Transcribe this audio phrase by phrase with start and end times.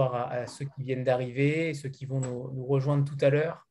[0.00, 3.66] à, ceux qui viennent d'arriver ceux qui vont nous, rejoindre tout à l'heure.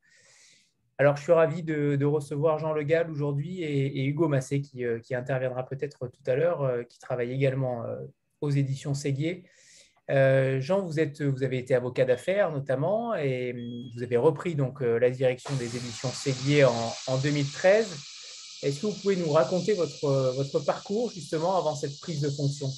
[0.98, 5.14] Alors, je suis ravi de, recevoir Jean Le Gall aujourd'hui et, Hugo Massé qui, qui
[5.14, 7.84] interviendra peut-être tout à l'heure, qui travaille également
[8.40, 9.44] aux éditions Séguier.
[10.08, 13.54] Jean, vous, avez été avocat d'affaires notamment et
[13.94, 17.96] vous avez repris donc la direction des éditions Séguier en, en 2013.
[18.62, 22.68] Est-ce que vous pouvez nous raconter votre parcours justement avant cette prise de fonction?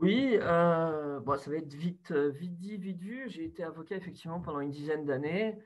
[0.00, 3.28] Oui, euh, bon, ça va être vite, vite dit, vite vu.
[3.28, 5.58] J'ai été avocat effectivement pendant une dizaine d'années.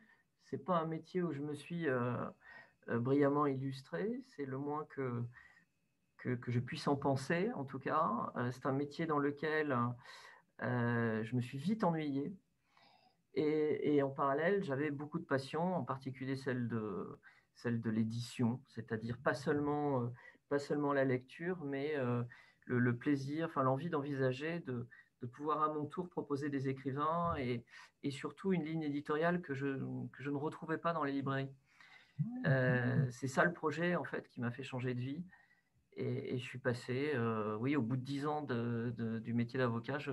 [0.43, 2.17] Ce n'est pas un métier où je me suis euh,
[2.89, 5.23] euh, brillamment illustré, c'est le moins que,
[6.19, 8.33] que, je puisse en penser en tout cas.
[8.51, 9.77] c'est un métier dans lequel
[10.61, 12.35] je me suis vite ennuyé.
[13.35, 17.19] Et, et en parallèle, j'avais beaucoup de passion, en particulier celle de,
[17.55, 20.07] celle de l'édition, c'est-à-dire pas seulement, euh,
[20.49, 21.95] pas seulement la lecture, mais
[22.71, 24.87] euh, le, plaisir, enfin l'envie d'envisager de,
[25.33, 27.65] pouvoir à mon tour proposer des écrivains et,
[28.11, 29.79] surtout une ligne éditoriale que je,
[30.19, 31.51] je, ne retrouvais pas dans les librairies.
[32.47, 35.25] Euh, c'est ça le projet en fait qui m'a fait changer de vie.
[35.97, 37.15] Et, je suis passé,
[37.59, 40.13] oui, au bout de dix ans du métier d'avocat, je,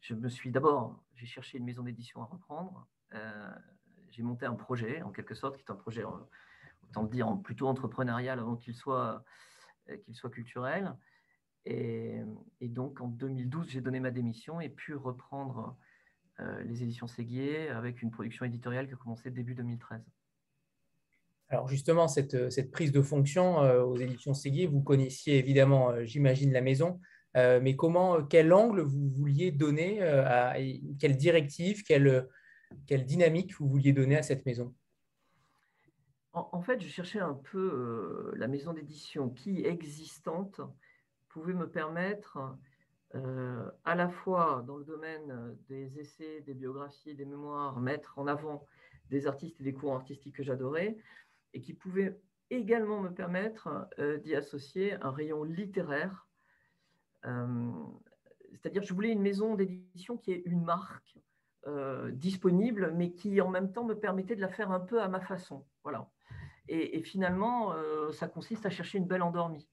[0.00, 2.88] je, me suis d'abord, j'ai cherché une maison d'édition à reprendre
[4.10, 6.08] j'ai monté un projet, en quelque sorte, qui est un projet, euh,
[6.84, 9.24] autant le dire, plutôt entrepreneurial avant qu'il soit,
[9.88, 10.96] euh, qu'il soit culturel.
[11.66, 12.22] Et,
[12.62, 15.76] donc, en 2012, j'ai donné ma démission et pu reprendre
[16.40, 20.00] euh, les éditions Séguier avec une production éditoriale qui a commencé début 2013.
[21.48, 26.60] Alors justement, cette, cette prise de fonction aux éditions Séguier, vous connaissiez évidemment, j'imagine, la
[26.60, 27.00] maison,
[27.34, 30.54] mais comment, quel angle vous vouliez donner, à,
[31.00, 32.28] quelle directive, quelle,
[32.86, 34.72] quelle dynamique vous vouliez donner à cette maison?
[36.32, 40.60] En, fait, je cherchais un peu euh, la maison d'édition qui, existante,
[41.30, 42.38] pouvait me permettre
[43.14, 48.26] euh, à la fois dans le domaine des essais, des biographies, des mémoires, mettre en
[48.26, 48.66] avant
[49.08, 50.96] des artistes et des courants artistiques que j'adorais,
[51.54, 52.20] et qui pouvait
[52.50, 56.26] également me permettre euh, d'y associer un rayon littéraire.
[58.52, 61.20] C'est-à-dire, je voulais une maison d'édition qui ait une marque,
[61.66, 65.08] euh, disponible, mais qui en même temps me permettait de la faire un peu à
[65.08, 65.66] ma façon.
[65.82, 66.08] Voilà.
[66.68, 69.68] Et, finalement, euh, ça consiste à chercher une belle endormie.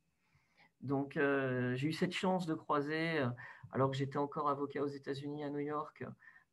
[0.81, 3.23] Donc, euh, j'ai eu cette chance de croiser,
[3.71, 6.05] alors que j'étais encore avocat aux États-Unis, à New York,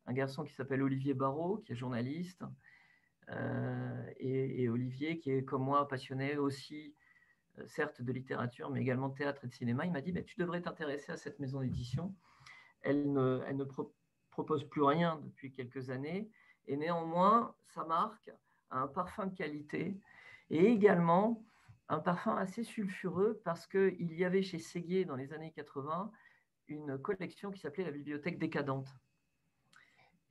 [0.07, 2.43] un garçon qui s'appelle Olivier Barrault, qui est journaliste,
[4.19, 6.95] et, et, Olivier, qui est comme moi passionné aussi,
[7.65, 9.85] certes de littérature, mais également de théâtre et de cinéma.
[9.85, 12.13] Il m'a dit bah, Tu devrais t'intéresser à cette maison d'édition.
[12.81, 13.65] Elle ne, elle ne
[14.29, 16.29] propose plus rien depuis quelques années.
[16.67, 18.31] Et néanmoins, sa marque
[18.69, 19.97] a un parfum de qualité
[20.49, 21.43] et également
[21.89, 26.11] un parfum assez sulfureux parce qu'il y avait chez Séguier dans les années 80
[26.67, 28.89] une collection qui s'appelait la bibliothèque décadente.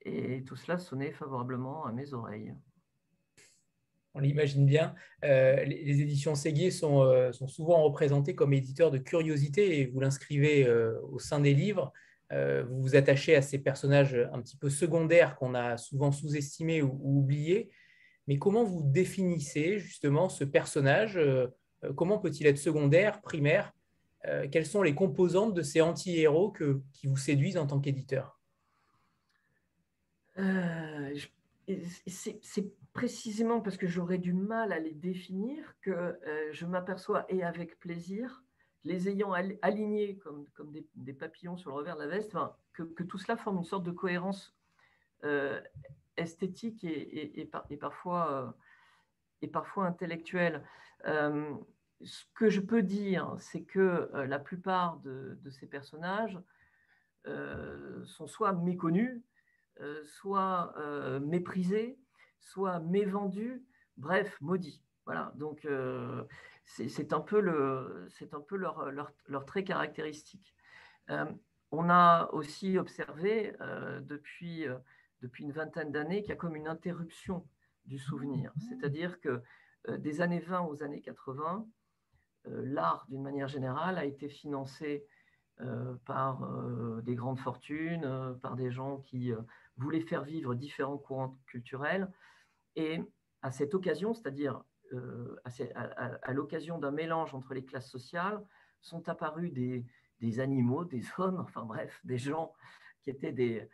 [0.01, 2.53] Et tout cela sonnait favorablement à mes oreilles.
[4.13, 4.95] On l'imagine bien.
[5.25, 9.99] Euh, les, éditions Séguier sont, euh, sont, souvent représentées comme éditeurs de curiosité et vous
[9.99, 11.91] l'inscrivez euh, au sein des livres.
[12.31, 16.99] Vous vous attachez à ces personnages un petit peu secondaires qu'on a souvent sous-estimés ou,
[17.01, 17.69] oubliés.
[18.27, 21.47] Mais comment vous définissez justement ce personnage euh,
[21.95, 23.71] Comment peut-il être secondaire, primaire
[24.25, 26.53] euh, Quelles sont les composantes de ces anti-héros
[26.93, 28.39] qui vous séduisent en tant qu'éditeur?
[32.07, 36.19] C'est précisément parce que j'aurais du mal à les définir que
[36.51, 38.43] je m'aperçois, et avec plaisir,
[38.85, 40.45] les ayant alignés comme,
[40.95, 42.35] des, papillons sur le revers de la veste,
[42.73, 44.55] que, tout cela forme une sorte de cohérence
[45.23, 45.59] euh,
[46.17, 48.51] esthétique et, parfois, euh,
[49.41, 49.51] et
[49.85, 50.63] intellectuelle.
[51.05, 51.53] Euh,
[52.03, 56.37] ce que je peux dire, c'est que la plupart de, ces personnages
[58.03, 59.21] sont soit méconnus,
[60.03, 60.75] soit
[61.21, 61.97] méprisés,
[62.39, 63.63] soit mévendus,
[63.97, 64.83] bref, maudits.
[65.05, 65.65] Voilà, donc
[66.65, 70.55] c'est un peu, leur, trait caractéristique.
[71.09, 71.25] Euh,
[71.71, 74.77] on a aussi observé euh, depuis, euh,
[75.21, 77.47] depuis une vingtaine d'années qu'il y a comme une interruption
[77.85, 78.53] du souvenir.
[78.69, 79.41] C'est-à-dire que
[79.97, 81.67] des années 20 aux années 80,
[82.45, 85.05] l'art, d'une manière générale, a été financé
[86.05, 86.47] par
[87.03, 89.31] des grandes fortunes, par des gens qui
[89.77, 92.11] voulaient faire vivre différents courants culturels.
[92.75, 93.01] Et
[93.41, 94.63] à cette occasion, c'est-à-dire
[94.93, 98.43] euh, à, l'occasion d'un mélange entre les classes sociales,
[98.81, 102.53] sont apparus des, animaux, des hommes, enfin bref, des gens
[103.01, 103.67] qui étaient des,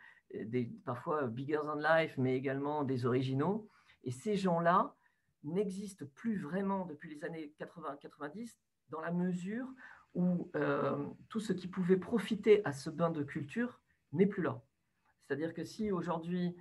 [0.84, 3.68] parfois bigger than life, mais également des originaux.
[4.04, 4.94] Et ces gens-là
[5.44, 8.56] n'existent plus vraiment depuis les années 80-90
[8.90, 9.66] dans la mesure
[10.14, 13.80] où euh, tout ce qui pouvait profiter à ce bain de culture
[14.12, 14.60] n'est plus là.
[15.22, 16.56] C'est-à-dire que si aujourd'hui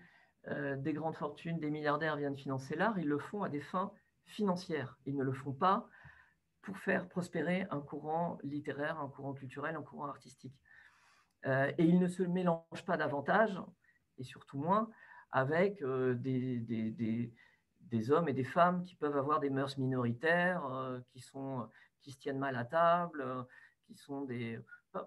[0.77, 3.94] des grandes fortunes, des milliardaires viennent financer l'art, ils le font à des fins
[4.25, 4.97] financières.
[5.06, 5.88] Ils ne le font pas
[6.62, 10.53] pour faire prospérer un courant littéraire, un courant culturel, un courant artistique.
[11.45, 13.59] Et ils ne se mélangent pas davantage,
[14.17, 14.89] et surtout moins,
[15.31, 16.59] avec des,
[17.81, 20.63] des, hommes et des femmes qui peuvent avoir des mœurs minoritaires,
[21.09, 21.67] qui, sont,
[22.01, 23.25] qui se tiennent mal à table,
[23.85, 24.59] qui sont des...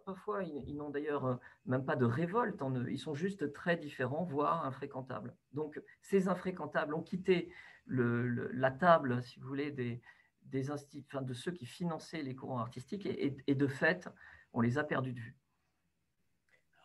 [0.06, 4.24] Parfois, ils, n'ont d'ailleurs même pas de révolte en eux, ils sont juste très différents,
[4.24, 5.34] voire infréquentables.
[5.52, 7.52] Donc, ces infréquentables ont quitté
[7.86, 10.00] la table, si vous voulez, des,
[10.42, 14.08] des enfin, de ceux qui finançaient les courants artistiques, et de fait,
[14.54, 15.36] on les a perdus de vue.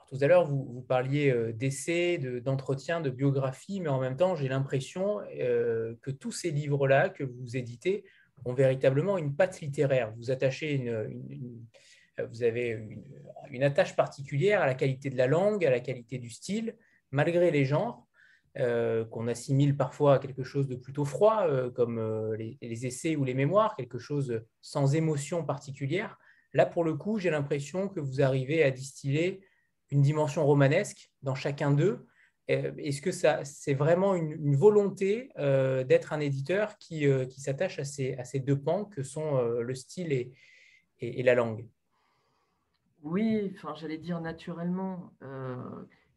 [0.09, 4.47] Tout à l'heure, vous, parliez euh, d'essais, d'entretien, de, biographie, mais en même temps, j'ai
[4.47, 8.03] l'impression euh, que tous ces livres-là que vous éditez
[8.43, 10.11] ont véritablement une patte littéraire.
[10.17, 11.61] Vous attachez une,
[12.31, 12.79] vous avez
[13.51, 16.75] une, attache particulière à la qualité de la langue, à la qualité du style,
[17.11, 18.07] malgré les genres,
[18.57, 21.45] euh, qu'on assimile parfois à quelque chose de plutôt froid,
[21.75, 26.17] comme les, essais ou les mémoires, quelque chose sans émotion particulière.
[26.53, 29.41] Là, pour le coup, j'ai l'impression que vous arrivez à distiller
[29.91, 32.05] une dimension romanesque dans chacun d'eux.
[32.49, 37.41] Euh, est-ce que ça, c'est vraiment une, volonté euh, d'être un éditeur qui, euh, qui
[37.41, 40.33] s'attache à ces, à ces, deux pans que sont le style et,
[40.99, 41.67] et, la langue?
[43.03, 45.13] Oui, enfin, j'allais dire naturellement.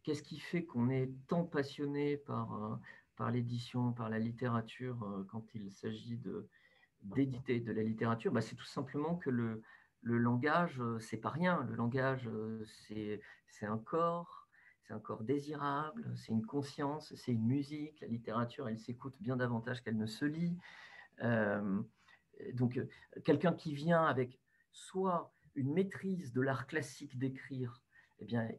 [0.03, 2.79] Qu'est-ce qui fait qu'on est tant passionné par,
[3.15, 6.19] par l'édition, par la littérature quand il s'agit
[7.03, 8.31] d'éditer de la littérature?
[8.31, 9.61] Bah, C'est tout simplement que le,
[10.03, 11.65] le langage, euh, c'est pas rien.
[11.69, 14.47] Le langage, euh, c'est un corps,
[14.81, 18.01] c'est un corps désirable, c'est une conscience, c'est une musique.
[18.01, 20.57] La littérature, elle s'écoute bien davantage qu'elle ne se lit.
[21.21, 21.81] Euh,
[22.53, 22.79] donc,
[23.23, 24.39] quelqu'un qui vient avec
[24.71, 27.81] soit une maîtrise de l'art classique d'écrire,
[28.19, 28.49] eh bien,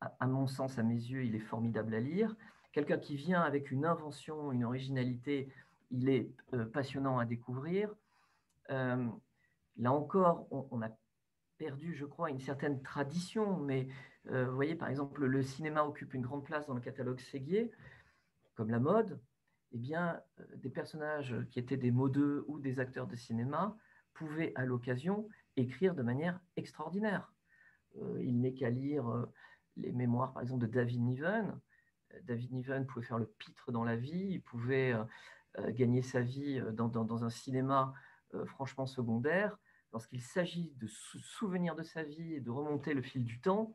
[0.00, 2.34] à, mon sens, à mes yeux, il est formidable à lire.
[2.72, 5.52] Quelqu'un qui vient avec une invention, une originalité,
[5.90, 6.30] il est
[6.72, 7.92] passionnant à découvrir.
[9.80, 10.90] Là encore, on, a
[11.56, 13.88] perdu, je crois, une certaine tradition, mais
[14.28, 17.70] euh, vous voyez, par exemple, le cinéma occupe une grande place dans le catalogue Séguier,
[18.54, 19.18] comme la mode.
[19.72, 23.74] Eh bien, euh, des personnages qui étaient des modeux ou des acteurs de cinéma
[24.12, 27.32] pouvaient, à l'occasion, écrire de manière extraordinaire.
[28.02, 29.26] Euh, il n'est qu'à lire
[29.78, 31.58] les mémoires, par exemple, de David Niven.
[32.24, 34.94] David Niven pouvait faire le pitre dans la vie, il pouvait
[35.68, 37.94] gagner sa vie dans un cinéma
[38.46, 39.56] franchement secondaire
[39.92, 43.74] lorsqu'il s'agit de se souvenir de sa vie et de remonter le fil du temps,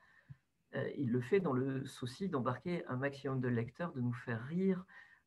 [0.76, 4.44] euh, il le fait dans le souci d'embarquer un maximum de lecteurs, de nous faire
[4.44, 4.86] rire,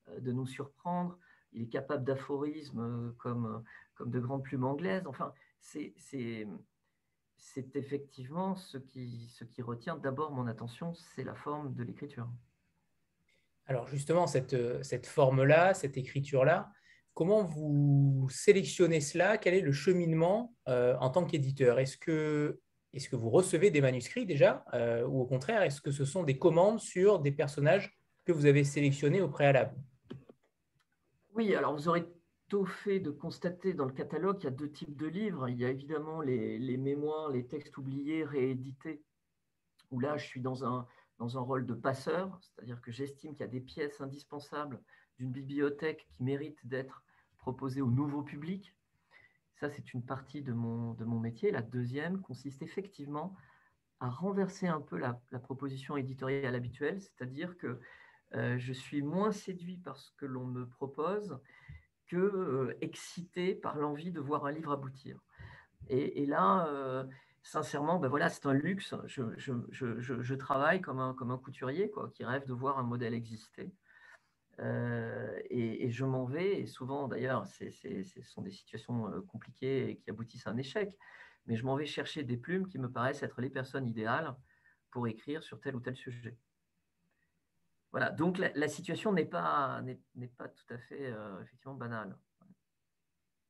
[0.08, 1.18] euh, de nous surprendre.
[1.52, 3.64] Il est capable d'aphorismes euh, comme,
[3.94, 5.06] comme de grandes plumes anglaises.
[5.06, 5.94] Enfin, c'est
[7.74, 12.28] effectivement ce qui, ce qui retient d'abord mon attention, c'est la forme de l'écriture.
[13.66, 16.72] Alors justement, cette, cette forme-là, cette écriture-là,
[17.18, 19.38] Comment vous sélectionnez cela?
[19.38, 21.80] Quel est le cheminement euh, en tant qu'éditeur?
[21.80, 22.60] Est-ce que,
[23.10, 26.78] vous recevez des manuscrits déjà euh, Ou au contraire, est-ce que ce sont des commandes
[26.78, 29.74] sur des personnages que vous avez sélectionnés au préalable?
[31.34, 32.06] Oui, alors vous aurez
[32.46, 35.48] tout fait de constater dans le catalogue qu'il y a deux types de livres.
[35.48, 39.02] Il y a évidemment les, mémoires, les textes oubliés, réédités,
[39.90, 43.48] où là je suis dans un rôle de passeur, c'est-à-dire que j'estime qu'il y a
[43.48, 44.80] des pièces indispensables
[45.16, 47.02] d'une bibliothèque qui méritent d'être
[47.48, 48.76] proposé au nouveau public.
[49.54, 51.50] Ça, c'est une partie de mon, de mon métier.
[51.50, 53.34] La deuxième consiste effectivement
[54.00, 57.80] à renverser un peu la, proposition éditoriale habituelle, c'est-à-dire que
[58.34, 61.40] euh, je suis moins séduit par ce que l'on me propose
[62.06, 65.18] que euh, excité par l'envie de voir un livre aboutir.
[65.88, 67.04] Et, là, euh,
[67.42, 68.94] sincèrement, ben voilà, c'est un luxe.
[69.06, 72.78] Je, je, je, je, travaille comme un, comme un couturier quoi, qui rêve de voir
[72.78, 73.72] un modèle exister.
[74.60, 80.10] Euh, et, je m'en vais, et souvent d'ailleurs, ce sont des situations euh, compliquées qui
[80.10, 80.96] aboutissent à un échec,
[81.46, 84.34] mais je m'en vais chercher des plumes qui me paraissent être les personnes idéales
[84.90, 86.36] pour écrire sur tel ou tel sujet.
[87.92, 89.82] Voilà, donc la, situation n'est pas,
[90.36, 92.16] pas tout à fait euh, effectivement banale.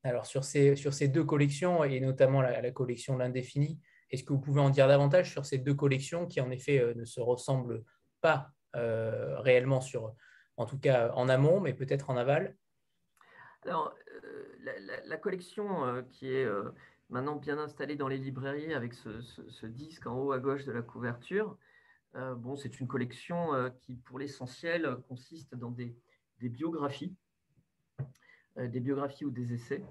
[0.04, 4.40] Alors sur ces, sur ces deux collections, et notamment la, collection L'Indéfini, est-ce que vous
[4.40, 7.82] pouvez en dire davantage sur ces deux collections qui en effet ne se ressemblent
[8.20, 10.14] pas réellement sur,
[10.58, 12.56] en tout cas en amont, mais peut-être en aval
[13.62, 16.70] Alors, euh, la, collection euh, qui est euh,
[17.10, 20.82] maintenant bien installée dans les librairies avec ce, disque en haut à gauche de la
[20.82, 21.56] couverture,
[22.14, 23.50] bon, c'est une collection
[23.80, 25.94] qui, pour l'essentiel, consiste dans des
[26.40, 27.14] biographies,
[28.56, 29.84] des biographies ou des essais.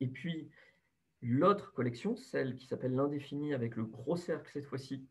[0.00, 0.48] Et puis,
[1.20, 5.06] l'autre collection, celle qui s'appelle l'indéfini avec le gros cercle cette fois-ci,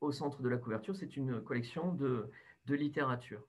[0.00, 2.30] au centre de la couverture, c'est une collection de,
[2.68, 3.46] littérature.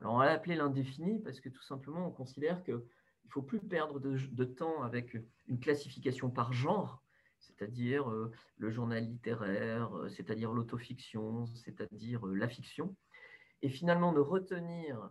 [0.00, 3.60] Alors, on va l'appeler l'indéfini parce que tout simplement, on considère qu'il ne faut plus
[3.60, 5.16] perdre de, temps avec
[5.46, 7.02] une classification par genre,
[7.42, 12.96] c'est-à-dire euh, le journal littéraire, euh, c'est-à-dire l'autofiction, c'est-à-dire euh, la fiction,
[13.62, 15.10] et finalement ne retenir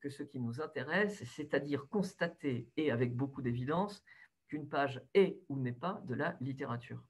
[0.00, 4.04] que ce qui nous intéresse, c'est-à-dire constater, et avec beaucoup d'évidence,
[4.48, 7.02] qu'une page est ou n'est pas de la littérature.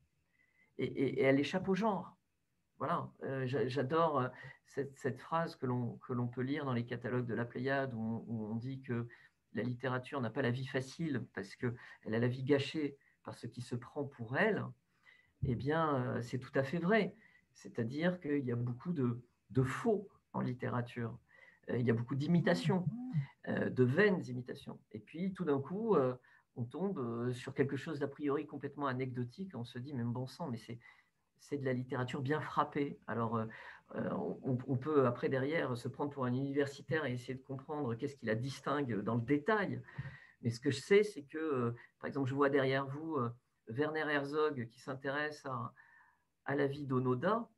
[0.79, 2.17] Et, elle échappe au genre.
[2.81, 3.09] Voilà,
[3.45, 4.29] j'adore
[4.67, 8.81] cette, phrase que l'on peut lire dans les catalogues de la Pléiade où on dit
[8.81, 9.07] que
[9.55, 11.75] la littérature n'a pas la vie facile parce qu'elle
[12.07, 14.65] a la vie gâchée par ce qui se prend pour elle,
[15.45, 17.15] eh bien, euh, c'est tout à fait vrai.
[17.53, 19.21] C'est-à-dire qu'il y a beaucoup de,
[19.63, 21.19] faux en littérature.
[21.69, 22.87] Euh, il y a beaucoup d'imitations,
[23.49, 24.79] euh, de vaines imitations.
[24.93, 25.97] Et puis, tout d'un coup,
[26.57, 29.55] on tombe sur quelque chose d'a priori complètement anecdotique.
[29.55, 30.79] On se dit, même bon sang, mais c'est
[31.53, 32.99] de la littérature bien frappée.
[33.07, 33.41] Alors,
[33.95, 38.27] on, peut après derrière se prendre pour un universitaire et essayer de comprendre qu'est-ce qui
[38.27, 39.83] la distingue dans le détail.
[40.43, 43.31] Mais ce que je sais, c'est que, euh, par exemple, je vois derrière vous euh,
[43.69, 47.49] Werner Herzog qui s'intéresse à, la vie d'Onoda.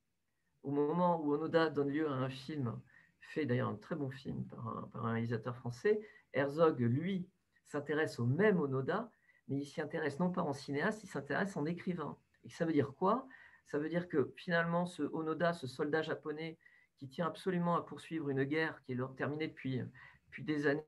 [0.62, 2.79] Au moment où Onoda donne lieu à un film,
[3.21, 6.01] fait d'ailleurs un très bon film par un, réalisateur français,
[6.35, 7.27] Herzog, lui,
[7.65, 9.11] s'intéresse au même Onoda,
[9.49, 12.19] mais il s'y intéresse non pas en cinéaste, il s'intéresse en écrivain.
[12.45, 13.27] Et ça veut dire quoi?
[13.66, 16.59] Ça veut dire que finalement, ce Onoda, ce soldat japonais
[16.97, 19.81] qui tient absolument à poursuivre une guerre qui est terminée depuis,
[20.38, 20.85] des années,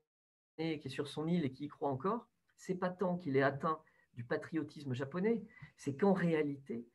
[0.57, 3.41] qui est sur son île et qui y croit encore, c'est pas tant qu'il est
[3.41, 3.79] atteint
[4.13, 5.43] du patriotisme japonais,
[5.75, 6.87] c'est qu'en réalité,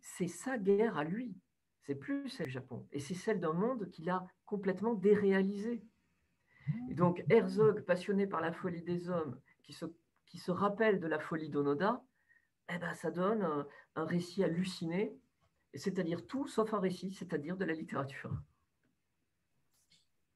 [0.00, 1.36] c'est sa guerre à lui.
[1.82, 2.84] C'est plus celle du Japon.
[2.90, 5.84] Et c'est celle d'un monde qu'il a complètement déréalisé.
[6.90, 9.76] Donc Herzog, passionné par la folie des hommes, qui
[10.26, 12.02] qui se rappelle de la folie d'Onoda,
[12.74, 15.16] eh ben, ça donne un, récit halluciné,
[15.74, 18.32] c'est-à-dire tout sauf un récit, c'est-à-dire de la littérature.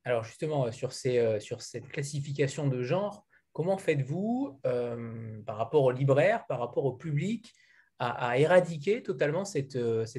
[0.04, 0.70] Alors justement, euh,
[1.06, 6.84] euh, sur, cette classification de genre, comment faites-vous euh, par rapport aux libraires, par rapport
[6.84, 7.52] au public,
[7.98, 9.76] à, éradiquer totalement cette,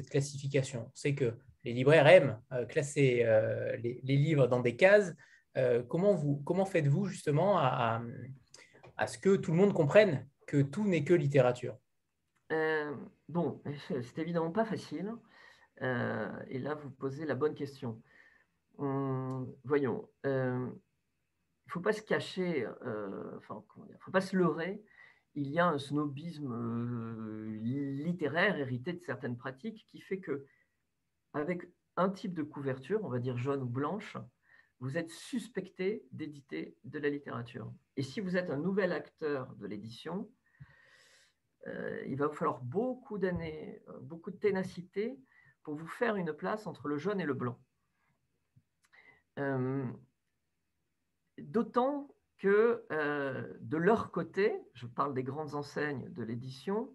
[0.08, 0.86] classification?
[0.86, 3.24] On sait que les libraires aiment classer
[3.82, 5.12] les, livres dans des cases.
[5.88, 8.00] comment, faites-vous justement à,
[9.08, 11.76] ce que tout le monde comprenne que tout n'est que littérature?
[13.28, 15.12] Bon, c'est évidemment pas facile.
[15.80, 18.02] et là, vous posez la bonne question
[19.64, 24.36] voyons, euh, il ne faut pas se cacher, euh, enfin, il ne faut pas se
[24.36, 24.82] leurrer.
[25.34, 27.46] Il y a un snobisme euh,
[28.04, 30.46] littéraire hérité de certaines pratiques qui fait que,
[31.32, 31.62] avec
[31.96, 34.16] un type de couverture, on va dire jaune ou blanche,
[34.80, 37.72] vous êtes suspecté d'éditer de la littérature.
[37.96, 40.30] Et si vous êtes un nouvel acteur de l'édition,
[42.06, 45.18] il va vous falloir beaucoup d'années, beaucoup de ténacité
[45.62, 47.58] pour vous faire une place entre le jaune et le blanc.
[49.38, 49.86] Euh,
[51.38, 56.92] d'autant que euh, de leur côté, je parle des grandes enseignes de l'édition,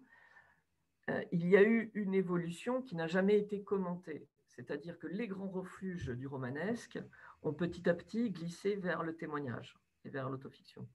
[1.10, 4.28] euh, il y a eu une évolution qui n'a jamais été commentée.
[4.46, 6.98] C'est-à-dire que les grands refuges du romanesque
[7.42, 10.86] ont petit à petit glissé vers le témoignage et vers l'autofiction.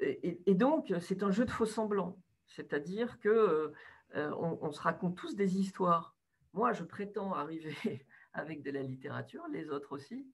[0.00, 2.18] Et, donc, c'est un jeu de faux semblants.
[2.46, 3.72] C'est-à-dire que
[4.14, 6.14] on, se raconte tous des histoires.
[6.52, 7.74] Moi, je prétends arriver
[8.34, 10.26] avec de la littérature, les autres aussi.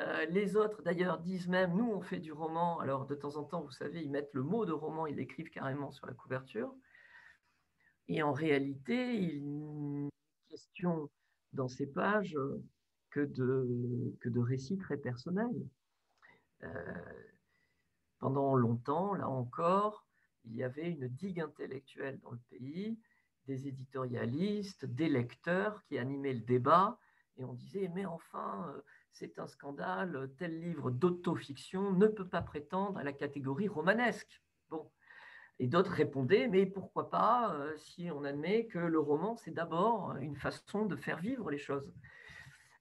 [0.00, 2.78] Euh, les autres, d'ailleurs, disent même, nous, on fait du roman.
[2.78, 5.50] Alors, de temps en temps, vous savez, ils mettent le mot de roman, ils l'écrivent
[5.50, 6.72] carrément sur la couverture.
[8.06, 10.10] Et en réalité, il n'est
[10.48, 11.10] question
[11.52, 12.36] dans ces pages
[13.10, 15.66] que de, que de récits très personnels.
[16.62, 16.68] Euh,
[18.18, 20.06] pendant longtemps, là encore,
[20.44, 22.98] il y avait une digue intellectuelle dans le pays,
[23.46, 26.98] des éditorialistes, des lecteurs qui animaient le débat
[27.38, 28.80] et on disait, mais enfin, euh,
[29.12, 34.42] c'est un scandale, tel livre d'autofiction ne peut pas prétendre à la catégorie romanesque.
[34.70, 34.90] Bon.
[35.60, 40.16] Et d'autres répondaient, mais pourquoi pas, euh, si on admet que le roman, c'est d'abord
[40.16, 41.92] une façon de faire vivre les choses.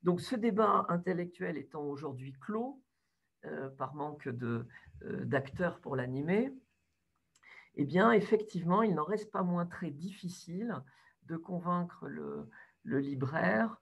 [0.03, 2.81] Donc ce débat intellectuel étant aujourd'hui clos,
[3.45, 4.29] euh, par manque
[5.01, 6.51] d'acteurs pour l'animer,
[7.79, 10.81] eh bien, effectivement, il n'en reste pas moins très difficile
[11.27, 12.49] de convaincre le,
[12.85, 13.79] libraire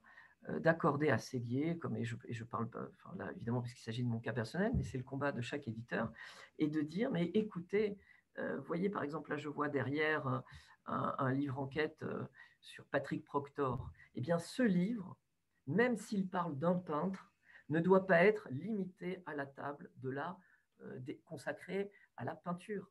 [0.48, 4.02] euh, d'accorder à Séguier, comme et je, je parle pas, là évidemment parce qu'il s'agit
[4.02, 6.12] de mon cas personnel, mais c'est le combat de chaque éditeur,
[6.58, 7.98] et de dire mais écoutez,
[8.38, 10.40] euh, voyez par exemple là je vois derrière euh,
[10.86, 12.04] un, livre enquête
[12.60, 15.16] sur Patrick Proctor, eh bien ce livre,
[15.66, 17.32] même s'il parle d'un peintre,
[17.68, 20.36] ne doit pas être limité à la table de la
[21.24, 22.90] consacrée à la peinture.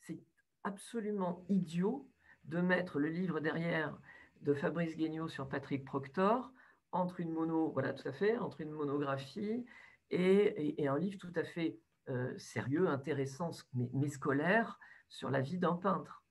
[0.00, 0.20] C'est
[0.64, 2.10] absolument idiot
[2.44, 3.96] de mettre le livre derrière
[4.42, 6.52] de Fabrice Guignot sur Patrick Proctor,
[6.92, 9.64] entre une mono, voilà tout à fait, entre une monographie
[10.10, 15.76] et, un livre tout à fait euh, sérieux, intéressant, mais, scolaire, sur la vie d'un
[15.76, 16.24] peintre.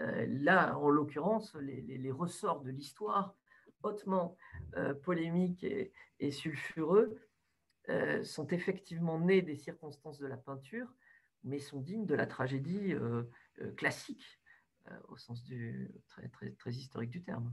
[0.00, 3.34] Euh, là, en l'occurrence, les, ressorts de l'histoire,
[3.82, 4.36] hautement
[4.76, 7.20] euh, polémiques et, sulfureux,
[8.22, 10.92] sont effectivement nés des circonstances de la peinture,
[11.42, 12.92] mais sont dignes de la tragédie
[13.78, 14.42] classique,
[15.08, 17.50] au sens du, très, très, très historique du terme.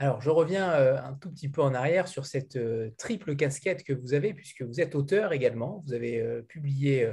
[0.00, 3.84] Alors, je reviens euh, un tout petit peu en arrière sur cette euh, triple casquette
[3.84, 5.84] que vous avez, puisque vous êtes auteur également.
[5.86, 7.06] Vous avez euh, publié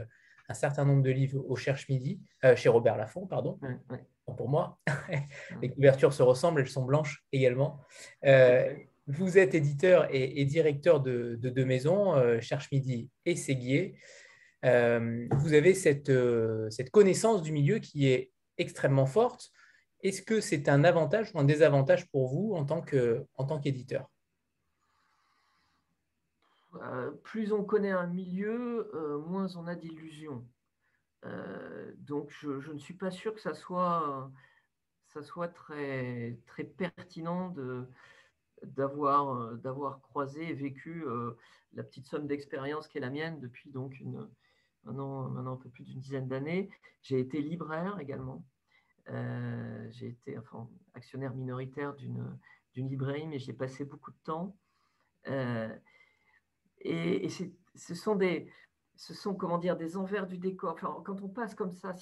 [0.47, 2.21] un certain nombre de livres au Cherche Midi,
[2.55, 3.59] chez Robert Laffont, pardon.
[4.35, 4.77] Pour moi,
[5.61, 7.79] les couvertures se ressemblent, elles sont blanches également.
[9.07, 13.95] vous êtes éditeur et, directeur de, deux maisons, Cherche Midi et Séguier.
[14.63, 16.11] vous avez cette,
[16.69, 19.51] cette connaissance du milieu qui est extrêmement forte.
[20.03, 24.09] Est-ce que c'est un avantage ou un désavantage pour vous en tant qu'éditeur?
[26.83, 30.45] Euh, Plus on connaît un milieu, euh, moins on a d'illusions.
[31.25, 34.31] Euh, donc je, ne suis pas sûr que ça soit,
[35.07, 37.53] ça soit très, très pertinent
[38.63, 41.05] d'avoir, d'avoir croisé et vécu
[41.73, 44.27] la petite somme d'expérience qui est la mienne depuis donc une,
[44.83, 46.69] maintenant un peu plus d'une dizaine d'années.
[47.01, 48.45] J'ai été libraire également.
[49.09, 50.37] Euh, j'ai été
[50.93, 54.55] actionnaire minoritaire d'une librairie, mais j'ai passé beaucoup de temps.
[55.27, 55.75] Euh,
[56.79, 58.51] et, ce sont des,
[58.97, 59.33] ce sont
[59.77, 60.75] des envers du décor.
[60.75, 61.93] Quand on passe comme ça,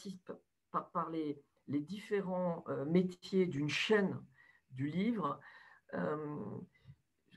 [0.72, 4.20] par, les, différents euh, métiers d'une chaîne
[4.72, 5.40] du livre,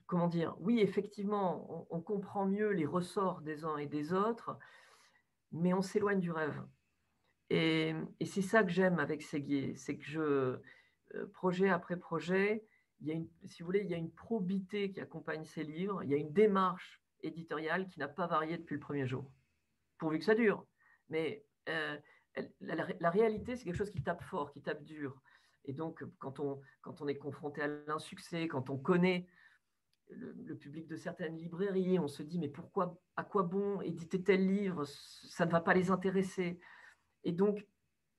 [0.09, 4.59] comment dire, oui, effectivement, on, comprend mieux les ressorts des uns et des autres,
[5.53, 6.61] mais on s'éloigne du rêve.
[7.51, 7.95] Et,
[8.25, 10.21] c'est ça que j'aime avec Séguier, c'est que je,
[11.15, 12.65] euh, projet après projet,
[13.01, 17.87] il y a une probité qui accompagne ces livres, il y a une démarche éditoriale
[17.87, 19.31] qui n'a pas varié depuis le premier jour,
[19.99, 20.67] pourvu que ça dure.
[21.09, 21.97] Mais euh,
[22.61, 25.21] la, réalité, c'est quelque chose qui tape fort, qui tape dur.
[25.65, 29.27] Et donc, quand on, quand on est confronté à l'insuccès, quand on connaît
[30.11, 34.23] le, le, public de certaines librairies, on se dit, mais pourquoi, à quoi bon éditer
[34.23, 34.85] tel livre?
[34.85, 36.59] Ça ne va pas les intéresser.
[37.25, 37.67] Et donc,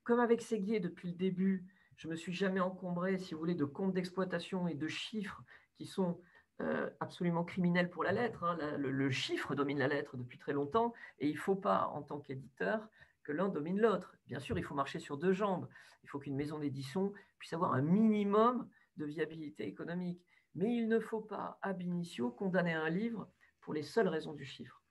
[0.03, 1.65] comme avec Séguier depuis le début,
[1.95, 5.43] je me suis jamais encombré, si vous voulez, de comptes d'exploitation et de chiffres
[5.75, 6.21] qui sont
[6.61, 8.43] euh, absolument criminels pour la lettre.
[8.43, 8.57] Hein.
[8.77, 12.19] le, chiffre domine la lettre depuis très longtemps et il ne faut pas, en tant
[12.19, 12.87] qu'éditeur,
[13.23, 14.15] que l'un domine l'autre.
[14.27, 15.67] Bien sûr, il faut marcher sur deux jambes.
[16.03, 18.67] Il faut qu'une maison d'édition puisse avoir un minimum
[18.97, 20.21] de viabilité économique.
[20.55, 23.29] Mais il ne faut pas, ab initio, condamner un livre
[23.61, 24.81] pour les seules raisons du chiffre.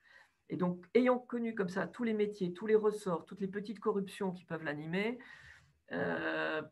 [0.48, 3.80] Et donc, ayant connu comme ça tous les métiers, tous les ressorts, toutes les petites
[3.80, 5.18] corruptions qui peuvent l'animer,
[5.92, 6.62] euh,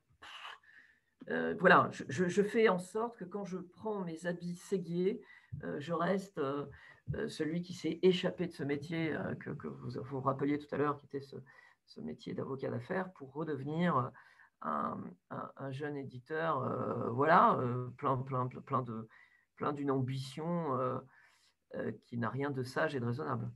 [1.30, 5.20] euh, voilà, je, fais en sorte que quand je prends mes habits séguiers,
[5.64, 6.40] euh, je reste
[7.28, 11.06] celui qui s'est échappé de ce métier que, vous vous rappeliez tout à l'heure, qui
[11.06, 14.10] était ce, métier d'avocat d'affaires, pour redevenir
[14.62, 14.98] un,
[15.70, 17.60] jeune éditeur, voilà,
[17.96, 19.08] plein, plein, plein de
[19.56, 20.76] plein d'une ambition
[22.04, 23.50] qui n'a rien de sage et de raisonnable.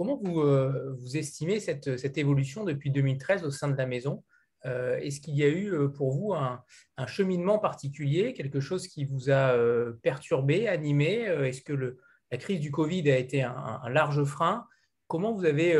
[0.00, 4.22] Comment vous, euh, vous estimez cette, évolution depuis 2013 au sein de la maison?
[4.22, 4.29] euh,
[4.64, 6.62] Est-ce qu'il y a eu euh, pour vous un,
[7.06, 9.56] cheminement particulier, quelque chose qui vous a
[10.02, 11.96] perturbé, animé Est-ce que
[12.30, 14.66] la crise du Covid a été un, large frein?
[15.08, 15.74] Comment vous avez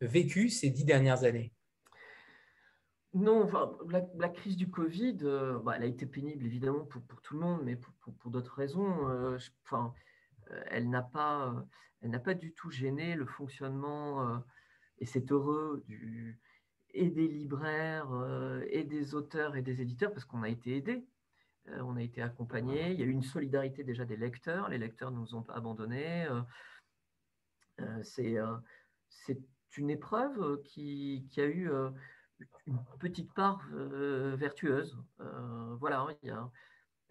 [0.00, 1.52] vécu ces dix dernières années?
[3.14, 3.48] Non,
[4.18, 5.18] la, crise du Covid,
[5.64, 9.38] bah, elle a été pénible évidemment pour, tout le monde, mais pour, d'autres raisons.
[9.64, 9.94] enfin,
[10.66, 11.64] elle n'a pas,
[12.02, 14.38] elle n'a pas du tout gêné le fonctionnement, euh,
[14.98, 16.38] et c'est heureux, du,
[16.94, 21.04] et des libraires, euh, et des auteurs et des éditeurs, parce qu'on a été aidés,
[21.68, 24.78] euh, on a été accompagnés, il y a eu une solidarité déjà des lecteurs, les
[24.78, 26.28] lecteurs ne nous ont pas abandonnés.
[28.02, 28.36] c'est
[29.76, 31.70] une épreuve qui, qui a eu
[32.66, 34.98] une petite part vertueuse.
[35.78, 36.50] voilà, il y a,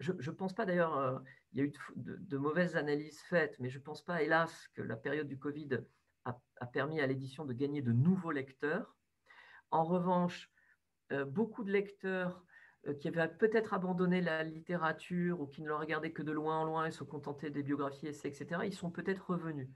[0.00, 1.18] je ne pense pas d'ailleurs, euh,
[1.52, 4.82] il y a eu de, mauvaises analyses faites, mais je ne pense pas, hélas, que
[4.82, 5.68] la période du Covid
[6.24, 8.96] a, permis à l'édition de gagner de nouveaux lecteurs.
[9.70, 10.50] En revanche,
[11.12, 12.44] euh, beaucoup de lecteurs
[12.86, 16.60] euh, qui avaient peut-être abandonné la littérature ou qui ne le regardaient que de loin
[16.60, 19.68] en loin et se contentaient des biographies, essais, etc., ils sont peut-être revenus.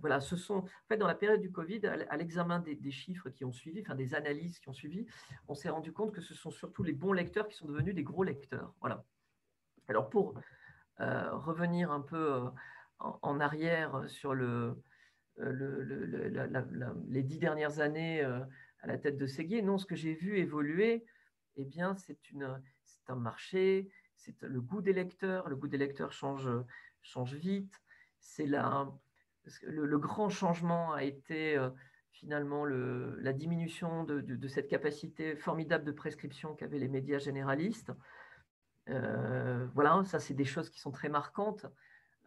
[0.00, 3.44] voilà, ce sont, en fait, dans la période du Covid, à l'examen des, chiffres qui
[3.44, 5.06] ont suivi, enfin des analyses qui ont suivi,
[5.46, 8.02] on s'est rendu compte que ce sont surtout les bons lecteurs qui sont devenus des
[8.02, 8.74] gros lecteurs.
[8.80, 9.04] Voilà.
[9.88, 10.34] Alors pour
[11.00, 12.50] euh, revenir un peu euh,
[13.00, 14.80] en, arrière sur le,
[15.40, 18.24] euh, les dix dernières années
[18.84, 21.06] à la tête de Séguier, non, ce que j'ai vu évoluer,
[21.56, 22.18] eh bien, c'est
[23.08, 25.48] un marché, c'est le goût des lecteurs.
[25.48, 26.48] Le goût des lecteurs change,
[27.00, 27.80] change vite.
[28.20, 31.70] C'est le, le, grand changement a été euh,
[32.10, 37.92] finalement le, la diminution de, de, cette capacité formidable de prescription qu'avaient les médias généralistes.
[38.90, 41.64] Euh, voilà, ça c'est des choses qui sont très marquantes.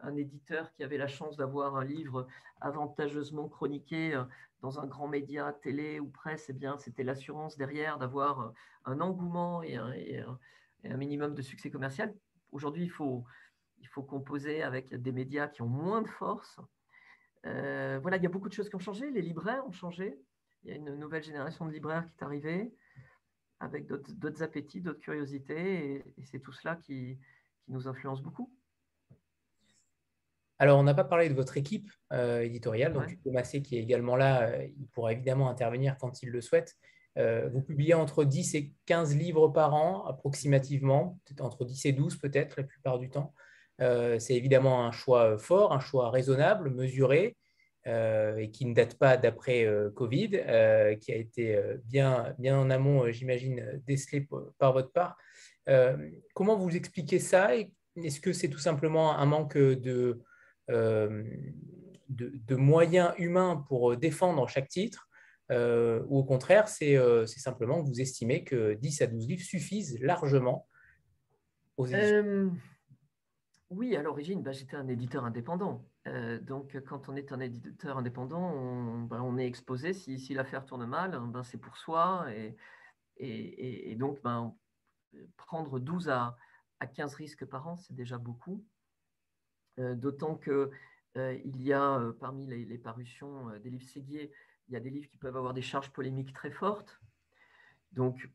[0.00, 2.26] Un éditeur qui avait la chance d'avoir un livre
[2.60, 4.24] avantageusement chroniqué euh,
[4.60, 8.52] dans un grand média, télé ou presse, eh bien c'était l'assurance derrière d'avoir
[8.84, 12.12] un engouement et un, minimum de succès commercial.
[12.50, 13.24] Aujourd'hui, il faut,
[13.80, 16.58] il faut composer avec des médias qui ont moins de force.
[17.46, 19.10] Euh, voilà, il y a beaucoup de choses qui ont changé.
[19.10, 20.18] Les libraires ont changé.
[20.64, 22.74] Il y a une nouvelle génération de libraires qui est arrivée
[23.60, 26.04] avec d'autres appétits, d'autres curiosités.
[26.16, 27.18] Et, c'est tout cela qui,
[27.68, 28.50] nous influence beaucoup.
[30.60, 32.92] Alors, on n'a pas parlé de votre équipe euh, éditoriale.
[32.92, 36.74] Donc, Massé, qui est également là, euh, il pourra évidemment intervenir quand il le souhaite.
[37.16, 41.92] Euh, vous publiez entre 10 et 15 livres par an, approximativement, peut-être entre 10 et
[41.92, 43.34] 12 peut-être la plupart du temps.
[43.80, 47.36] C'est évidemment un choix fort, un choix raisonnable, mesuré,
[47.86, 50.30] et qui ne date pas d'après Covid,
[51.00, 54.26] qui a été bien, bien en amont, j'imagine, décelé
[54.58, 55.16] par votre part.
[56.34, 60.20] comment vous expliquez ça Est-ce que c'est tout simplement un manque de,
[60.68, 65.08] de, moyens humains pour défendre chaque titre
[65.50, 69.98] euh, ou au contraire, euh, c'est simplement vous estimez que 10 à 12 livres suffisent
[70.00, 70.68] largement
[71.76, 72.50] aux euh,
[73.70, 75.84] Oui, à l'origine, bah, j'étais un éditeur indépendant.
[76.42, 79.92] donc, quand on est un éditeur indépendant, on, bah, est exposé.
[79.94, 82.26] Si, l'affaire tourne mal, ben, c'est pour soi.
[82.34, 82.56] Et,
[83.16, 84.54] et, donc, ben,
[85.36, 86.36] prendre 12 à,
[86.80, 88.64] à 15 risques par an, c'est déjà beaucoup.
[89.78, 90.70] D'autant qu'il
[91.16, 94.32] il y a parmi les, parutions des livres Séguier
[94.68, 97.00] il y a des livres qui peuvent avoir des charges polémiques très fortes.
[97.92, 98.30] Donc,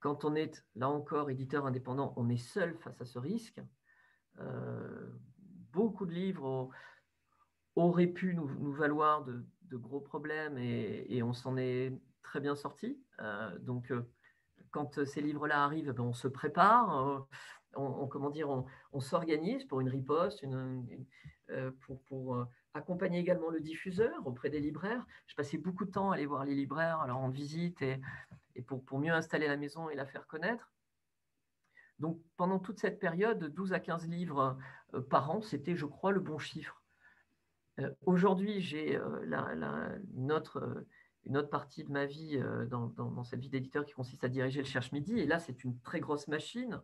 [0.00, 3.60] quand on est, là encore, éditeur indépendant, on est seul face à ce risque.
[4.38, 5.10] Euh,
[5.72, 6.70] beaucoup de livres
[7.74, 13.02] auraient pu nous, valoir de, gros problèmes et, on s'en est très bien sorti.
[13.20, 14.02] Euh, donc, euh,
[14.70, 17.26] quand ces livres-là arrivent, ben, on se prépare,
[17.78, 18.48] on, comment dire,
[18.92, 20.44] on, s'organise pour une riposte,
[21.80, 25.04] pour, pour accompagner également le diffuseur auprès des libraires.
[25.26, 28.00] Je passais beaucoup de temps à aller voir les libraires, alors en visite et,
[28.62, 30.72] pour, mieux installer la maison et la faire connaître.
[31.98, 34.56] Donc pendant toute cette période, 12 à 15 livres
[34.94, 36.82] euh, par an, c'était, je crois, le bon chiffre.
[37.80, 39.22] Euh, aujourd'hui, j'ai euh,
[40.16, 40.84] une, autre,
[41.24, 44.60] une, autre, partie de ma vie dans, dans, cette vie d'éditeur qui consiste à diriger
[44.60, 45.18] le Cherche Midi.
[45.18, 46.80] Et là, c'est une très grosse machine.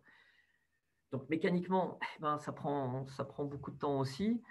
[1.14, 4.42] Donc mécaniquement, eh ben, ça, prend, ça prend beaucoup de temps aussi.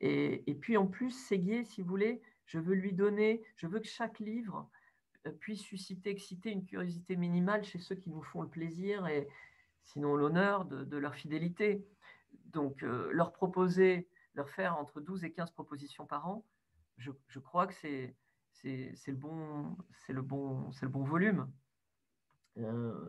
[0.00, 3.88] Et, puis en plus, Séguier, si vous voulez, je veux lui donner, je veux que
[3.88, 4.70] chaque livre
[5.26, 9.26] euh, puisse susciter, exciter une curiosité minimale chez ceux qui nous font le plaisir et
[9.82, 11.84] sinon l'honneur de, leur fidélité.
[12.52, 16.46] Donc euh, leur proposer, leur faire entre 12 et 15 propositions par an,
[16.98, 18.14] je, crois que c'est
[18.62, 19.76] le, bon,
[20.08, 21.50] le, bon, le bon volume.
[22.58, 23.08] Euh,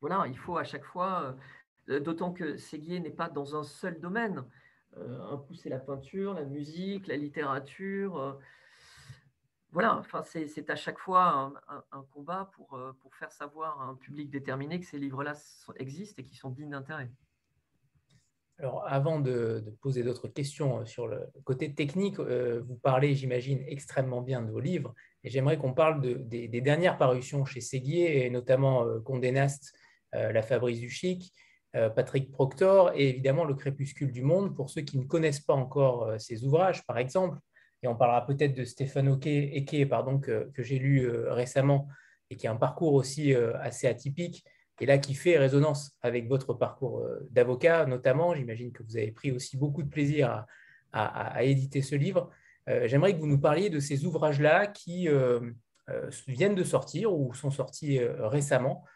[0.00, 1.34] voilà, il faut à chaque fois,
[1.88, 4.44] d'autant que Séguier n'est pas dans un seul domaine.
[4.96, 8.18] Euh, un coup, c'est la peinture, la musique, la littérature.
[8.18, 8.32] Euh,
[9.72, 11.52] voilà, enfin, c'est à chaque fois
[11.90, 15.34] un, combat pour, euh, pour, faire savoir à un public déterminé que ces livres-là
[15.76, 17.10] existent et qui sont dignes d'intérêt.
[18.60, 24.42] Alors, avant de, poser d'autres questions sur le côté technique, vous parlez, j'imagine, extrêmement bien
[24.42, 24.94] de vos livres.
[25.24, 29.76] Et j'aimerais qu'on parle de, des, dernières parutions chez Séguier, et notamment Condé Nast,
[30.12, 31.52] La Fabrice du Chic, euh,
[31.90, 36.04] Patrick Proctor et évidemment Le Crépuscule du Monde, pour ceux qui ne connaissent pas encore
[36.04, 37.38] euh, ces ouvrages, par exemple.
[37.82, 41.88] Et on parlera peut-être de Stéphane Eke, pardon, que, j'ai lu euh, récemment
[42.30, 44.46] et qui a un parcours aussi assez atypique
[44.80, 48.34] et là qui fait résonance avec votre parcours d'avocat notamment.
[48.34, 50.46] J'imagine que vous avez pris aussi beaucoup de plaisir
[50.92, 52.30] à, éditer ce livre.
[52.66, 55.06] J'aimerais que vous nous parliez de ces ouvrages-là qui
[56.26, 58.93] viennent de sortir ou sont sortis récemment euh,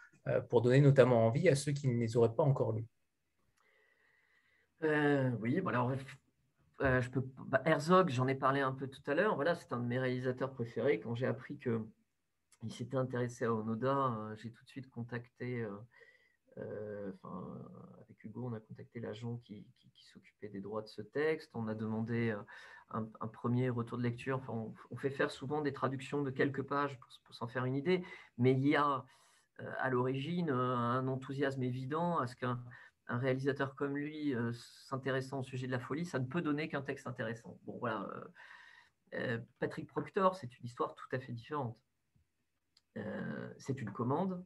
[0.49, 2.87] pour donner notamment envie à ceux qui ne les auraient pas encore lus
[4.83, 5.91] euh, Oui, alors,
[6.81, 9.35] euh, je peux, bah, Herzog, j'en ai parlé un peu tout à l'heure.
[9.35, 10.99] Voilà, c'est un de mes réalisateurs préférés.
[10.99, 15.65] Quand j'ai appris qu'il s'était intéressé à Onoda, j'ai tout de suite contacté,
[16.57, 19.65] avec Hugo, on a contacté l'agent qui,
[20.13, 21.51] s'occupait des droits de ce texte.
[21.53, 22.35] On a demandé
[22.91, 24.37] un, premier retour de lecture.
[24.37, 27.75] Enfin, on, fait faire souvent des traductions de quelques pages pour, pour s'en faire une
[27.75, 28.03] idée,
[28.37, 28.99] mais il y a euh,
[29.79, 32.59] à l'origine euh, un enthousiasme évident à ce qu'un
[33.07, 36.81] réalisateur comme lui euh, s'intéressant au sujet de la folie, ça ne peut donner qu'un
[36.81, 37.59] texte intéressant.
[37.65, 38.07] Bon, voilà.
[39.57, 41.75] Patrick Proctor, c'est une histoire tout à fait différente.
[43.57, 44.45] c'est une commande.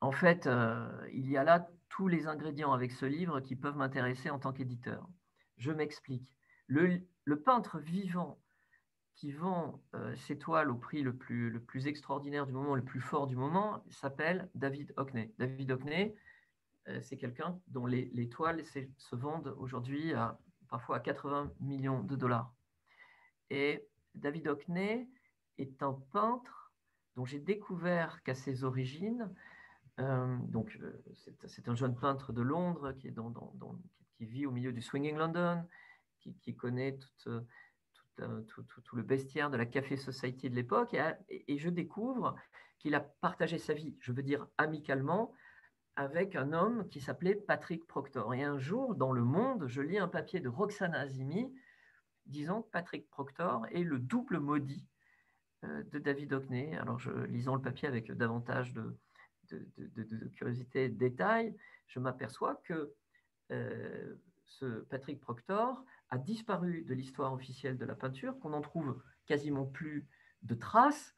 [0.00, 0.48] en fait,
[1.12, 4.52] il y a là tous les ingrédients avec ce livre qui peuvent m'intéresser en tant
[4.52, 5.08] qu'éditeur.
[5.56, 6.34] Je m'explique.
[6.66, 8.41] Le, peintre vivant
[9.14, 9.80] qui vend
[10.16, 14.48] ses toiles au prix le plus, extraordinaire du moment, le plus fort du moment, s'appelle
[14.54, 15.32] David Hockney.
[15.38, 16.14] David Hockney,
[17.02, 20.12] c'est quelqu'un dont les, les toiles se vendent aujourd'hui
[20.68, 22.52] parfois à 80 millions de dollars.
[23.50, 25.06] Et David Hockney
[25.58, 26.72] est un peintre
[27.14, 29.30] dont j'ai découvert qu'à ses origines,
[30.00, 31.04] euh, donc euh,
[31.44, 33.12] c'est un jeune peintre de Londres qui,
[34.14, 35.62] qui vit au milieu du swinging London,
[36.20, 37.40] qui, connaît euh,
[38.16, 40.96] tout, tout, le bestiaire de la Café Society de l'époque,
[41.28, 42.36] et, je découvre
[42.78, 45.32] qu'il a partagé sa vie, je veux dire amicalement,
[45.96, 48.34] avec un homme qui s'appelait Patrick Proctor.
[48.34, 51.52] Et un jour, dans Le Monde, je lis un papier de Roxana Azimi
[52.26, 54.86] disant que Patrick Proctor est le double maudit
[55.64, 56.76] euh, de David Hockney.
[56.76, 58.96] Alors, je, lisant le papier avec davantage de,
[60.36, 61.54] curiosité et de détails,
[61.86, 62.94] je m'aperçois que
[63.50, 64.14] euh,
[64.46, 69.64] ce Patrick Proctor a disparu de l'histoire officielle de la peinture, qu'on n'en trouve quasiment
[69.64, 70.06] plus
[70.42, 71.14] de traces,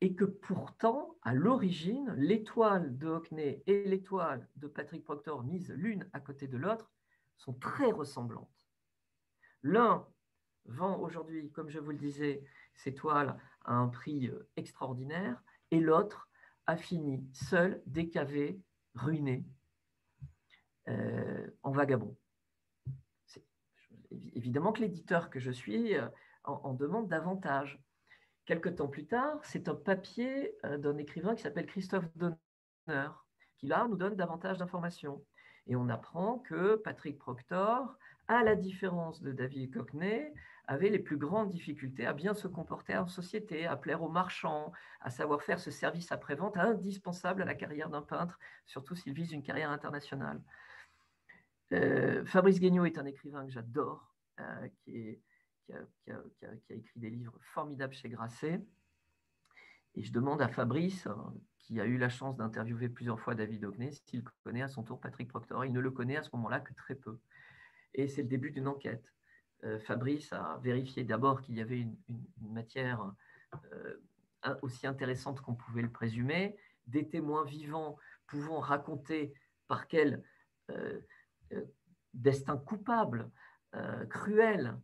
[0.00, 6.08] et que pourtant, à l'origine, l'étoile de Hockney et l'étoile de Patrick Proctor, mises l'une
[6.14, 6.90] à côté de l'autre,
[7.36, 8.66] sont très ressemblantes.
[9.62, 10.08] L'un
[10.64, 15.80] vend aujourd'hui, comme je vous le disais, ses toiles à un prix euh, extraordinaire, et
[15.80, 16.30] l'autre
[16.66, 18.62] a fini seul, décavé,
[18.94, 19.44] ruiné,
[20.88, 22.16] euh, en vagabond.
[24.34, 26.08] Évidemment que l'éditeur que je suis euh,
[26.44, 27.80] en demande davantage.
[28.46, 33.10] Quelques temps plus tard, c'est un papier euh, d'un écrivain qui s'appelle Christophe Donner,
[33.58, 35.22] qui là nous donne davantage d'informations.
[35.66, 40.32] Et on apprend que Patrick Proctor, à la différence de David Cockney,
[40.66, 44.72] avait les plus grandes difficultés à bien se comporter en société, à plaire aux marchands,
[45.00, 49.32] à savoir faire ce service après-vente indispensable à la carrière d'un peintre, surtout s'il vise
[49.32, 50.40] une carrière internationale.
[51.72, 55.18] Euh, Fabrice Guignot est un écrivain que j'adore, euh, qui
[55.72, 58.62] a, écrit des livres formidables chez Grasset.
[59.94, 63.64] Et je demande à Fabrice, hein, qui a eu la chance d'interviewer plusieurs fois David
[63.64, 65.64] Hockney, s'il connaît à son tour Patrick Proctor.
[65.64, 67.18] Il ne le connaît à ce moment-là que très peu.
[67.94, 69.04] Et c'est le début d'une enquête.
[69.64, 71.96] Euh, Fabrice a vérifié d'abord qu'il y avait une,
[72.40, 73.12] matière
[74.62, 79.34] aussi intéressante qu'on pouvait le présumer, des témoins vivants pouvant raconter
[79.66, 80.22] par quel
[82.14, 83.30] destin coupable,
[84.10, 84.78] cruel,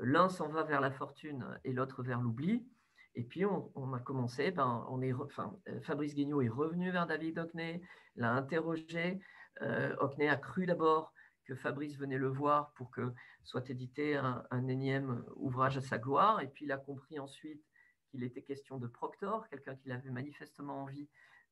[0.00, 2.66] L'un s'en va vers la fortune et l'autre vers l'oubli.
[3.14, 7.06] Et puis, on, a commencé, ben, on est, enfin, euh, Fabrice Guignot est revenu vers
[7.06, 7.82] David Hockney,
[8.16, 9.20] l'a interrogé.
[9.60, 11.12] Euh, Hockney a cru d'abord
[11.44, 16.40] que Fabrice venait le voir pour que soit édité un, énième ouvrage à sa gloire.
[16.40, 17.62] Et puis, il a compris ensuite
[18.10, 21.10] qu'il était question de Proctor, quelqu'un qu'il avait manifestement envie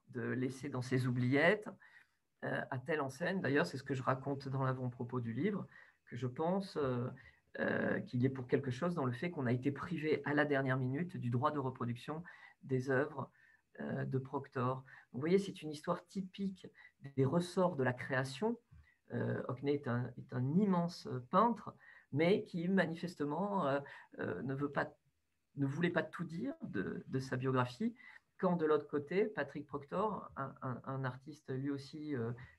[0.09, 1.73] de laisser dans ses oubliettes, euh,
[2.43, 3.41] à telle enseigne.
[3.41, 5.67] D'ailleurs, c'est ce que je raconte dans l'avant-propos du livre,
[6.07, 7.09] que je pense euh,
[7.61, 10.33] euh, qu'il y ait pour quelque chose dans le fait qu'on a été privé à
[10.35, 12.23] la dernière minute du droit de reproduction
[12.63, 13.31] des œuvres
[13.81, 14.85] euh, de Proctor.
[15.13, 16.69] Vous voyez, c'est une histoire typique
[17.17, 18.61] des ressorts de la création.
[19.13, 20.13] Euh, Hockney est un,
[20.57, 21.75] immense peintre,
[22.13, 23.67] mais qui manifestement
[24.19, 24.55] ne
[25.67, 27.95] voulait pas tout dire de, sa biographie,
[28.39, 32.15] quand de l'autre côté, Patrick Proctor, un, un artiste lui aussi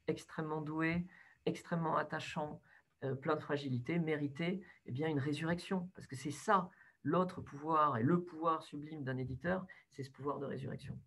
[0.08, 1.06] extrêmement doué,
[1.46, 2.62] extrêmement attachant,
[3.06, 5.90] euh, plein de fragilité, mériter eh bien, une résurrection.
[5.96, 6.70] Parce que c'est ça,
[7.04, 11.00] l'autre pouvoir et le pouvoir sublime d'un éditeur, c'est ce pouvoir de résurrection.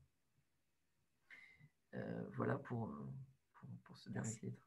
[1.95, 2.91] Euh, voilà pour,
[3.85, 4.67] pour, ce dernier titre.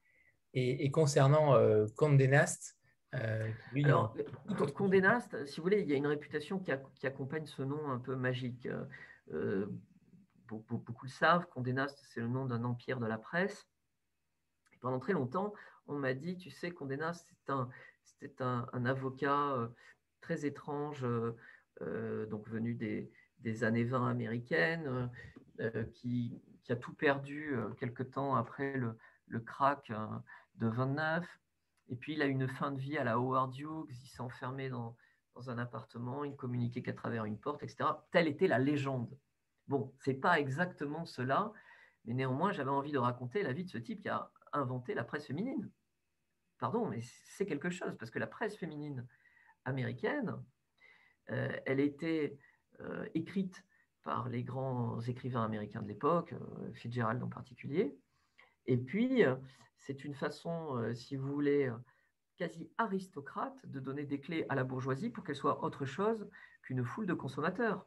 [0.54, 2.78] Et, concernant euh, Condé Nast,
[3.16, 3.52] euh,
[3.84, 4.16] Alors,
[4.76, 7.90] Condé Nast, si vous voulez, il y a une réputation qui, qui accompagne ce nom
[7.90, 8.68] un peu magique.
[10.48, 13.68] Beaucoup, le savent, Condé Nast, c'est le nom d'un empire de la presse.
[14.74, 15.54] Et pendant très longtemps,
[15.88, 17.28] on m'a dit, tu sais, Condé Nast,
[18.04, 19.68] c'était un, un, avocat euh,
[20.22, 21.36] très étrange, euh,
[21.82, 23.12] euh, donc venu des,
[23.64, 25.10] années 20 américaines,
[25.94, 29.92] qui, a tout perdu quelque temps après le, le crack
[30.56, 31.40] de 29.
[31.90, 34.70] Et puis, il a une fin de vie à la Howard Hughes, il s'est enfermé
[34.70, 34.98] dans,
[35.36, 37.90] dans un appartement, il communiquait qu'à travers une porte, etc.
[38.12, 39.16] Telle était la légende.
[39.68, 41.52] Bon, ce n'est pas exactement cela,
[42.06, 45.04] mais néanmoins, j'avais envie de raconter la vie de ce type qui a inventé la
[45.04, 45.72] presse féminine.
[46.60, 49.06] Pardon, mais c'est quelque chose, parce que la presse féminine
[49.66, 50.36] américaine,
[51.32, 52.38] euh, elle était
[52.80, 53.66] euh, écrite
[54.04, 57.98] par les grands écrivains américains de l'époque, euh, Fitzgerald en particulier.
[58.68, 59.24] Et puis,
[59.78, 61.72] c'est une façon, si vous voulez,
[62.36, 66.28] quasi aristocrate de donner des clés à la bourgeoisie pour qu'elle soit autre chose
[66.64, 67.86] qu'une foule de consommateurs.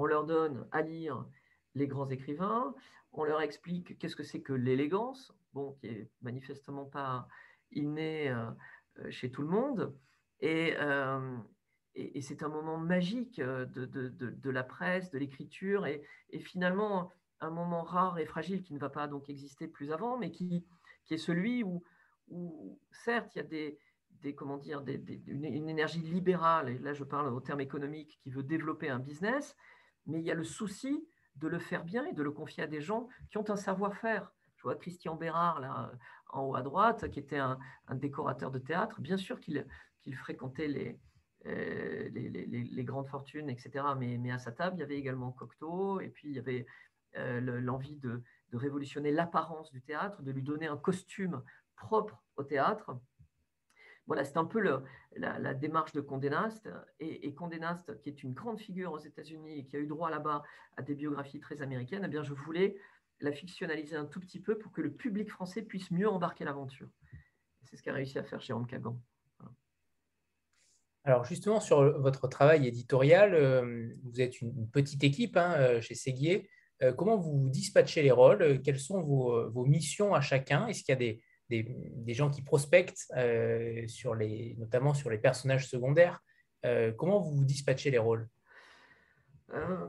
[0.00, 1.26] On leur donne à lire
[1.74, 2.74] les grands écrivains,
[3.12, 7.28] on leur explique qu'est-ce que c'est que l'élégance, bon, qui est manifestement pas
[7.70, 8.34] inné
[9.10, 9.94] chez tout le monde.
[10.40, 10.74] Et,
[11.94, 16.02] et, c'est un moment magique de, de, la presse, de l'écriture, et,
[16.38, 20.30] finalement un moment rare et fragile qui ne va pas donc exister plus avant, mais
[20.30, 20.64] qui,
[21.10, 21.84] est celui où,
[22.90, 23.76] certes, il y a
[24.22, 24.94] des, comment dire, des,
[25.26, 29.54] une, énergie libérale, et là je parle au terme économique, qui veut développer un business,
[30.06, 32.66] mais il y a le souci de le faire bien et de le confier à
[32.66, 34.32] des gens qui ont un savoir-faire.
[34.56, 35.90] Je vois Christian Bérard, là,
[36.28, 37.58] en haut à droite, qui était un,
[37.94, 39.00] décorateur de théâtre.
[39.00, 39.64] Bien sûr qu'il
[40.16, 41.00] fréquentait les,
[41.46, 43.84] euh, les, grandes fortunes, etc.
[43.98, 46.66] Mais, à sa table, il y avait également Cocteau, et puis il y avait
[47.16, 51.42] euh, l'envie de, révolutionner l'apparence du théâtre, de lui donner un costume
[51.76, 52.98] propre au théâtre.
[54.10, 54.60] Voilà, c'est un peu
[55.14, 56.68] la, démarche de Condé Nast.
[56.98, 59.86] Et, et, Condé Nast, qui est une grande figure aux États-Unis et qui a eu
[59.86, 60.42] droit là-bas
[60.76, 62.76] à des biographies très américaines, eh bien, je voulais
[63.20, 66.88] la fictionnaliser un tout petit peu pour que le public français puisse mieux embarquer l'aventure.
[67.62, 69.00] C'est ce qu'a réussi à faire Jérôme Kagan.
[71.04, 75.94] Alors justement, sur votre travail éditorial, euh, vous êtes une petite équipe hein, euh, chez
[75.94, 76.50] Séguier.
[76.82, 78.60] Euh, comment vous dispatchez les rôles?
[78.62, 80.66] Quelles sont vos missions à chacun?
[80.66, 83.86] Est-ce qu'il y a des, des, gens qui prospectent, euh,
[84.58, 86.22] notamment sur les personnages secondaires.
[86.64, 88.28] Euh, comment vous dispatchez les rôles?
[89.52, 89.88] Euh,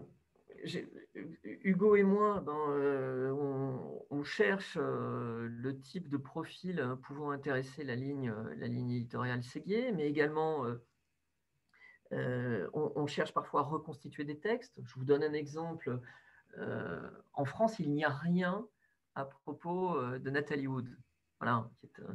[1.43, 8.91] Hugo et moi, on, cherche le type de profil pouvant intéresser la ligne, la ligne
[8.91, 10.67] éditoriale Séguier, mais également
[12.12, 14.80] on, on, cherche parfois à reconstituer des textes.
[14.84, 16.00] Je vous donne un exemple.
[17.34, 18.63] en France, il n'y a rien
[19.15, 20.95] à propos de Nathalie Wood
[21.42, 21.68] voilà,
[22.00, 22.14] euh,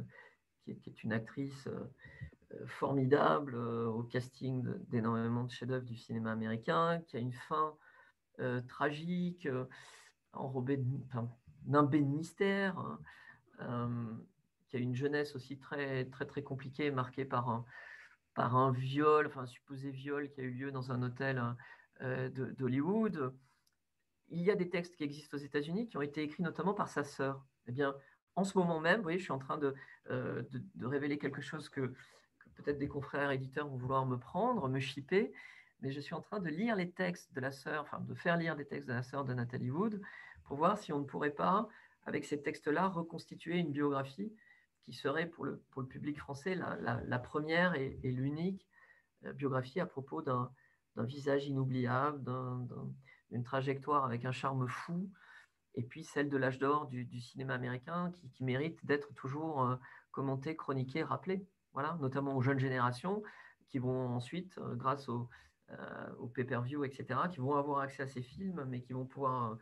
[0.63, 1.93] qui, est, une actrice euh,
[2.53, 7.75] euh, formidable au casting d'énormément de, chefs-d'œuvre du cinéma américain, qui a une fin
[8.67, 9.47] tragique,
[10.31, 10.79] enrobée
[11.63, 12.99] d'un de mystère,
[13.57, 17.65] qui a une jeunesse aussi très, très, très compliquée, marquée par un,
[18.35, 21.41] par un viol, enfin un supposé viol qui a eu lieu dans un hôtel
[21.99, 23.33] d'Hollywood.
[24.29, 26.89] Il y a des textes qui existent aux États-Unis qui ont été écrits notamment par
[26.89, 27.43] sa sœur.
[27.65, 27.95] Eh bien,
[28.37, 29.73] en ce moment même, vous voyez, je suis en train de,
[30.11, 30.43] euh,
[30.79, 31.93] révéler quelque chose que,
[32.53, 35.33] peut-être des confrères éditeurs vont vouloir me prendre, me shipper,
[35.81, 38.37] mais je suis en train de lire les textes de la sœur, enfin de faire
[38.37, 40.01] lire des textes de la sœur de Nathalie Wood
[40.43, 41.67] pour voir si on ne pourrait pas,
[42.05, 44.31] avec ces textes-là, reconstituer une biographie
[44.85, 48.67] qui serait pour le, public français la, première et, l'unique
[49.25, 50.51] euh, biographie à propos d'un
[50.95, 52.23] visage inoubliable,
[53.31, 55.09] d'une trajectoire avec un charme fou,
[55.77, 59.75] et puis celle de l'âge d'or du, cinéma américain qui, mérite d'être toujours euh,
[60.11, 63.21] commentée, chroniquée, rappelée, voilà, notamment aux jeunes générations
[63.69, 65.29] qui vont ensuite, euh, grâce au,
[65.69, 69.57] euh, pay-per-view, etc., qui vont avoir accès à ces films, mais qui vont pouvoir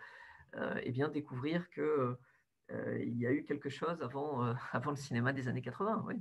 [0.83, 2.15] eh bien, découvrir qu'il
[3.01, 6.05] il y a eu quelque chose avant, avant le cinéma des années 80.
[6.07, 6.15] Oui.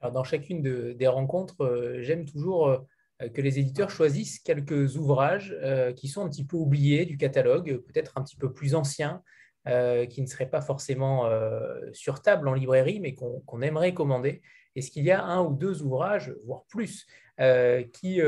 [0.00, 2.78] Alors, dans chacune des rencontres, j'aime toujours euh,
[3.28, 7.82] que les éditeurs choisissent quelques ouvrages euh, qui sont un petit peu oubliés du catalogue,
[7.86, 9.22] peut-être un petit peu plus anciens,
[9.68, 11.30] euh, qui ne seraient pas forcément
[11.92, 14.40] sur table en librairie, mais qu'on aimerait commander.
[14.74, 17.06] Est-ce qu'il y a un ou deux ouvrages, voire plus,
[17.92, 18.20] qui,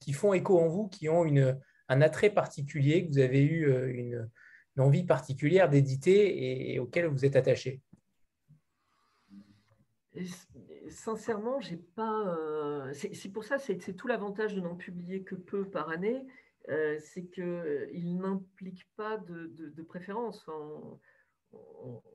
[0.00, 1.58] qui, font écho en vous, qui ont une,
[1.88, 4.30] un attrait particulier, que vous avez eu une,
[4.78, 7.80] envie particulière d'éditer et, auquel vous êtes attaché?
[10.90, 12.36] Sincèrement, j'ai pas.
[12.36, 16.26] Euh, c'est pour ça, c'est tout l'avantage de n'en publier que peu par année,
[16.68, 20.46] euh, c'est qu'il n'implique pas de, préférence.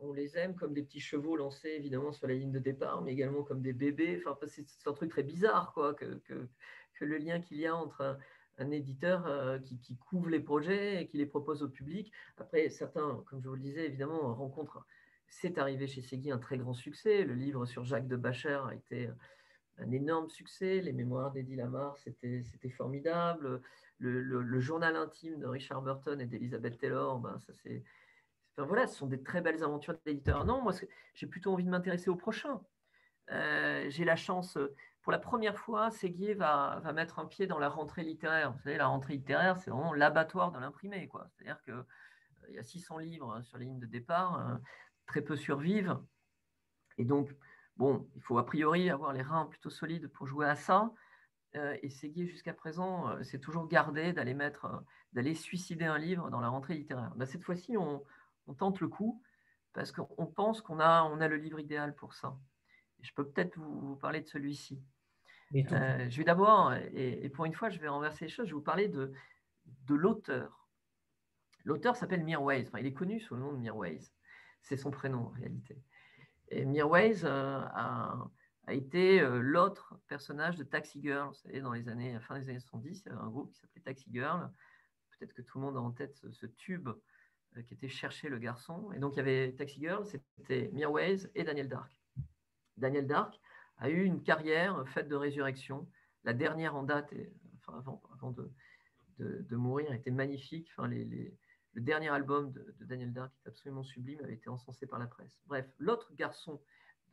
[0.02, 3.14] on, les aime comme des petits chevaux lancés évidemment sur la ligne de départ, mais
[3.14, 4.22] également comme des bébés.
[4.26, 6.22] Enfin, c'est un truc très bizarre, quoi, que,
[7.02, 8.18] le lien qu'il y a entre
[8.58, 12.12] un, éditeur euh, qui, qui, couvre les projets et qui les propose au public.
[12.38, 14.86] Après, certains, comme je vous le disais, évidemment, rencontrent
[15.34, 17.24] c'est arrivé chez Segui un très grand succès.
[17.24, 19.10] Le livre sur Jacques de Bacher a été
[19.78, 20.80] un énorme succès.
[20.82, 23.62] Les mémoires d'Eddie Lamar, c'était formidable.
[24.00, 27.84] Le, journal intime de Richard Burton et d'Elizabeth Taylor, ben, ça c'est.
[28.58, 30.46] voilà, ce sont des très belles aventures d'éditeurs.
[30.46, 30.74] Non, moi,
[31.14, 32.62] j'ai plutôt envie de m'intéresser au prochain.
[33.32, 34.58] Euh, j'ai la chance,
[35.02, 38.52] pour la première fois, Séguier va, mettre un pied dans la rentrée littéraire.
[38.52, 41.10] Vous savez, la rentrée littéraire, c'est vraiment l'abattoir de l'imprimé.
[41.38, 44.40] C'est-à-dire qu'il euh, y a 600 livres sur les lignes de départ.
[44.40, 44.56] Euh,
[45.14, 45.99] très peu survivent.
[46.97, 47.36] Et donc,
[47.78, 50.91] bon, il faut a priori avoir les reins plutôt solides pour jouer à ça.
[51.55, 54.80] Euh, et Séguier, jusqu'à présent, euh, c'est toujours gardé d'aller mettre, euh,
[55.11, 57.14] d'aller suicider un livre dans la rentrée littéraire.
[57.16, 58.03] Ben, cette fois-ci, on,
[58.57, 59.22] tente le coup
[59.74, 62.36] parce qu'on pense qu'on a, on a le livre idéal pour ça.
[63.01, 64.82] je peux peut-être vous, parler de celui-ci.
[65.53, 68.61] je vais d'abord, et, pour une fois, je vais renverser les choses, je vais vous
[68.61, 69.14] parler de,
[69.66, 70.68] de l'auteur.
[71.66, 74.01] L'auteur s'appelle Mirwais, enfin, il est connu sous le nom de Mirwais.
[74.64, 75.78] C'est son prénom en réalité.
[76.49, 78.30] Et Mirwais a,
[78.68, 81.34] a, été l'autre personnage de Taxi Girl.
[81.36, 83.82] Savez, dans les années, fin des années 70, il y avait un groupe qui s'appelait
[83.82, 84.49] Taxi Girl.
[85.11, 86.89] Peut-être que tout le monde a en tête ce, tube
[87.68, 88.91] qui était Chercher le garçon.
[88.93, 91.91] Et donc, il y avait Taxi Girl, c'était Mirwais et Daniel Dark.
[92.78, 93.39] Daniel Dark
[93.78, 95.88] a eu une carrière faite de résurrection.
[96.24, 97.14] La dernière en date,
[97.68, 98.01] avant,
[99.20, 100.70] de, mourir, était magnifique.
[101.74, 105.41] Le dernier album de, Daniel Dark est absolument sublime, avait été encensé par la presse.
[105.47, 106.61] Bref, l'autre garçon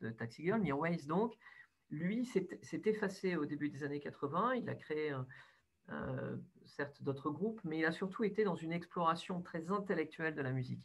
[0.01, 1.35] de Taxi Girl, Mirwais donc,
[1.89, 2.47] lui s'est
[2.85, 4.55] effacé au début des années 80.
[4.55, 5.13] Il a créé
[6.65, 10.51] certes d'autres groupes, mais il a surtout été dans une exploration très intellectuelle de la
[10.51, 10.83] musique.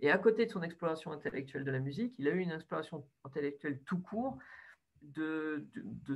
[0.00, 3.06] Et à côté de son exploration intellectuelle de la musique, il a eu une exploration
[3.24, 4.38] intellectuelle tout court
[5.02, 5.66] de,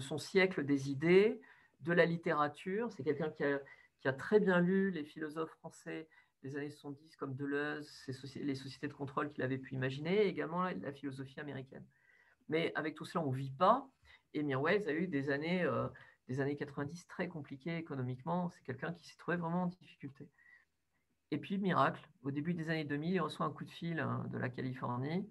[0.01, 1.41] son siècle des idées,
[1.81, 2.93] de la littérature.
[2.93, 3.61] C'est quelqu'un qui a,
[4.01, 6.09] qui a, très bien lu les philosophes français
[6.43, 7.91] des années 70 comme Deleuze,
[8.37, 11.85] les sociétés de contrôle qu'il avait pu imaginer, et également la, philosophie américaine.
[12.49, 13.89] Mais avec tout cela, on ne vit pas.
[14.35, 15.89] Et Mirwais a eu des années, euh,
[16.29, 18.51] des années 90 très compliquées économiquement.
[18.51, 20.29] C'est quelqu'un qui s'est trouvé vraiment en difficulté.
[21.31, 24.25] Et puis, miracle, au début des années 2000, il reçoit un coup de fil hein,
[24.31, 25.29] de la Californie.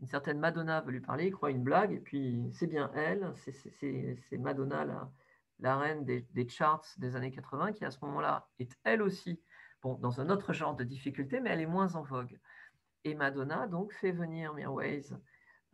[0.00, 3.32] Une certaine Madonna veut lui parler, il croit une blague, et puis c'est bien elle,
[3.34, 5.10] c'est Madonna,
[5.58, 9.40] la, reine des, charts des années 80, qui à ce moment-là est elle aussi
[9.82, 12.38] dans un autre genre de difficulté, mais elle est moins en vogue.
[13.04, 15.02] Et Madonna donc fait venir Mirwais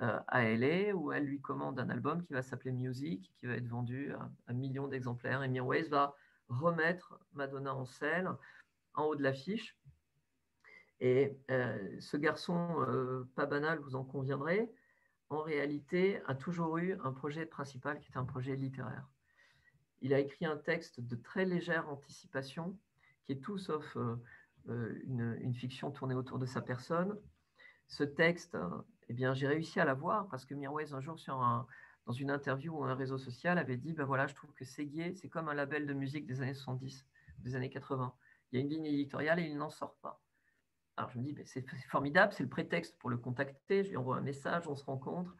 [0.03, 3.55] euh, à LA où elle lui commande un album qui va s'appeler Music, qui va
[3.55, 5.43] être vendu à un million d'exemplaires.
[5.43, 6.15] Et Mirwais va
[6.49, 8.29] remettre Madonna en scène
[8.95, 9.79] en haut de l'affiche.
[11.01, 14.71] Et euh, ce garçon, euh, pas banal, vous en conviendrez,
[15.31, 19.09] en réalité a toujours eu un projet principal qui est un projet littéraire.
[20.01, 22.77] Il a écrit un texte de très légère anticipation
[23.25, 24.16] qui est tout sauf euh,
[24.68, 27.18] euh, une, fiction tournée autour de sa personne.
[27.89, 28.57] Ce texte,
[29.09, 31.16] eh bien, j'ai réussi à l'avoir parce que Mirwais, un jour,
[32.07, 35.14] dans une interview ou un réseau social, avait dit ben voilà, je trouve que Séguier,
[35.14, 37.07] c'est comme un label de musique des années 70,
[37.39, 38.14] des années 80.
[38.51, 40.23] Il y a une ligne éditoriale et il n'en sort pas.
[40.97, 43.85] Alors je me dis, ben, c'est formidable, c'est le prétexte pour le contacter.
[43.85, 45.35] Je lui envoie un message, on se rencontre.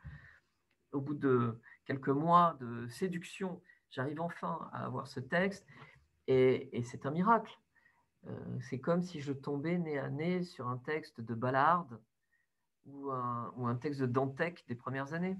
[0.93, 5.67] Au bout de quelques mois de séduction, j'arrive enfin à avoir ce texte
[6.27, 7.59] et c'est un miracle.
[8.29, 11.89] Euh, c'est comme si je tombais nez à nez sur un texte de Ballard
[12.87, 15.37] ou un, texte de Dantec des premières années.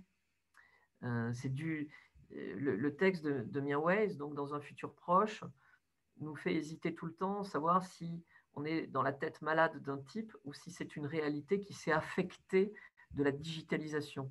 [1.03, 1.91] Euh, c'est du,
[2.31, 5.43] le, texte de, de Mirwais, donc dans un futur proche,
[6.21, 8.23] nous fait hésiter tout le temps, savoir si
[8.55, 11.93] on est dans la tête malade d'un type ou si c'est une réalité qui s'est
[11.93, 12.73] affectée
[13.13, 14.31] de la digitalisation.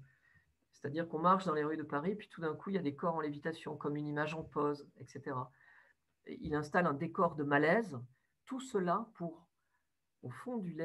[0.71, 2.81] C'est-à-dire qu'on marche dans les rues de Paris, puis tout d'un coup, il y a
[2.81, 5.35] des corps en lévitation, comme une image en pause, etc.
[6.25, 7.99] Il installe un décor de malaise
[8.45, 9.47] tout cela pour,
[10.23, 10.75] au fond du,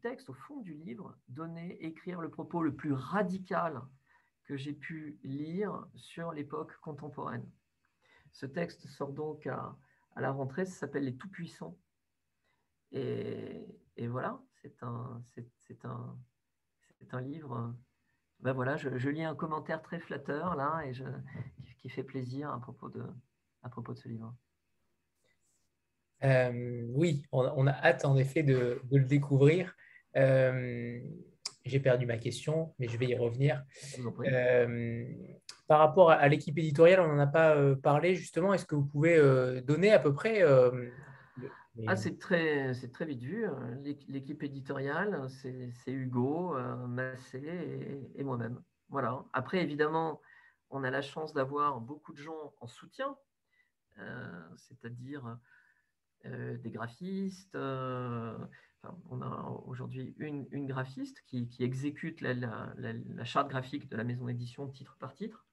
[0.00, 3.82] texte, au fond du livre, donner, écrire le propos le plus radical
[4.44, 7.48] que j'ai pu lire sur l'époque contemporaine.
[8.32, 9.76] Ce texte sort donc à,
[10.16, 11.76] la rentrée, ça s'appelle Les Tout-Puissants.
[12.92, 13.66] Et,
[14.08, 15.22] voilà, c'est un,
[17.20, 17.74] livre.
[18.40, 20.92] Ben voilà, je, lis un commentaire très flatteur là et
[21.78, 24.34] qui, fait plaisir à propos de ce livre.
[26.24, 29.74] Euh, oui, on, a hâte en effet de, le découvrir.
[30.16, 30.98] Euh,
[31.64, 33.62] j'ai perdu ma question, mais je vais y revenir.
[34.20, 35.04] Euh,
[35.66, 38.54] par rapport à, l'équipe éditoriale, on n'en a pas parlé justement.
[38.54, 39.20] Est-ce que vous pouvez
[39.62, 40.42] donner à peu près
[41.86, 43.46] ah, c'est très, très vite vu.
[44.08, 46.56] L'équipe éditoriale, c'est Hugo,
[46.88, 48.62] Massé et, et moi-même.
[48.88, 49.22] Voilà.
[49.34, 50.22] Après, évidemment,
[50.70, 53.14] on a la chance d'avoir beaucoup de gens en soutien,
[54.56, 55.36] c'est-à-dire
[56.62, 57.54] des graphistes.
[57.54, 58.36] Euh,
[59.10, 64.96] on a aujourd'hui une, graphiste qui, exécute la, charte graphique de la maison d'édition titre
[64.98, 65.44] par titre.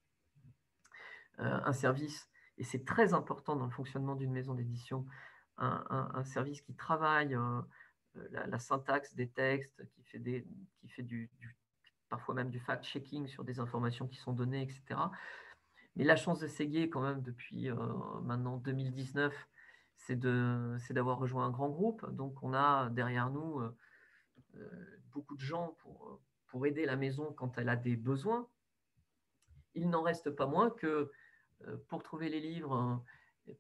[1.40, 5.06] Euh, un service, et c'est très important dans le fonctionnement d'une maison d'édition,
[5.58, 7.38] un, service qui travaille
[8.32, 10.48] la, syntaxe des textes, qui fait, des,
[10.80, 11.30] qui fait du,
[12.10, 15.00] parfois même du fact-checking sur des informations qui sont données, etc.
[15.96, 17.70] Mais la chance de Séguier, quand même, depuis
[18.24, 19.34] maintenant 2019,
[20.06, 22.10] c'est d'avoir rejoint un grand groupe.
[22.12, 23.76] Donc, on a derrière nous euh,
[24.56, 28.48] euh, beaucoup de gens pour, pour aider la maison quand elle a des besoins.
[29.76, 31.12] Il n'en reste pas moins que
[31.68, 33.04] euh, pour trouver les livres,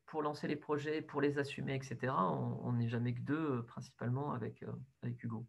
[0.05, 4.63] pour lancer les projets, pour les assumer, etc., on n'est jamais que deux, principalement avec,
[5.01, 5.45] avec Hugo.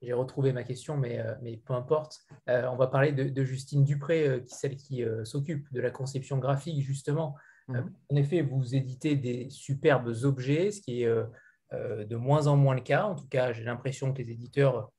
[0.00, 2.26] J'ai retrouvé ma question, mais, mais peu importe.
[2.46, 6.82] on va parler de, de Justine Dupré, qui, celle qui s'occupe de la conception graphique,
[6.82, 7.36] justement.
[7.70, 7.94] Euh, mhm.
[8.10, 12.74] En effet, vous éditez des superbes objets, ce qui est euh, de moins en moins
[12.74, 13.04] le cas.
[13.04, 14.90] En tout cas, j'ai l'impression que les éditeurs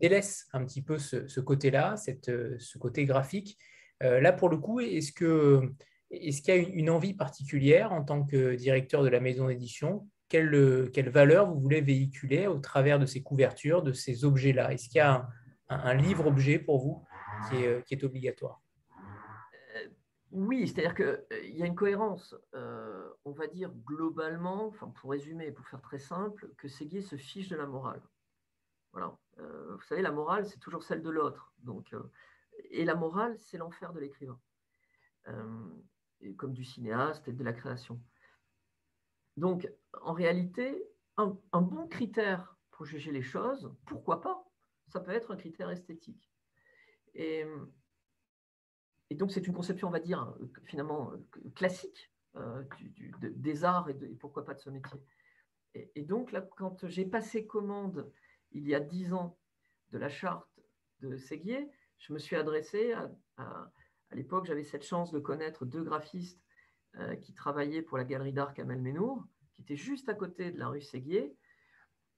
[0.00, 3.58] délaissent un petit peu ce, côté-là, ce côté graphique.
[4.00, 5.72] là, pour le coup, est-ce que
[6.10, 10.08] est-ce qu'il y a une envie particulière en tant que directeur de la maison d'édition?
[10.30, 14.72] Quelle, quelle, valeur vous voulez véhiculer au travers de ces couvertures, de ces objets-là?
[14.72, 15.28] Est-ce qu'il y a
[15.68, 17.04] un, livre-objet pour vous
[17.48, 18.60] qui est, qui est obligatoire?
[18.60, 18.67] euh,
[20.30, 22.34] Oui, c'est-à-dire qu'il y a une cohérence.
[22.52, 27.56] On va dire globalement, pour résumer, pour faire très simple, que Séguier se fiche de
[27.56, 28.02] la morale.
[28.92, 29.16] Voilà.
[29.36, 31.52] vous savez, la morale, c'est toujours celle de l'autre.
[31.58, 31.94] Donc,
[32.70, 34.38] et la morale, c'est l'enfer de l'écrivain,
[36.36, 38.00] comme du cinéaste et de la création.
[39.36, 39.70] Donc,
[40.02, 40.84] en réalité,
[41.16, 44.44] un, bon critère pour juger les choses, pourquoi pas
[44.88, 46.30] Ça peut être un critère esthétique.
[47.14, 47.44] Et,
[49.14, 50.34] donc, c'est une conception, on va dire,
[50.64, 51.12] finalement
[51.54, 52.62] classique euh,
[53.20, 55.00] des arts et, pourquoi pas de ce métier.
[55.74, 58.10] Et, donc, là, quand j'ai passé commande
[58.52, 59.38] il y a dix ans
[59.90, 60.48] de la charte
[61.00, 63.72] de Séguier, je me suis adressé à, à,
[64.12, 66.42] l'époque, j'avais cette chance de connaître deux graphistes
[66.96, 70.58] euh, qui travaillait pour la galerie d'art Kamel Menour, qui était juste à côté de
[70.58, 71.36] la rue Séguier.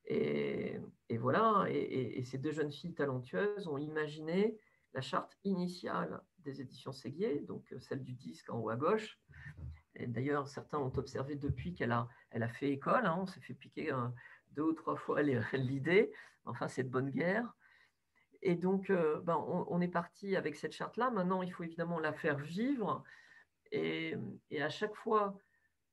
[0.07, 0.81] Et,
[1.19, 4.59] voilà, et, ces deux jeunes filles talentueuses ont imaginé
[4.93, 9.19] la charte initiale des éditions Séguier, donc euh, celle du disque en haut à gauche.
[9.99, 13.55] D'ailleurs, certains ont observé depuis qu'elle a, elle a fait école, hein, on s'est fait
[13.55, 14.09] piquer euh,
[14.53, 15.21] deux ou trois fois
[15.53, 16.13] l'idée,
[16.45, 17.53] enfin c'est de bonne guerre.
[18.43, 21.11] Et donc, ben, on, on, est parti avec cette charte-là.
[21.11, 23.05] Maintenant, il faut évidemment la faire vivre.
[23.73, 24.17] Et,
[24.59, 25.37] à chaque fois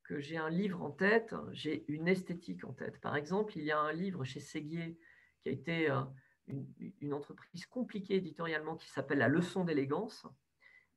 [0.03, 2.99] que j'ai un livre en tête, j'ai une esthétique en tête.
[2.99, 4.97] Par exemple, il y a un livre chez Séguier
[5.41, 6.01] qui a été euh,
[6.47, 10.25] une, entreprise compliquée éditorialement qui s'appelle La leçon d'élégance.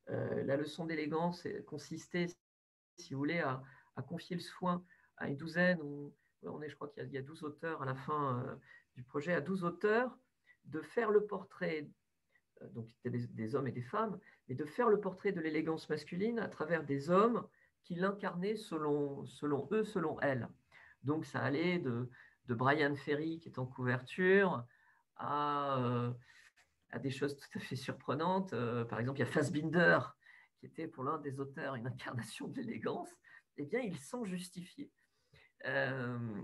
[0.08, 2.26] Euh, la leçon d'élégance consistait,
[2.98, 3.62] si vous voulez, à,
[4.08, 4.82] confier le soin
[5.18, 7.94] à une douzaine, ou on est, je crois qu'il y, a 12 auteurs à la
[7.94, 8.56] fin euh,
[8.94, 10.16] du projet, à 12 auteurs,
[10.64, 11.86] de faire le portrait,
[12.72, 16.38] donc c'était des, hommes et des femmes, et de faire le portrait de l'élégance masculine
[16.38, 17.46] à travers des hommes
[17.82, 20.48] qui l'incarnaient selon, selon eux, selon elles.
[21.02, 22.08] Donc ça allait de,
[22.46, 24.64] de Brian Ferry qui est en couverture
[25.20, 26.12] à, euh,
[26.90, 28.52] à des choses tout à fait surprenantes.
[28.52, 29.98] Euh, par exemple, il y a Fassbinder
[30.58, 33.10] qui était pour l'un des auteurs une incarnation de l'élégance.
[33.56, 34.90] Eh bien, ils sont justifiés.
[35.66, 36.42] Euh,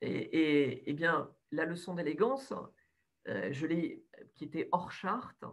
[0.00, 2.52] et, et, bien, la leçon d'élégance,
[3.24, 5.44] qui était hors charte,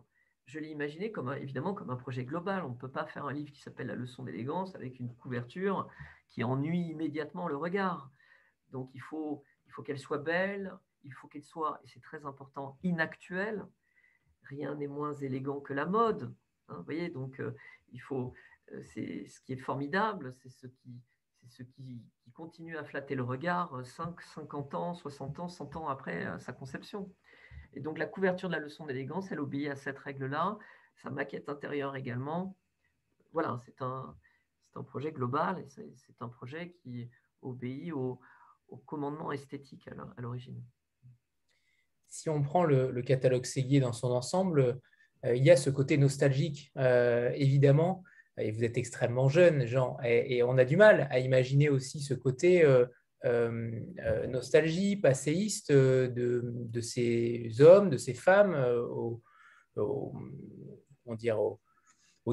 [0.45, 2.63] je l'ai imaginé comme évidemment comme un projet global.
[2.63, 5.87] On ne peut pas faire un livre qui s'appelle La leçon d'élégance avec une couverture
[6.29, 8.11] qui ennuie immédiatement le regard.
[8.69, 9.43] Donc il faut
[9.85, 13.65] qu'elle soit belle, il faut qu'elle soit, et c'est très important, inactuelle.
[14.43, 16.33] Rien n'est moins élégant que la mode.
[16.67, 17.55] Hein, vous voyez, donc euh,
[17.91, 18.33] il faut,
[18.71, 21.01] euh, c'est ce qui est formidable, c'est ce qui,
[21.41, 22.01] c'est ce qui,
[22.33, 26.51] continue à flatter le regard 5, 50 ans, 60 ans, 100 ans après euh, sa
[26.51, 27.13] conception.
[27.73, 30.57] Et donc la couverture de la leçon d'élégance, elle obéit à cette règle-là.
[30.95, 32.57] Sa maquette intérieure également.
[33.33, 34.15] Voilà, c'est un,
[34.73, 37.07] un, projet global et c'est un projet qui
[37.43, 38.19] obéit au,
[38.87, 40.63] commandement esthétique à l'origine.
[42.13, 44.79] Si on prend le, catalogue Séguier dans son ensemble,
[45.25, 48.03] euh, il y a ce côté nostalgique, euh, évidemment,
[48.37, 52.13] et vous êtes extrêmement jeune, Jean, et, on a du mal à imaginer aussi ce
[52.13, 53.65] côté euh,
[54.27, 59.23] nostalgie passéiste de, ces hommes, de ces femmes au,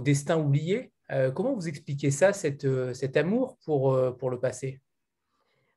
[0.03, 0.93] destin oublié.
[1.35, 4.83] comment vous expliquez ça, cet amour pour le passé?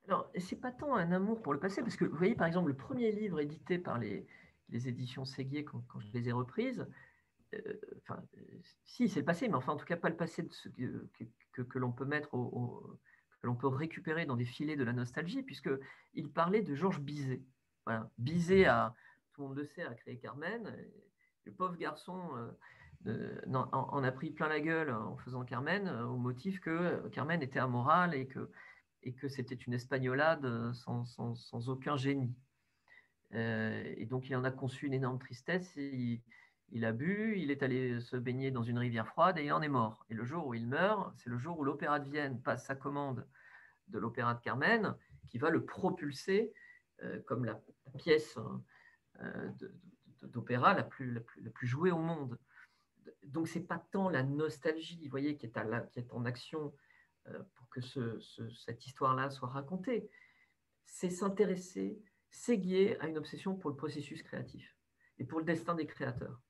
[0.07, 2.67] Alors, c'est pas tant un amour pour le passé, parce que vous voyez, par exemple,
[2.67, 4.27] le premier livre édité par les,
[4.69, 6.85] éditions Séguier, quand, je les ai reprises,
[8.01, 8.21] enfin,
[8.83, 10.47] si, c'est le passé, mais enfin, en tout cas, pas le passé
[11.53, 16.29] que, l'on peut mettre que l'on peut récupérer dans des filets de la nostalgie, puisqu'il
[16.31, 17.41] parlait de Georges Bizet.
[17.85, 18.09] Voilà.
[18.17, 18.95] Bizet, a,
[19.33, 20.75] tout le monde le sait, a créé Carmen.
[21.45, 22.19] Le pauvre garçon
[23.05, 27.41] euh, en, a pris plein la gueule en faisant Carmen, euh, au motif que Carmen
[27.41, 28.49] était amorale et que,
[29.03, 32.33] et que c'était une espagnolade sans, sans, aucun génie.
[33.33, 35.75] Euh, et donc, il en a conçu une énorme tristesse.
[35.75, 39.61] Il, a bu, il est allé se baigner dans une rivière froide et il en
[39.61, 40.05] est mort.
[40.09, 42.75] Et le jour où il meurt, c'est le jour où l'Opéra de Vienne passe sa
[42.75, 43.27] commande
[43.89, 44.95] de l'opéra de Carmen,
[45.29, 46.53] qui va le propulser
[47.03, 47.59] euh, comme la,
[47.97, 48.37] pièce
[49.21, 49.49] euh,
[50.21, 51.21] d'opéra la plus,
[51.61, 52.39] jouée au monde.
[53.23, 56.82] Donc, c'est pas tant la nostalgie, vous voyez, qui est, en action euh,
[57.55, 60.09] pour que cette histoire-là soit racontée.
[60.85, 64.75] C'est s'intéresser, s'aiguiller à une obsession pour le processus créatif
[65.17, 66.41] et pour le destin des créateurs.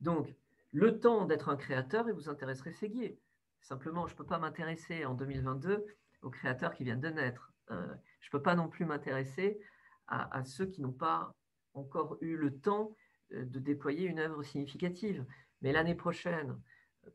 [0.00, 0.34] Donc,
[0.72, 3.18] le temps d'être un créateur, et vous intéresserez Séguier.
[3.60, 5.84] Simplement, je ne peux pas m'intéresser en 2022
[6.22, 7.52] aux créateurs qui viennent de naître.
[7.68, 9.60] je ne peux pas non plus m'intéresser
[10.06, 11.34] à, ceux qui n'ont pas
[11.74, 12.96] encore eu le temps
[13.30, 15.24] de déployer une œuvre significative.
[15.62, 16.60] Mais l'année prochaine,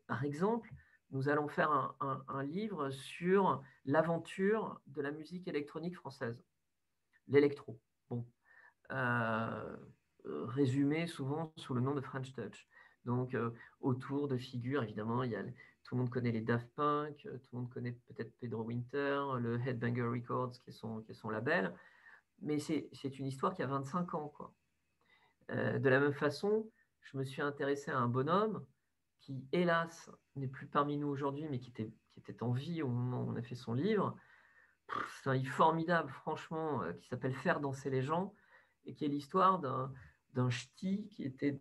[0.06, 0.70] par exemple,
[1.10, 6.44] nous allons faire un, livre sur l'aventure de la musique électronique française,
[7.28, 7.80] l'électro.
[8.10, 8.26] Bon.
[8.92, 9.76] Euh,
[10.24, 12.66] résumé souvent sous le nom de French Touch.
[13.04, 13.50] Donc, euh,
[13.80, 15.42] autour de figures, évidemment, il y a,
[15.84, 19.22] tout le monde connaît les Daft Punk, euh, tout le monde connaît peut-être Pedro Winter,
[19.38, 21.72] le Headbanger Records, qui est son, qui est son label,
[22.40, 24.28] mais c'est une histoire qui a 25 ans.
[24.28, 24.52] Quoi.
[25.48, 26.68] de la même façon,
[27.02, 28.66] je me suis intéressé à un bonhomme
[29.26, 32.88] qui, hélas, n'est plus parmi nous aujourd'hui, mais qui était, qui était en vie au
[32.88, 34.16] moment où on a fait son livre.
[35.20, 38.32] C'est un livre formidable, franchement, euh, qui s'appelle Faire danser les gens,
[38.84, 41.58] et qui est l'histoire d'un ch'ti qui était,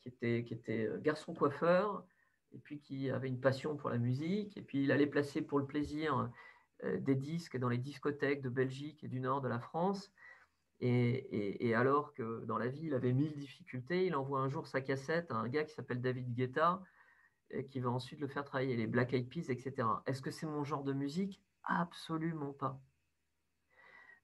[0.00, 2.04] qui, était, qui était euh, garçon coiffeur,
[2.52, 5.60] et puis qui avait une passion pour la musique, et puis il allait placer pour
[5.60, 6.32] le plaisir
[6.82, 10.10] euh, des disques dans les discothèques de Belgique et du nord de la France.
[10.80, 14.66] Et, et, alors que dans la vie, il avait mille difficultés, il envoie un jour
[14.66, 16.82] sa cassette à un gars qui s'appelle David Guetta,
[17.70, 19.88] qui va ensuite le faire travailler, les Black Eyed Peas, etc.
[20.06, 21.42] Est-ce que c'est mon genre de musique?
[21.64, 22.80] Absolument pas.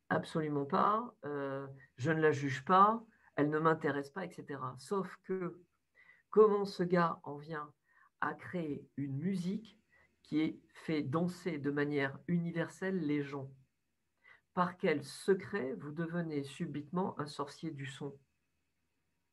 [0.08, 1.14] Absolument pas.
[1.24, 1.66] Euh,
[1.96, 3.04] je ne la juge pas,
[3.36, 4.60] elle ne m'intéresse pas, etc.
[4.78, 5.62] Sauf que
[6.30, 7.72] comment ce gars en vient
[8.20, 9.78] à créer une musique
[10.22, 13.50] qui fait danser de manière universelle les gens?
[14.52, 18.18] Par quel secret vous devenez subitement un sorcier du son?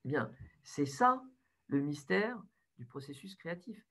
[0.05, 0.31] Eh bien,
[0.63, 1.23] c'est ça
[1.67, 2.41] le mystère
[2.77, 3.85] du processus créatif.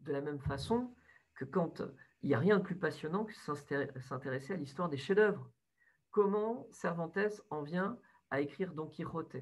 [0.00, 0.94] De la même façon
[1.34, 1.82] que quand
[2.24, 5.50] il n'y a rien de plus passionnant que s'intéresser à l'histoire des chefs-d'œuvre.
[6.10, 7.98] Comment Cervantes en vient
[8.30, 9.36] à écrire Don Quixote?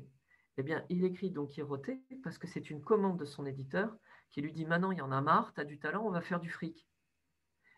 [0.57, 1.93] Eh bien, il écrit Don Quixote
[2.25, 3.97] parce que c'est une commande de son éditeur
[4.33, 6.23] qui lui dit Maintenant, il y en a marre, tu as du talent, on va
[6.23, 6.89] faire du fric.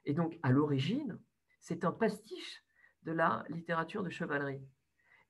[0.06, 1.20] Et donc, à l'origine,
[1.60, 2.64] c'est un pastiche
[3.02, 4.66] de la littérature de chevalerie.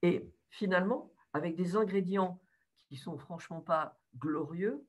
[0.02, 2.40] Et finalement, avec des ingrédients
[2.86, 4.86] qui sont franchement pas glorieux,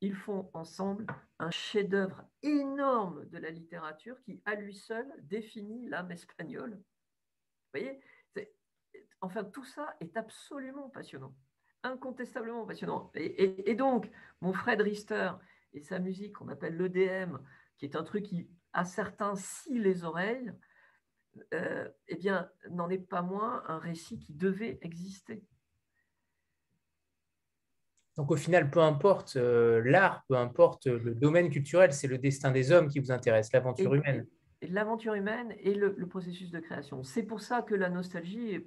[0.00, 1.06] ils font ensemble
[1.38, 6.74] un chef-d'œuvre énorme de la littérature qui, à lui seul, définit l'âme espagnole.
[6.74, 8.00] Vous voyez
[9.20, 11.34] Enfin, tout ça est absolument passionnant,
[11.82, 13.10] incontestablement passionnant.
[13.14, 15.32] Et, donc, mon Fred Rister
[15.72, 17.38] et sa musique qu'on appelle l'EDM,
[17.78, 20.52] qui est un truc qui, à certains, scie les oreilles,
[21.54, 25.42] euh, eh bien, n'en est pas moins un récit qui devait exister.
[28.16, 32.50] Donc au final, peu importe euh, l'art, peu importe le domaine culturel, c'est le destin
[32.50, 34.26] des hommes qui vous intéresse, l'aventure humaine.
[34.62, 37.02] L'aventure humaine et le, processus de création.
[37.02, 38.58] C'est pour ça que la nostalgie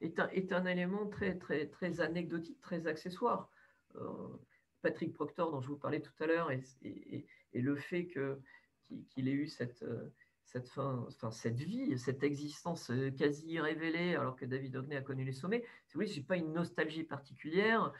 [0.00, 3.50] est, un, élément très, très, très anecdotique, très accessoire.
[3.96, 4.00] Euh,
[4.80, 9.46] Patrick Proctor, dont je vous parlais tout à l'heure, et, le fait qu'il ait eu
[9.46, 9.84] cette,
[10.44, 15.24] cette, fin, enfin, cette vie, cette existence quasi révélée, alors que David Hockney a connu
[15.24, 15.62] les sommets,
[15.94, 17.92] oui, je n'ai pas une nostalgie particulière.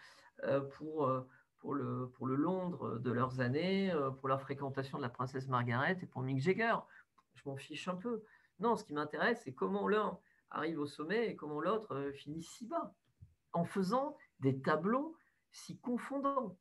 [0.43, 1.26] Euh, pour, euh,
[1.59, 6.07] pour, le, Londres de leurs années, euh, pour leur fréquentation de la princesse Margaret et
[6.07, 6.76] pour Mick Jagger.
[7.35, 8.22] Je m'en fiche un peu.
[8.59, 10.18] Non, ce qui m'intéresse, c'est comment l'un
[10.51, 12.95] arrive au sommet et comment l'autre finit si bas,
[13.53, 15.16] en faisant des tableaux
[15.53, 16.59] si confondants.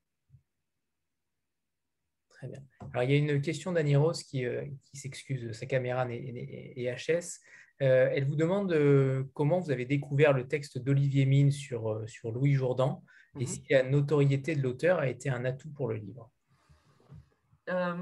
[2.30, 2.64] Très bien.
[2.94, 4.46] Alors, il y a une question d'Annie Rose qui,
[4.94, 7.42] s'excuse, sa caméra est, HS.
[7.80, 8.74] elle vous demande
[9.34, 13.04] comment vous avez découvert le texte d'Olivier Mine sur Louis Jourdan
[13.40, 13.48] et mhm.
[13.48, 16.30] si la notoriété de l'auteur a été un atout pour le livre.
[17.70, 17.96] Euh,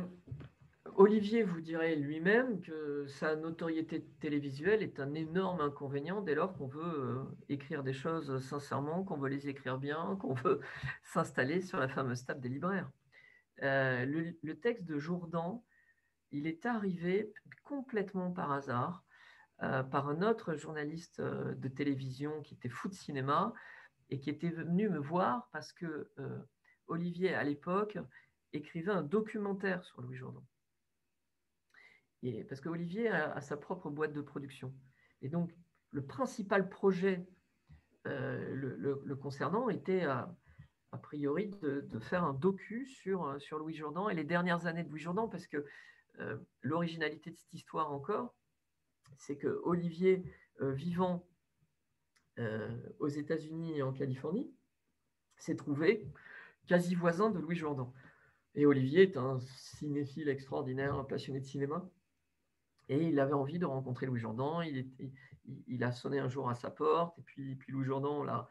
[0.96, 6.68] Olivier vous dirait lui-même que sa notoriété télévisuelle est un énorme inconvénient dès lors qu'on
[6.68, 10.60] veut euh, écrire des choses sincèrement, qu'on veut les écrire bien, qu'on veut
[11.04, 12.90] s'installer sur la fameuse table des libraires.
[13.64, 15.64] Euh, le, texte de Jourdan,
[16.32, 17.32] il est arrivé
[17.64, 19.04] complètement par hasard
[19.92, 23.54] par un autre journaliste de télévision qui était fou de cinéma,
[24.12, 26.39] et qui était venu me voir parce que euh,
[26.88, 27.97] Olivier, à l'époque,
[28.53, 30.45] écrivait un documentaire sur Louis Jourdan.
[32.22, 34.74] Et, parce qu'Olivier a, a, sa propre boîte de production.
[35.22, 35.51] Et donc,
[35.91, 37.26] le principal projet
[38.07, 40.34] euh, le, concernant était a,
[41.03, 45.28] priori de, faire un docu sur, Louis Jourdan et les dernières années de Louis Jourdan,
[45.28, 45.66] parce que
[46.20, 48.36] euh, l'originalité de cette histoire encore,
[49.18, 50.24] c'est que Olivier,
[50.59, 51.31] vivant euh,
[53.00, 54.52] aux États-Unis et en Californie,
[55.38, 56.08] s'est trouvé
[56.68, 57.94] quasi voisin de Louis Jourdan.
[58.56, 61.90] Et Olivier est un cinéphile extraordinaire, passionné de cinéma.
[62.90, 64.62] Et il avait envie de rencontrer Louis Jourdan.
[64.62, 67.18] Il, a sonné un jour à sa porte.
[67.20, 68.50] Et puis, puis Louis Jourdan l'a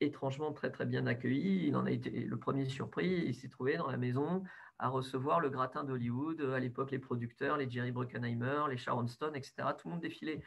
[0.00, 1.68] étrangement très très bien accueilli.
[1.68, 3.24] Il en a été le premier surpris.
[3.26, 4.42] Il s'est trouvé dans la maison
[4.78, 6.40] à recevoir le gratin d'Hollywood.
[6.40, 9.54] À l'époque, les producteurs, les Jerry Bruckheimer, les Sharon Stone, etc.
[9.78, 10.42] Tout le monde défilait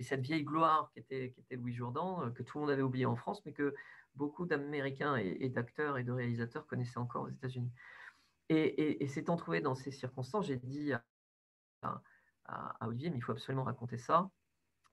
[0.00, 3.06] cette vieille gloire qui était, qui était Louis Jourdan, que tout le monde avait oublié
[3.06, 3.74] en France, mais que
[4.14, 7.72] beaucoup d'Américains et, d'acteurs et de réalisateurs connaissaient encore aux États-Unis.
[8.48, 12.02] Et, s'étant trouvé dans ces circonstances, j'ai dit à,
[12.44, 14.30] à, Olivier, mais il faut absolument raconter ça.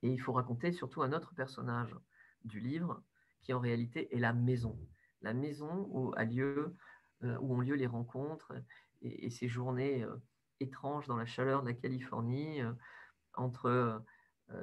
[0.03, 1.95] Et il faut raconter surtout un autre personnage
[2.43, 3.03] du livre,
[3.41, 4.77] qui en réalité est la maison.
[5.21, 6.75] La maison où, a lieu,
[7.23, 8.53] euh, où ont lieu les rencontres
[9.01, 10.15] et, ces journées euh,
[10.59, 12.71] étranges dans la chaleur de la Californie, euh,
[13.33, 14.03] entre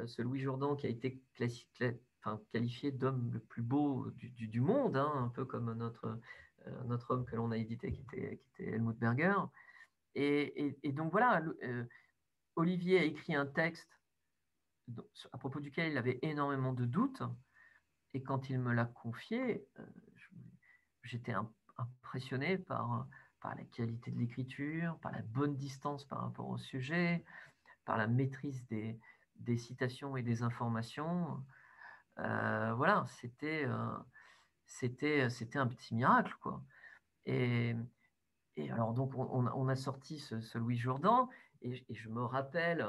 [0.06, 5.28] ce Louis Jourdan qui a été qualifié d'homme le plus beau du, monde, hein, un
[5.28, 6.20] peu comme notre,
[6.86, 9.34] notre homme que l'on a édité qui était, qui était Helmut Berger.
[10.14, 11.42] Et, et donc voilà,
[12.56, 13.88] Olivier a écrit un texte
[15.32, 17.22] à propos duquel il avait énormément de doutes.
[18.14, 19.86] Et quand il me l'a confié, euh,
[21.02, 21.34] j'étais
[21.76, 23.06] impressionné par,
[23.40, 27.24] par la qualité de l'écriture, par la bonne distance par rapport au sujet,
[27.84, 28.98] par la maîtrise des,
[29.38, 31.42] des citations et des informations.
[32.18, 33.96] Euh, voilà, c'était euh,
[34.66, 36.62] c'était c'était un petit miracle quoi.
[37.26, 37.74] Et,
[38.70, 41.28] alors donc on, a sorti ce, Louis Jourdan
[41.62, 42.84] et, je me rappelle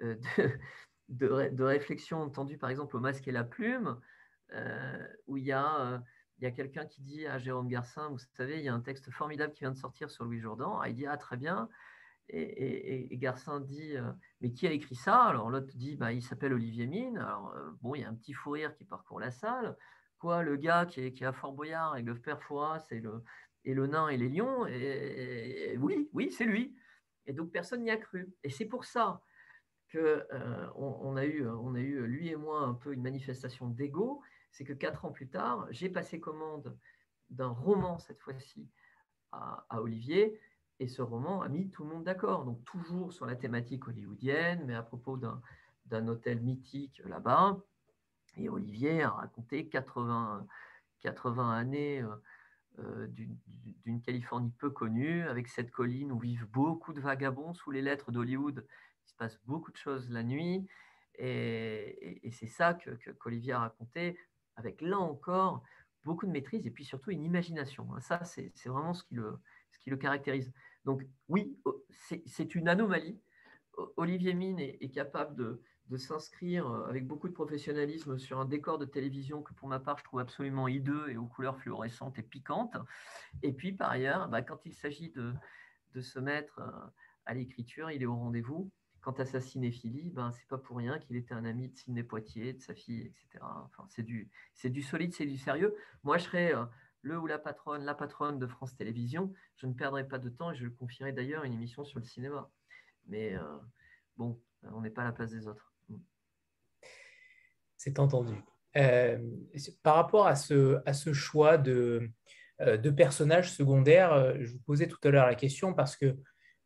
[1.08, 4.00] de, réflexions entendues par exemple au masque et la plume
[4.52, 5.98] euh, où il y a, euh,
[6.40, 9.10] y a quelqu'un qui dit à Jérôme Garcin, vous savez, il y a un texte
[9.10, 10.80] formidable qui vient de sortir sur Louis Jourdan.
[10.80, 11.68] Ah, il dit, ah très bien.
[12.32, 15.22] Et, Garcin dit, euh, mais qui a écrit ça?
[15.22, 17.18] Alors l'autre dit, bah, il s'appelle Olivier Mine.
[17.18, 19.76] Alors bon, il y a un petit fou rire qui parcourt la salle.
[20.18, 23.22] Quoi, le gars qui est, qui à Fort Boyard et le père Fouras et le,
[23.64, 24.66] et le nain et les lions?
[24.66, 26.76] Et, Oui, oui, c'est lui.
[27.26, 28.32] Et donc personne n'y a cru.
[28.42, 29.22] Et c'est pour ça
[29.88, 30.26] que
[30.76, 34.22] on, a eu, on a eu, lui et moi, un peu une manifestation d'ego
[34.52, 36.76] c'est que quatre ans plus tard, j'ai passé commande
[37.30, 38.68] d'un roman cette fois-ci
[39.32, 40.40] à, Olivier,
[40.80, 42.44] et ce roman a mis tout le monde d'accord.
[42.44, 47.60] Donc toujours sur la thématique hollywoodienne, mais à propos d'un hôtel mythique là-bas.
[48.38, 50.46] Et Olivier a raconté 80,
[51.00, 52.16] 80 années euh,
[52.78, 53.06] euh,
[53.84, 58.10] d'une Californie peu connue, avec cette colline où vivent beaucoup de vagabonds sous les lettres
[58.10, 58.66] d'Hollywood.
[59.04, 60.66] Il se passe beaucoup de choses la nuit.
[61.18, 64.16] Et, c'est ça que, qu'Olivier a raconté
[64.56, 65.62] avec là encore
[66.04, 67.86] beaucoup de maîtrise et puis surtout une imagination.
[68.00, 70.50] Ça, c'est vraiment ce qui le caractérise.
[70.84, 71.58] Donc oui,
[72.26, 73.20] c'est une anomalie.
[73.96, 79.42] Olivier Mine est, capable de, s'inscrire avec beaucoup de professionnalisme sur un décor de télévision
[79.42, 82.76] que pour ma part je trouve absolument hideux et aux couleurs fluorescentes et piquantes.
[83.42, 85.34] Et puis par ailleurs, bah, quand il s'agit de,
[86.00, 86.86] se mettre euh,
[87.26, 88.70] à l'écriture, il est au rendez-vous.
[89.00, 92.02] Quant à sa cinéphilie, ben, c'est pas pour rien qu'il était un ami de Sidney
[92.02, 93.42] Poitier, de sa fille, etc.
[93.42, 94.30] Enfin, c'est du,
[94.62, 95.74] du solide, c'est du sérieux.
[96.04, 96.66] Moi, je serais euh,
[97.02, 99.32] le ou la patronne, la patronne de France Télévisions.
[99.56, 102.04] Je ne perdrai pas de temps et je le confierai d'ailleurs une émission sur le
[102.04, 102.50] cinéma.
[103.06, 103.58] Mais euh,
[104.16, 105.72] bon, on n'est pas à la place des autres.
[105.88, 105.96] Mm.
[107.76, 108.34] C'est entendu.
[108.76, 109.18] Euh,
[109.82, 112.08] par rapport à ce, à ce choix de,
[112.60, 116.16] de personnages secondaires, je vous posais tout à l'heure la question parce que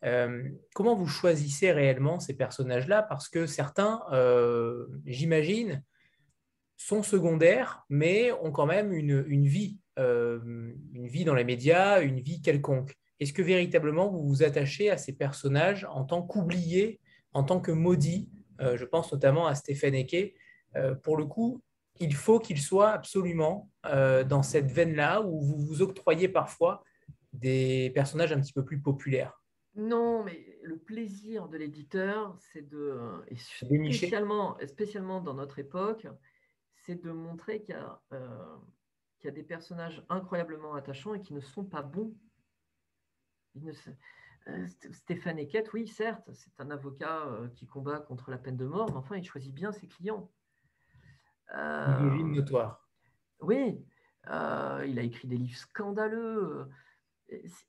[0.04, 3.02] euh, comment vous choisissez réellement ces personnages-là?
[3.02, 5.82] Parce que certains, euh, j'imagine,
[6.76, 10.40] sont secondaires, mais ont quand même une, vie, euh,
[10.92, 12.94] une vie dans les médias, une vie quelconque.
[13.20, 17.00] Est-ce que véritablement vous vous attachez à ces personnages en tant qu'oubliés,
[17.32, 18.28] en tant que maudits
[18.60, 20.34] Je pense notamment à Stéphane Eke.
[21.02, 21.62] pour le coup,
[22.00, 26.82] il faut qu'il soit absolument dans cette veine-là où vous vous octroyez parfois
[27.34, 29.42] des personnages un petit peu plus populaires?
[29.76, 32.96] Non, mais le plaisir de l'éditeur, c'est de,
[33.28, 36.06] et spécialement, spécialement dans notre époque,
[36.76, 38.56] c'est de montrer qu'il y, a, euh,
[39.26, 42.14] y a des personnages incroyablement attachants et qui ne sont pas bons.
[44.48, 48.66] Euh, Stéphane Eckett, oui, certes, c'est un avocat euh, qui combat contre la peine de
[48.66, 50.30] mort, mais enfin, il choisit bien ses clients.
[51.52, 52.88] Une notoire.
[53.40, 53.84] Oui,
[54.26, 56.68] il a écrit des livres scandaleux.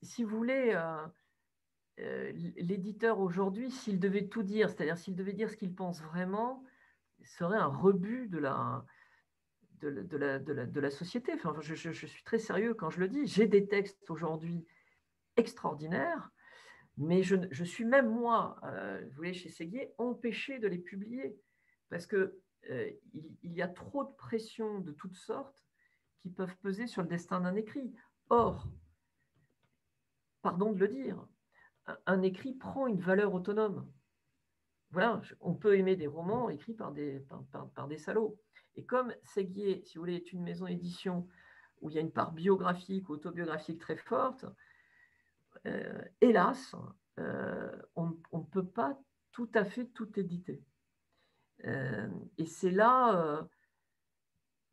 [0.01, 0.76] Si vous voulez,
[1.99, 6.64] euh, l'éditeur aujourd'hui, s'il devait tout dire, c'est-à-dire s'il devait dire ce qu'il pense vraiment,
[7.24, 8.86] serait un rebut de la,
[9.82, 11.34] de, la, société.
[11.34, 13.28] Enfin, je, suis très sérieux quand je le dis.
[13.28, 14.65] J'ai des textes aujourd'hui
[15.38, 16.32] extraordinaires,
[16.97, 21.38] mais je, suis même moi, euh, vous voyez, chez Séguier, empêché de les publier
[21.89, 22.91] parce que euh,
[23.43, 25.63] il, y a trop de pression de toutes sortes
[26.19, 27.93] qui peuvent peser sur le destin d'un écrit.
[28.30, 28.67] Or,
[30.41, 31.28] pardon de le dire,
[32.05, 33.88] un écrit prend une valeur autonome.
[34.91, 37.23] Voilà, on peut aimer des romans écrits par des,
[37.76, 38.39] par, des salauds.
[38.76, 41.28] Et comme Séguier, si vous voulez, est une maison d'édition
[41.82, 44.45] où il y a une part biographique, autobiographique très forte,
[45.65, 46.76] euh, hélas,
[47.19, 48.99] euh, on ne peut pas
[49.32, 50.61] tout à fait tout éditer.
[51.63, 53.47] et c'est là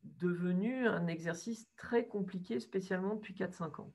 [0.03, 3.93] devenu un exercice très compliqué, spécialement depuis 4-5 ans.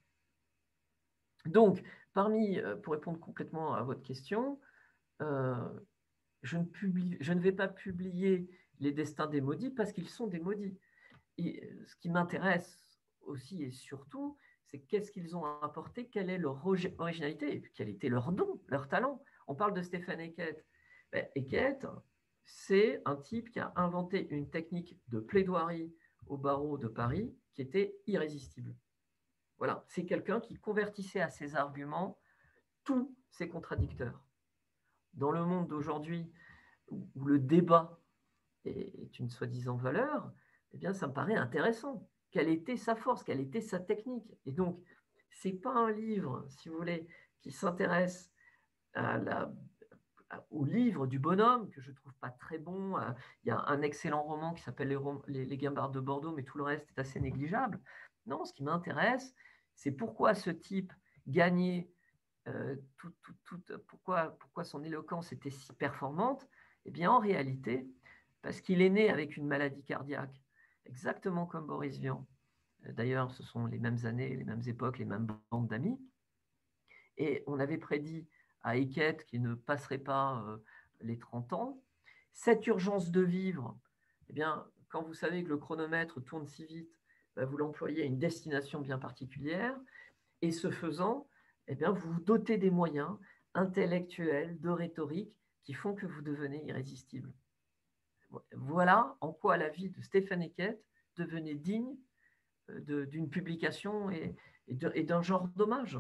[1.46, 1.84] Donc,
[2.14, 4.60] parmi, pour répondre complètement à votre question,
[5.20, 8.50] je, ne publie, je ne vais pas publier
[8.80, 10.78] les destins des maudits parce qu'ils sont des maudits.
[11.38, 16.66] Et ce qui m'intéresse aussi et surtout, c'est qu'est-ce qu'ils ont apporté, quelle est leur
[16.66, 19.22] originalité, et quel était leur don, leur talent.
[19.48, 20.66] On parle de Stéphane Eckett.
[21.12, 21.88] Ben, Eckett,
[22.44, 25.94] c'est un type qui a inventé une technique de plaidoirie
[26.28, 28.76] au barreau de Paris qui était irrésistible.
[29.58, 32.20] Voilà, c'est quelqu'un qui convertissait à ses arguments
[32.84, 34.22] tous ses contradicteurs.
[35.14, 36.32] Dans le monde d'aujourd'hui,
[36.90, 38.00] où le débat
[38.68, 40.32] est une soi-disant valeur,
[40.74, 44.38] eh bien, ça me paraît intéressant quelle était sa force, quelle était sa technique.
[44.46, 44.82] Et donc,
[45.32, 47.08] ce n'est pas un livre, si vous voulez,
[47.42, 48.32] qui s'intéresse
[50.50, 52.98] au livre du bonhomme, que je ne trouve pas très bon.
[52.98, 53.12] Euh,
[53.44, 54.90] il y a un excellent roman qui s'appelle
[55.28, 57.80] les, les, de Bordeaux, mais tout le reste est assez négligeable.
[58.26, 59.34] Non, ce qui m'intéresse,
[59.74, 60.92] c'est pourquoi ce type
[61.28, 61.90] gagnait,
[62.48, 62.76] euh,
[63.88, 66.48] pourquoi, pourquoi son éloquence était si performante?
[66.86, 67.88] Eh bien, en réalité,
[68.42, 70.42] parce qu'il est né avec une maladie cardiaque
[70.88, 72.26] exactement comme Boris Vian.
[72.86, 76.00] Euh, d'ailleurs, ce sont les mêmes années, les mêmes époques, les mêmes bandes d'amis.
[77.18, 78.28] Et on avait prédit
[78.62, 80.58] à Eckett qu'il ne passerait pas euh,
[81.02, 81.84] les 30 ans.
[82.32, 83.78] Cette urgence de vivre,
[84.30, 87.00] eh bien, quand vous savez que le chronomètre tourne si vite,
[87.36, 89.78] bah, vous l'employez à une destination bien particulière.
[90.42, 91.28] Et ce faisant,
[91.68, 93.18] eh bien, vous vous dotez des moyens
[93.54, 97.34] intellectuels, de rhétorique, qui font que vous devenez irrésistible.
[98.54, 100.82] Voilà en quoi la vie de Stéphane Eckett
[101.16, 101.96] devenait digne
[102.70, 104.36] euh, d'une publication et,
[104.68, 106.00] d'un genre d'hommage.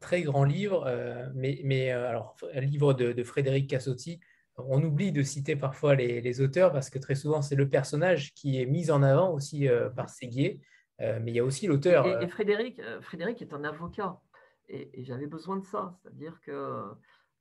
[0.00, 4.20] Très grand livre, euh, mais, euh, alors, un livre de, Frédéric Cassotti.
[4.56, 8.60] On oublie de citer parfois les, auteurs parce que très souvent c'est le personnage qui
[8.60, 10.60] est mis en avant aussi par Séguier,
[10.98, 12.04] mais il y a aussi l'auteur.
[12.20, 14.20] Et, Frédéric, Frédéric est un avocat
[14.68, 16.82] et j'avais besoin de ça, c'est-à-dire que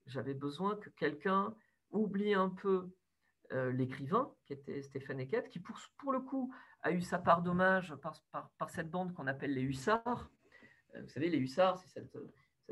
[0.05, 1.55] j'avais besoin que quelqu'un
[1.91, 2.89] oublie un peu
[3.53, 7.41] euh, l'écrivain, qui était Stéphane Eckett, qui pour, pour, le coup a eu sa part
[7.41, 8.21] d'hommage par,
[8.57, 10.29] par, cette bande qu'on appelle les Hussards.
[10.95, 12.17] Euh, vous savez, les Hussards, c'est cette,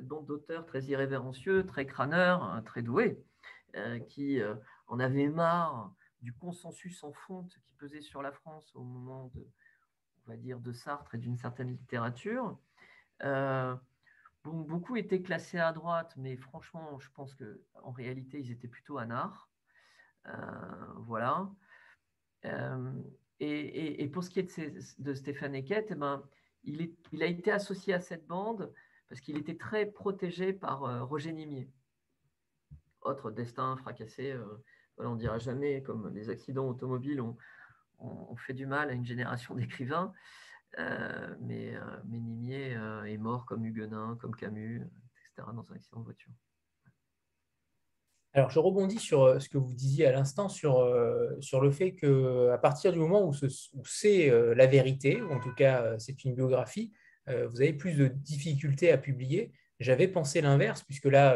[0.02, 3.24] bande d'auteurs très irrévérencieux, très crâneurs, hein, très doués,
[3.78, 4.42] euh, qui
[4.88, 9.48] en avaient marre du consensus en fonte qui pesait sur la France au moment de,
[10.28, 12.60] on de Sartre et d'une certaine littérature.
[14.46, 19.06] Beaucoup étaient classés à droite, mais franchement, je pense qu'en réalité, ils étaient plutôt à
[19.08, 19.50] nard.
[20.28, 20.32] Euh,
[20.98, 21.50] voilà.
[22.46, 22.94] Euh,
[23.40, 24.60] et, pour ce qui est
[25.00, 26.24] de, Stéphane Eckett, eh ben,
[26.64, 28.72] il, a été associé à cette bande
[29.10, 31.68] parce qu'il était très protégé par euh, Roger Nimier.
[33.02, 34.36] Autre destin fracassé,
[34.98, 37.38] on ne dira jamais, comme les accidents automobiles ont,
[38.38, 40.14] fait du mal à une génération d'écrivains.
[40.78, 41.74] Mais,
[42.06, 44.82] mais, Nimier est mort comme Huguenin, comme Camus,
[45.18, 46.32] etc., dans un accident de voiture.
[48.36, 51.72] Alors, je rebondis sur euh, ce que vous disiez à l'instant, sur, euh, sur le
[51.72, 53.34] fait qu'à partir du moment où,
[53.86, 56.92] c'est euh, la vérité, ou en tout cas c'est une biographie,
[57.28, 59.52] vous avez plus de difficultés à publier.
[59.80, 61.36] J'avais pensé l'inverse, puisque là,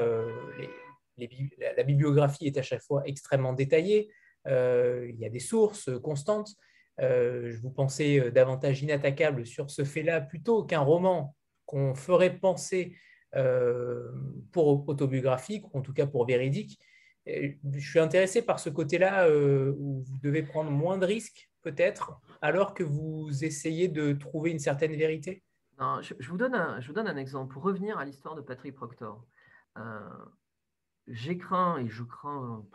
[1.18, 4.12] la bibliographie est à chaque fois extrêmement détaillée,
[4.46, 6.56] il y a des sources constantes.
[7.00, 11.36] Je vous pensais davantage inattaquable sur ce fait-là plutôt qu'un roman
[11.66, 12.96] qu'on ferait penser
[14.52, 16.80] pour autobiographique, ou en tout cas pour véridique
[17.26, 22.20] je suis intéressé par ce côté-là euh, où vous devez prendre moins de risques, peut-être,
[22.42, 25.44] alors que vous essayez de trouver une certaine vérité?
[26.02, 27.54] Je, vous donne un, exemple.
[27.54, 29.26] Pour revenir à l'histoire de Patrick Proctor,
[29.78, 30.00] euh,
[31.08, 32.66] j'ai craint et je crains,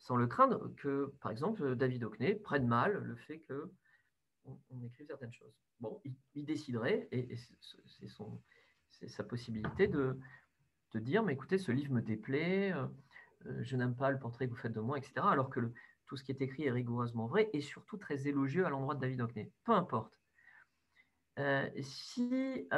[0.00, 3.70] sans le craindre, que, par exemple, David Hockney prenne mal le fait que
[4.44, 5.52] on, écrive certaines choses.
[5.78, 6.00] Bon,
[6.34, 7.36] il, déciderait, et,
[8.90, 10.18] c'est sa possibilité de,
[10.94, 12.72] dire, mais écoutez, ce livre me déplaît.
[12.72, 12.86] Euh,
[13.46, 15.12] euh, je n'aime pas le portrait que vous faites de moi, etc.
[15.20, 15.60] Alors que
[16.06, 19.00] tout ce qui est écrit est rigoureusement vrai et surtout très élogieux à l'endroit de
[19.00, 19.52] David Hockney.
[19.64, 20.18] Peu importe.
[21.38, 22.68] Euh, si,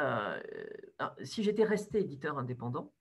[1.23, 2.93] si j'étais resté éditeur indépendant,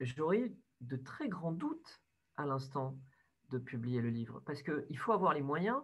[0.00, 2.03] j'aurais eu de très grands doutes
[2.36, 2.96] à l'instant
[3.50, 4.40] de publier le livre.
[4.46, 5.80] Parce qu'il faut avoir les moyens,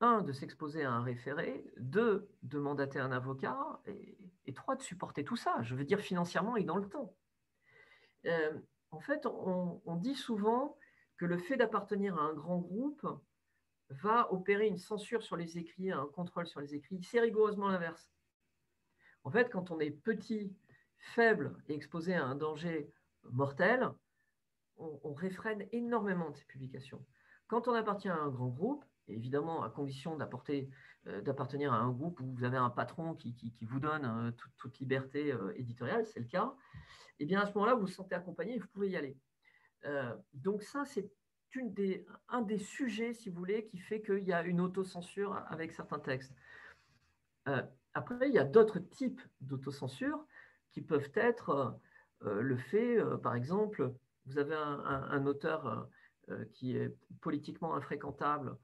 [0.00, 5.24] un, de s'exposer à un référé, deux, de mandater un avocat, et, trois, de supporter
[5.24, 7.14] tout ça, je veux dire financièrement et dans le temps
[8.90, 10.76] en fait, on, dit souvent
[11.16, 13.06] que le fait d'appartenir à un grand groupe
[13.90, 17.02] va opérer une censure sur les écrits, un contrôle sur les écrits.
[17.02, 18.08] C'est rigoureusement l'inverse.
[19.24, 20.52] En fait, quand on est petit,
[20.98, 22.92] faible et exposé à un danger
[23.24, 23.90] mortel,
[25.02, 27.04] on, réfrène énormément de ces publications.
[27.48, 30.18] Quand on appartient à un grand groupe, évidemment à condition
[31.06, 34.78] euh, d'appartenir à un groupe où vous avez un patron qui, vous donne euh, toute,
[34.78, 36.54] liberté euh, éditoriale, c'est le cas,
[37.18, 39.16] et eh bien à ce moment-là, vous vous sentez accompagné et vous pouvez y aller.
[40.32, 41.10] donc ça, c'est
[41.54, 45.72] des, un des sujets, si vous voulez, qui fait qu'il y a une autocensure avec
[45.72, 46.34] certains textes.
[47.92, 50.24] après, il y a d'autres types d'autocensure
[50.70, 51.78] qui peuvent être
[52.22, 53.92] le fait, par exemple,
[54.26, 55.88] vous avez un, auteur
[56.52, 58.56] qui est politiquement infréquentable,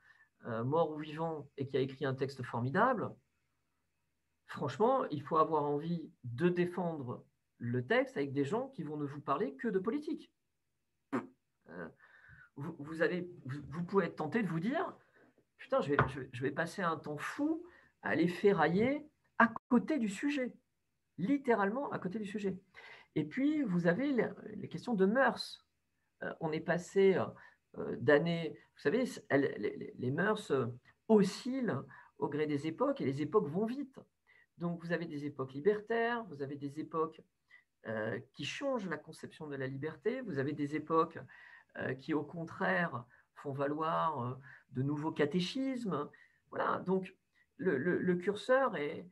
[0.44, 3.11] mort ou vivant, et qui a écrit un texte formidable.
[4.46, 7.24] Franchement, il faut avoir envie de défendre
[7.59, 10.32] le texte avec des gens qui vont ne vous parler que de politique.
[12.57, 12.72] vous,
[13.84, 14.94] pouvez être tenté de vous dire,
[15.57, 17.64] putain, je vais passer un temps fou
[18.02, 20.54] à les ferrailler à côté du sujet,
[21.18, 22.57] littéralement à côté du sujet.
[23.17, 24.14] Et puis, vous avez
[24.55, 25.67] les questions de mœurs.
[26.23, 27.25] Euh, on est passé euh,
[27.79, 30.53] euh, d'années, vous savez, les, mœurs
[31.09, 31.75] oscillent
[32.19, 33.99] au gré des époques et les époques vont vite.
[34.59, 37.23] Donc, vous avez des époques libertaires, vous avez des époques
[38.33, 41.19] qui changent la conception de la liberté, vous avez des époques
[42.01, 43.05] qui, au contraire,
[43.35, 44.39] font valoir
[44.71, 46.11] de nouveaux catéchismes.
[46.51, 47.14] Voilà, donc
[47.59, 49.09] le, curseur est,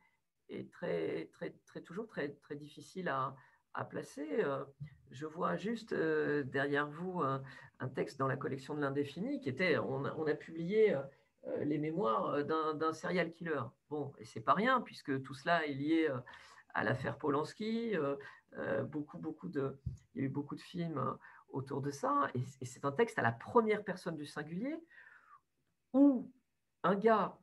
[0.49, 3.35] est, très, très, très, toujours très, très difficile à,
[3.75, 4.27] à placer.
[4.43, 4.63] Euh,
[5.11, 7.43] je vois juste euh, derrière vous un,
[7.93, 12.93] texte dans la collection de l'indéfini qui était, on a, publié euh, les mémoires d'un
[12.93, 13.61] serial killer.
[13.89, 16.09] Bon, et c'est pas rien puisque tout cela est lié
[16.73, 17.93] à l'affaire Polanski.
[18.85, 19.77] beaucoup, beaucoup de,
[20.13, 21.17] il y a eu beaucoup de films
[21.49, 22.29] autour de ça.
[22.33, 24.75] Et, et c'est un texte à la première personne du singulier
[25.93, 26.31] où
[26.83, 27.37] un gars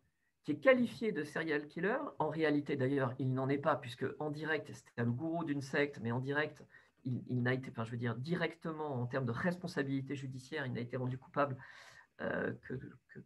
[0.45, 1.99] qui est qualifié de serial killer.
[2.19, 6.01] En réalité, d'ailleurs, il n'en est pas, puisque en direct, c'était le gourou d'une secte,
[6.01, 6.63] mais en direct,
[7.05, 10.81] il, n'a été, enfin, je veux dire, directement, en termes de responsabilité judiciaire, il n'a
[10.81, 11.57] été rendu coupable
[12.21, 12.75] euh, que,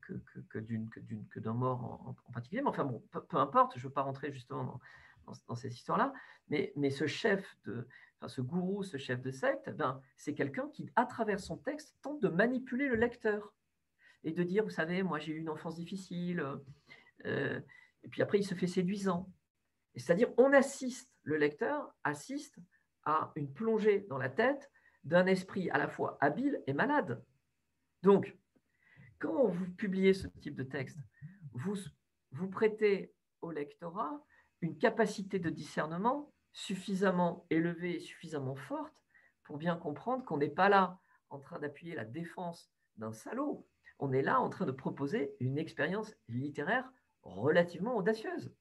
[0.00, 0.14] que,
[0.48, 2.62] que, d'un mort en, particulier.
[2.62, 4.80] Mais enfin, bon, peu, importe, je ne veux pas rentrer justement
[5.26, 6.12] dans, dans, ces histoires-là,
[6.48, 7.86] mais, mais ce chef de.
[8.18, 11.94] Enfin, ce gourou, ce chef de secte, ben, c'est quelqu'un qui, à travers son texte,
[12.00, 13.52] tente de manipuler le lecteur
[14.24, 16.42] et de dire, vous savez, moi j'ai eu une enfance difficile,
[17.26, 17.60] euh,
[18.02, 19.30] et puis après, il se fait séduisant.
[19.94, 22.58] C'est-à-dire, on assiste, le lecteur assiste
[23.04, 24.70] à une plongée dans la tête
[25.04, 27.24] d'un esprit à la fois habile et malade.
[28.02, 28.36] Donc,
[29.18, 30.98] quand vous publiez ce type de texte,
[31.52, 31.76] vous,
[32.32, 34.22] vous prêtez au lectorat
[34.60, 38.94] une capacité de discernement suffisamment élevée et suffisamment forte
[39.44, 40.98] pour bien comprendre qu'on n'est pas là
[41.30, 43.66] en train d'appuyer la défense d'un salaud,
[43.98, 46.90] on est là en train de proposer une expérience littéraire
[47.34, 48.52] relativement audacieuse.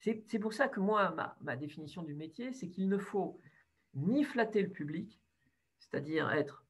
[0.00, 3.40] C'est pour ça que moi, ma, définition du métier, c'est qu'il ne faut
[3.94, 5.20] ni flatter le public,
[5.80, 6.64] c'est-à-dire être,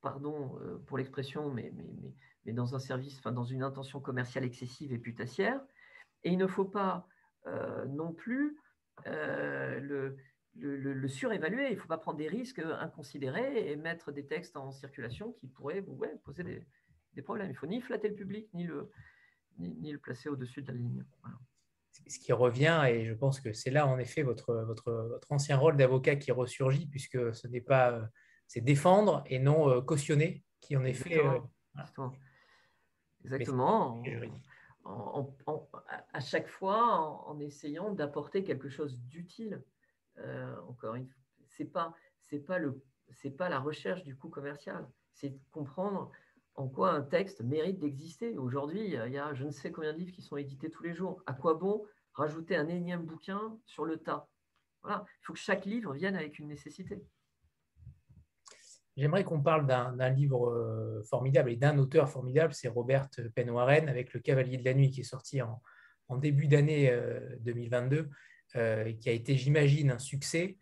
[0.00, 1.72] pardon euh, pour l'expression, mais,
[2.44, 5.60] mais, dans un service, enfin, dans une intention commerciale excessive et putassière,
[6.24, 7.06] et il ne faut pas
[7.46, 8.56] euh, non plus
[9.06, 11.68] euh, le, surévaluer.
[11.68, 15.48] Il ne faut pas prendre des risques inconsidérés et mettre des textes en circulation qui
[15.48, 15.84] pourraient
[16.24, 16.66] poser des,
[17.14, 17.48] des, problèmes.
[17.48, 18.90] Il ne faut ni flatter le public, ni le,
[19.58, 21.04] ni, le placer au-dessus de la ligne.
[22.06, 25.56] Ce qui revient, et je pense que c'est là en effet votre, votre, votre ancien
[25.56, 28.06] rôle d'avocat qui ressurgit, puisque ce n'est pas, euh,
[28.46, 31.20] c'est défendre et non euh, cautionner, qui en effet.
[33.24, 34.02] Exactement.
[34.06, 34.26] Euh,
[34.84, 35.62] Exactement.
[36.12, 39.62] à chaque fois, en, essayant d'apporter quelque chose d'utile.
[40.68, 42.82] encore une fois, c'est pas, c'est pas le,
[43.12, 46.10] c'est pas la recherche du coût commercial, c'est comprendre
[46.54, 48.36] en quoi un texte mérite d'exister.
[48.36, 50.94] Aujourd'hui, il y a je ne sais combien de livres qui sont édités tous les
[50.94, 51.22] jours.
[51.26, 51.84] À quoi bon
[52.14, 54.28] rajouter un énième bouquin sur le tas?
[54.84, 57.02] Il faut que chaque livre vienne avec une nécessité.
[58.96, 64.12] J'aimerais qu'on parle d'un livre euh, formidable et d'un auteur formidable, c'est Robert Penwaren avec
[64.12, 65.62] Le Cavalier de la Nuit qui est sorti en,
[66.16, 66.92] début d'année
[67.40, 68.06] 2022, euh,
[68.56, 70.58] euh, qui a été, j'imagine, un succès.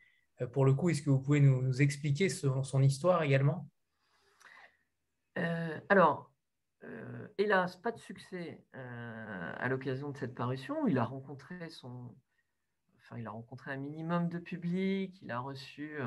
[0.52, 3.66] pour le coup, est-ce que vous pouvez nous, expliquer son histoire également?
[5.88, 6.30] Alors,
[6.84, 10.86] euh, hélas, pas de succès euh, à l'occasion de cette parution.
[10.86, 11.70] Il a rencontré
[13.72, 15.20] un minimum de public.
[15.22, 15.98] Il a reçu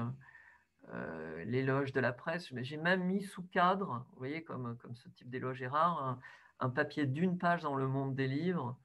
[1.46, 2.54] l'éloge de la presse.
[2.62, 6.20] J'ai même mis sous cadre, vous voyez, comme, ce type d'éloge est rare,
[6.60, 8.78] un, papier d'une page dans le monde des livres,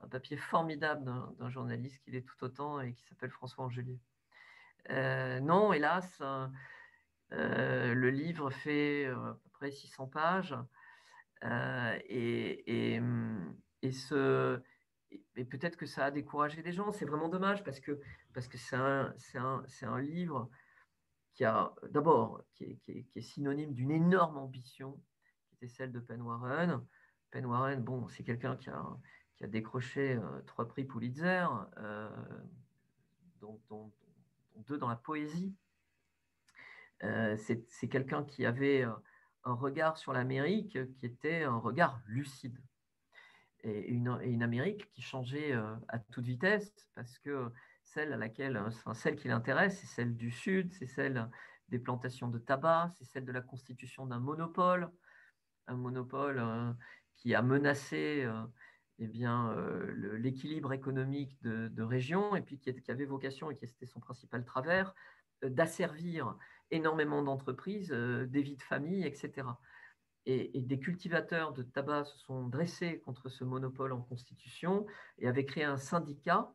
[0.00, 3.98] un papier formidable d'un journaliste qui est tout autant et qui s'appelle François Angelier.
[4.88, 6.22] non, hélas,
[7.30, 9.08] le livre fait
[9.60, 10.56] 600 pages.
[11.44, 13.00] Euh, et,
[13.82, 14.60] et, ce,
[15.36, 16.90] et peut-être que ça a découragé des gens.
[16.92, 18.00] C'est vraiment dommage parce que
[18.34, 20.50] parce que c'est un, un, un, livre
[21.34, 25.00] qui a d'abord qui est, synonyme d'une énorme ambition,
[25.48, 26.84] qui était celle de Penn Warren.
[27.30, 28.84] Penn Warren, bon, c'est quelqu'un qui a,
[29.36, 31.46] qui a décroché euh, trois prix Pulitzer,
[31.78, 32.10] euh,
[33.40, 33.92] dont,
[34.66, 35.54] deux dans la poésie.
[37.04, 38.84] Euh, c'est quelqu'un qui avait
[39.44, 42.58] un regard sur l'Amérique qui était un regard lucide.
[43.64, 45.52] Et une, Amérique qui changeait
[45.88, 47.50] à toute vitesse parce que
[47.82, 51.28] celle à laquelle, enfin, celle qui l'intéresse, c'est celle du Sud, c'est celle
[51.68, 54.90] des plantations de tabac, c'est celle de la constitution d'un monopole,
[55.66, 56.40] un monopole
[57.16, 58.28] qui a menacé
[59.00, 63.86] eh bien, euh, l'équilibre économique de, région et puis qui, avait vocation, et qui était
[63.86, 64.92] son principal travers,
[65.44, 66.36] euh, d'asservir
[66.70, 69.46] énormément d'entreprises, euh, des vies de famille, etc.
[70.26, 74.86] Et, des cultivateurs de tabac se sont dressés contre ce monopole en constitution
[75.18, 76.52] et avaient créé un syndicat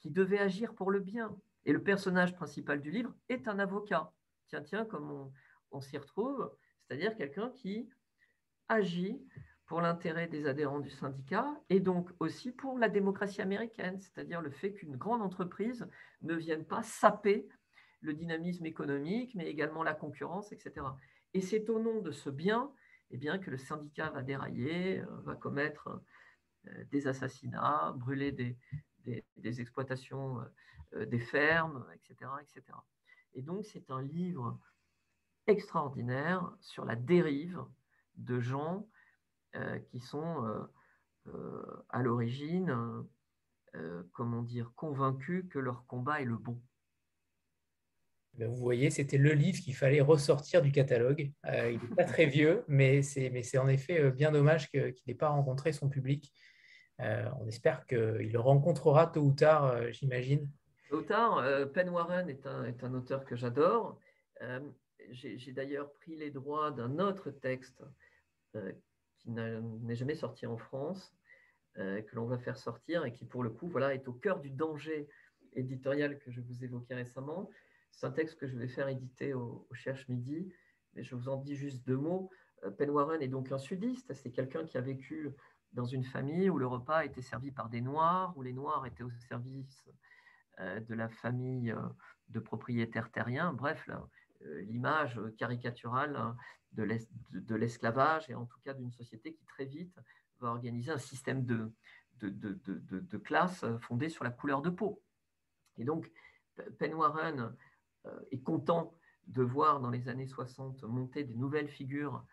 [0.00, 1.34] qui devait agir pour le bien.
[1.64, 4.12] Et le personnage principal du livre est un avocat.
[4.48, 5.32] Tiens, tiens, comme on,
[5.70, 6.50] on s'y retrouve,
[6.82, 7.88] c'est-à-dire quelqu'un qui
[8.68, 9.22] agit
[9.66, 14.50] pour l'intérêt des adhérents du syndicat et donc aussi pour la démocratie américaine, c'est-à-dire le
[14.50, 15.88] fait qu'une grande entreprise
[16.22, 17.48] ne vienne pas saper
[18.04, 20.86] le dynamisme économique, mais également la concurrence, etc.
[21.32, 22.72] Et c'est au nom de ce bien
[23.10, 26.02] eh bien, que le syndicat va dérailler, euh, va commettre
[26.66, 30.40] euh, des assassinats, brûler des, exploitations,
[30.94, 32.76] euh, des fermes, etc., etc.
[33.34, 34.58] Et donc c'est un livre
[35.46, 37.62] extraordinaire sur la dérive
[38.16, 38.88] de gens
[39.86, 40.68] qui sont
[41.90, 43.04] à l'origine,
[44.12, 46.60] comment dire, convaincus que leur combat est le bon.
[48.38, 51.30] Eh vous voyez, c'était le livre qu'il fallait ressortir du catalogue.
[51.44, 55.72] il n'est pas très vieux, mais c'est en effet bien dommage qu'il n'ait pas rencontré
[55.72, 56.32] son public.
[56.98, 60.50] on espère qu'il le rencontrera tôt ou tard, j'imagine.
[60.90, 63.98] Tôt ou tard, Penn Warren est un, auteur que j'adore.
[65.10, 67.82] J'ai d'ailleurs pris les droits d'un autre texte
[69.24, 71.14] qui n'est jamais sorti en France,
[71.78, 74.38] euh, que l'on va faire sortir et qui, pour le coup, voilà, est au cœur
[74.40, 75.08] du danger
[75.54, 77.50] éditorial que je vous évoquais récemment.
[77.96, 80.52] C'est un texte que je vais faire éditer au, Cherche Midi,
[80.94, 82.30] mais je vous en dis juste deux mots.
[82.64, 85.30] Euh, Penn Warren est donc un sudiste, c'est quelqu'un qui a vécu
[85.72, 89.02] dans une famille où le repas était servi par des Noirs, où les Noirs étaient
[89.02, 89.88] au service
[90.60, 91.74] euh, de la famille
[92.28, 93.52] de propriétaires terriens.
[93.52, 93.88] Bref,
[94.40, 96.36] l'image caricaturale hein,
[96.72, 99.96] de l'esclavage et en tout cas d'une société qui très vite
[100.40, 101.72] va organiser un système de,
[103.24, 105.02] classe fondé sur la couleur de peau.
[105.76, 106.10] Et donc,
[106.78, 107.48] Penn Warren euh,
[108.30, 108.94] est content
[109.26, 112.24] de voir dans les années 60 monter des nouvelles figures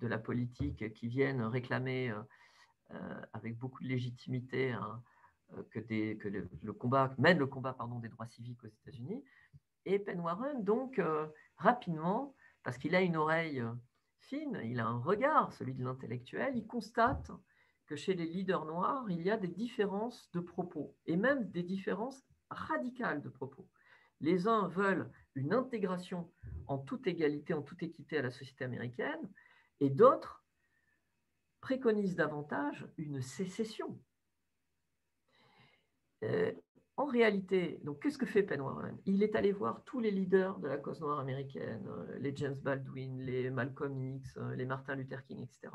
[0.00, 2.20] de la politique qui viennent réclamer euh,
[2.92, 5.02] euh, avec beaucoup de légitimité hein,
[5.70, 9.24] que, le, combat mène le combat pardon, des droits civiques aux États-Unis.
[9.84, 11.00] Et Penn Warren, donc,
[11.56, 13.64] rapidement, parce qu'il a une oreille
[14.32, 17.30] il a un regard, celui de l'intellectuel, il constate
[17.86, 21.62] que chez les leaders noirs, il y a des différences de propos, et même des
[21.62, 23.68] différences radicales de propos.
[24.20, 26.30] Les uns veulent une intégration
[26.66, 29.30] en toute égalité, en toute équité à la société américaine,
[29.80, 30.44] et d'autres
[31.60, 34.00] préconisent davantage une sécession.
[36.24, 36.52] Euh,
[36.96, 38.98] en réalité, donc qu'est-ce que fait Penn Warren?
[39.06, 42.58] Il est allé voir tous les leaders de la cause noire américaine, euh, les James
[42.60, 45.72] Baldwin, les Malcolm X, euh, les Martin Luther King, etc.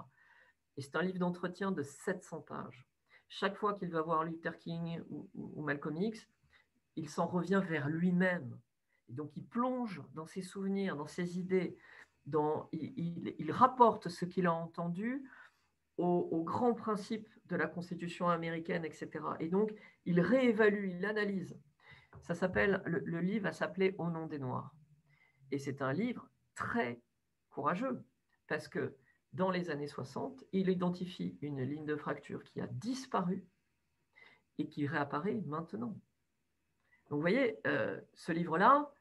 [0.77, 2.88] Et c'est un livre d'entretien de 700 pages.
[3.27, 6.30] Chaque fois qu'il va voir Luther King ou, Malcolm X,
[6.95, 8.59] il s'en revient vers lui-même.
[9.09, 11.77] Et donc il plonge dans ses souvenirs, dans ses idées,
[12.26, 15.30] dans, il, rapporte ce qu'il a entendu
[15.97, 19.09] aux, grands principes de la Constitution américaine, etc.
[19.39, 19.73] Et donc,
[20.05, 21.57] il réévalue, il analyse.
[22.22, 24.73] Ça s'appelle, le, livre va s'appeler Au nom des Noirs.
[25.51, 27.01] Et c'est un livre très
[27.49, 28.03] courageux,
[28.47, 28.97] parce que
[29.31, 33.45] dans les années 60, il identifie une ligne de fracture qui a disparu
[34.57, 35.97] et qui réapparaît maintenant.
[37.10, 38.91] Vous voyez, euh, ce livre-là,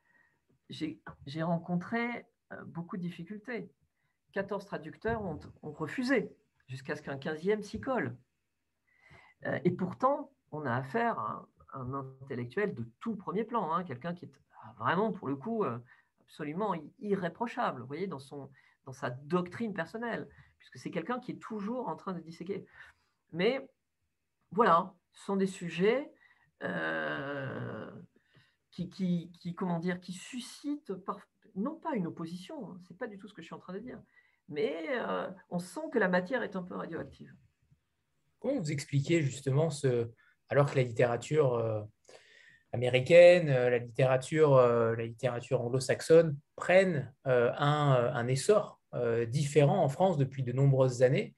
[0.68, 3.70] j'ai rencontré euh, beaucoup de difficultés.
[4.32, 6.34] 14 traducteurs ont refusé
[6.66, 8.16] jusqu'à ce qu'un 15e s'y colle.
[9.46, 14.14] Euh, et pourtant, on a affaire à un, intellectuel de tout premier plan, hein, quelqu'un
[14.14, 14.32] qui est
[14.62, 15.64] ah, vraiment, pour le coup,
[16.20, 18.50] absolument irréprochable, vous voyez, dans, son,
[18.84, 20.28] dans sa doctrine personnelle,
[20.58, 22.64] puisque c'est quelqu'un qui est toujours en train de disséquer.
[23.32, 23.68] Mais
[24.52, 26.13] voilà, ce sont des sujets
[26.62, 27.90] euh,
[28.70, 30.92] qui, qui, comment dire, qui suscitent
[31.54, 33.74] non pas une opposition, hein, c'est pas du tout ce que je suis en train
[33.74, 34.00] de dire,
[34.48, 37.32] mais euh, on sent que la matière est un peu radioactive.
[38.40, 40.10] Comment vous expliquez justement ce,
[40.48, 41.82] alors que la littérature euh,
[42.72, 48.80] américaine, la littérature, la littérature anglo-saxonne prennent un, essor
[49.28, 51.36] différent en France depuis de nombreuses années.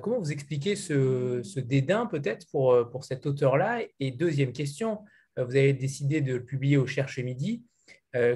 [0.00, 3.80] Comment vous expliquez ce, dédain peut-être pour, pour cet auteur-là?
[4.00, 5.00] Et deuxième question,
[5.36, 7.64] vous avez décidé de le publier au Cherche Midi.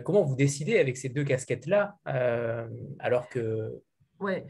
[0.05, 1.99] comment vous décidez avec ces deux casquettes-là
[2.99, 3.83] alors que...
[4.19, 4.47] Ouais,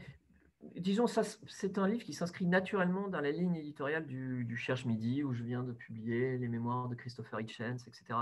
[0.75, 5.23] disons, ça, c'est un livre qui s'inscrit naturellement dans la ligne éditoriale du, Cherche Midi,
[5.23, 8.19] où je viens de publier les mémoires de Christopher Hitchens, etc.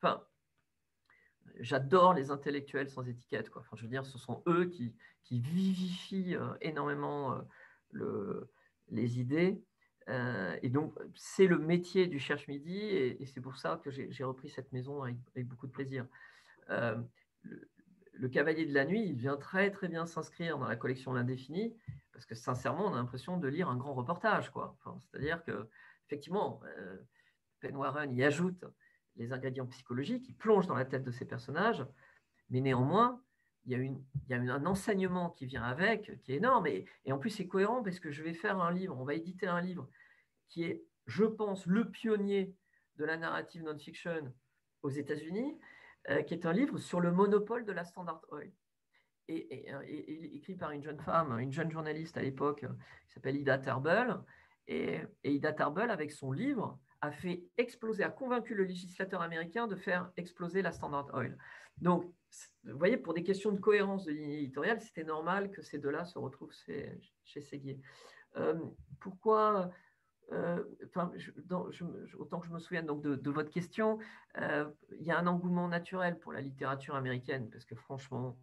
[0.00, 0.22] Enfin,
[1.60, 3.50] j'adore les intellectuels sans étiquette.
[3.50, 3.64] Quoi.
[3.74, 4.94] Je veux dire, ce sont eux qui,
[5.30, 7.42] vivifient euh, énormément euh,
[7.90, 8.50] le,
[8.88, 9.62] les idées.
[10.08, 14.24] Euh, et donc, c'est le métier du Cherche Midi, et, c'est pour ça que j'ai
[14.24, 16.06] repris cette maison avec, beaucoup de plaisir.
[16.68, 17.06] Le,
[18.18, 21.74] le Cavalier de la Nuit, il vient très très bien s'inscrire dans la collection L'Indéfini,
[22.12, 24.50] parce que sincèrement, on a l'impression de lire un grand reportage.
[25.00, 25.68] C'est-à-dire que,
[26.06, 26.96] effectivement, euh,
[27.60, 28.64] Pen Warren y ajoute
[29.16, 31.86] les ingrédients psychologiques, il plonge dans la tête de ces personnages,
[32.50, 33.22] mais néanmoins,
[33.68, 37.46] il y a, un enseignement qui vient avec, qui est énorme, et, en plus c'est
[37.46, 39.88] cohérent parce que je vais faire un livre, on va éditer un livre
[40.48, 42.54] qui est, je pense, le pionnier
[42.96, 44.32] de la narrative non-fiction
[44.82, 45.58] aux États-Unis,
[46.08, 48.52] euh, qui est un livre sur le monopole de la Standard Oil.
[49.30, 49.66] Et,
[50.34, 52.64] écrit par une jeune femme, une jeune journaliste à l'époque,
[53.06, 54.16] qui s'appelle Ida Tarbell.
[54.68, 59.76] Et, Ida Tarbell, avec son livre, a fait exploser, a convaincu le législateur américain de
[59.76, 61.36] faire exploser la Standard Oil.
[61.78, 62.04] Donc,
[62.64, 66.04] vous voyez, pour des questions de cohérence de ligne éditoriale, c'était normal que ces deux-là
[66.04, 67.80] se retrouvent chez Séguier.
[68.36, 68.54] Euh,
[69.00, 69.70] pourquoi
[70.32, 70.62] euh,
[72.18, 73.98] autant que je me souvienne donc de, votre question,
[74.36, 74.70] euh,
[75.00, 78.38] il y a un engouement naturel pour la littérature américaine, parce que franchement,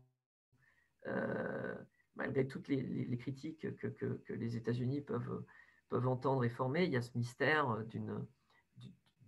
[2.16, 5.44] malgré toutes les, critiques que, les États-Unis peuvent,
[5.90, 8.26] peuvent entendre et former, il y a ce mystère d'une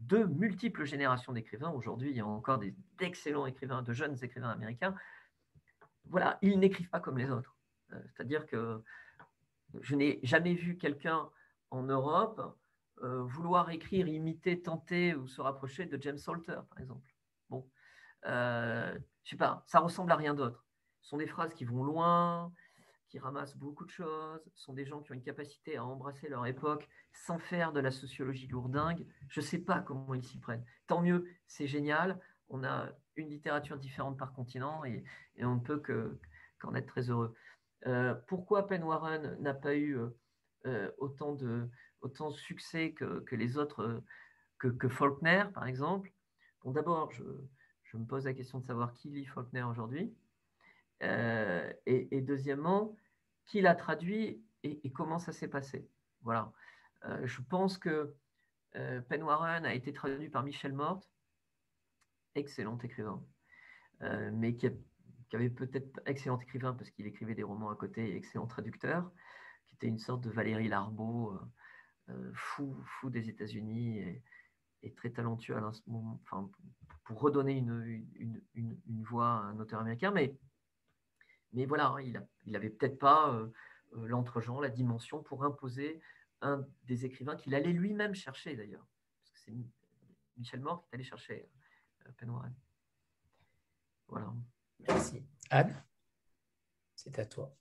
[0.01, 1.71] de multiples générations d'écrivains.
[1.71, 2.59] Aujourd'hui, il y a encore
[2.97, 4.95] d'excellents écrivains, de jeunes écrivains américains.
[6.05, 7.55] Voilà, ils n'écrivent pas comme les autres.
[7.89, 8.81] C'est-à-dire que
[9.81, 11.29] je n'ai jamais vu quelqu'un
[11.71, 12.57] en Europe
[13.03, 17.13] euh, vouloir écrire, imiter, tenter ou se rapprocher de James Salter, par exemple.
[17.49, 17.69] Bon,
[18.25, 20.65] euh, je sais pas, ça ressemble à rien d'autre.
[21.01, 22.51] Ce sont des phrases qui vont loin,
[23.09, 26.45] qui ramassent beaucoup de choses, sont des gens qui ont une capacité à embrasser leur
[26.45, 29.05] époque sans faire de la sociologie lourdingue.
[29.29, 30.65] Je ne sais pas comment ils s'y prennent.
[30.87, 32.19] Tant mieux, c'est génial.
[32.49, 35.03] On a une littérature différente par continent et,
[35.39, 35.81] on ne peut
[36.59, 37.33] qu'en être très heureux.
[37.85, 39.97] Euh, pourquoi Penn Warren n'a pas eu
[40.65, 41.69] euh, autant, de,
[42.01, 44.03] autant succès que, que les autres,
[44.63, 46.11] euh, que, Faulkner, par exemple?
[46.63, 47.23] Bon, d'abord, je,
[47.83, 50.13] je, me pose la question de savoir qui lit Faulkner aujourd'hui.
[51.03, 52.95] Euh, et, deuxièmement,
[53.45, 55.87] qui l'a traduit et, comment ça s'est passé.
[56.21, 56.51] Voilà.
[57.23, 58.15] je pense que
[58.73, 61.09] Pen Warren a été traduit par Michel Morte,
[62.35, 63.23] excellent écrivain,
[64.33, 64.69] mais qui,
[65.29, 69.09] qui avait peut-être excellent écrivain parce qu'il écrivait des romans à côté, excellent traducteur
[69.77, 74.23] était une sorte de Valérie Larbeau, euh, euh, fou, fou des États-Unis et,
[74.95, 75.71] très talentueux à
[76.23, 76.49] enfin,
[77.03, 78.41] pour redonner une, une,
[78.85, 80.11] une, voix à un auteur américain.
[80.11, 80.33] Mais,
[81.53, 83.51] mais voilà, hein, il n'avait peut-être pas euh,
[83.93, 85.99] l'entre-genre, la dimension pour imposer
[86.41, 88.85] un des écrivains qu'il allait lui-même chercher d'ailleurs.
[89.19, 89.53] Parce que c'est
[90.37, 91.49] Michel Mort qui est allé chercher
[92.05, 92.31] euh,
[94.07, 94.33] Voilà.
[94.87, 95.23] Merci.
[95.49, 95.83] Anne,
[96.95, 97.55] c'est à toi.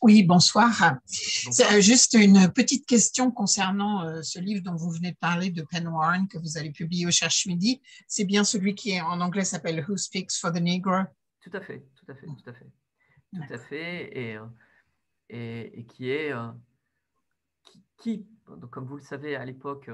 [0.00, 0.70] Oui, bonsoir.
[0.82, 5.62] Euh, juste une petite question concernant euh, ce livre dont vous venez de parler de
[5.62, 7.82] Penn Warren que vous allez publier au Cherche Midi.
[8.06, 11.02] C'est bien celui qui en anglais s'appelle Who Speaks for the Negro?
[11.40, 12.66] Tout à fait, tout à fait, tout à fait.
[13.34, 14.18] Tout à fait.
[14.18, 14.46] Et, euh,
[15.28, 16.32] et, qui est,
[17.98, 18.26] qui,
[18.70, 19.90] comme vous le savez, à l'époque,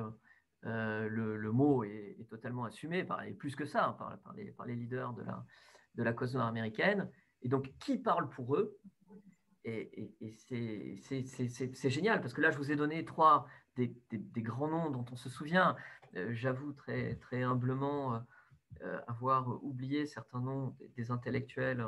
[0.63, 4.67] le, mot est, totalement assumé, par, et plus que ça, hein, par, par, les, par
[4.67, 5.45] les leaders de la,
[5.97, 7.11] de la cause noire américaine.
[7.43, 8.79] Et donc, qui parle pour eux?
[9.65, 13.47] Et, c'est génial parce que là, je vous ai donné trois
[13.77, 13.95] des,
[14.37, 15.77] grands noms dont on se souvient.
[16.17, 18.21] Euh, j'avoue très, très humblement euh, euh,
[19.07, 21.85] avoir oublié certains noms des, intellectuels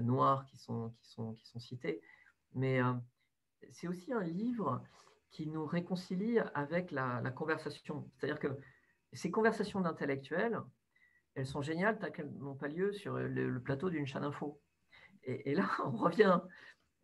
[0.00, 2.00] noirs qui sont, qui, sont, qui sont cités.
[2.54, 2.80] Mais
[3.70, 4.82] c'est aussi un livre
[5.30, 8.10] qui nous réconcilie avec la, conversation.
[8.14, 8.58] C'est-à-dire que
[9.12, 10.60] ces conversations d'intellectuels,
[11.34, 14.60] elles sont géniales tant qu'elles n'ont pas lieu sur le, plateau d'une chaîne info.
[15.24, 16.40] Et, là, on revient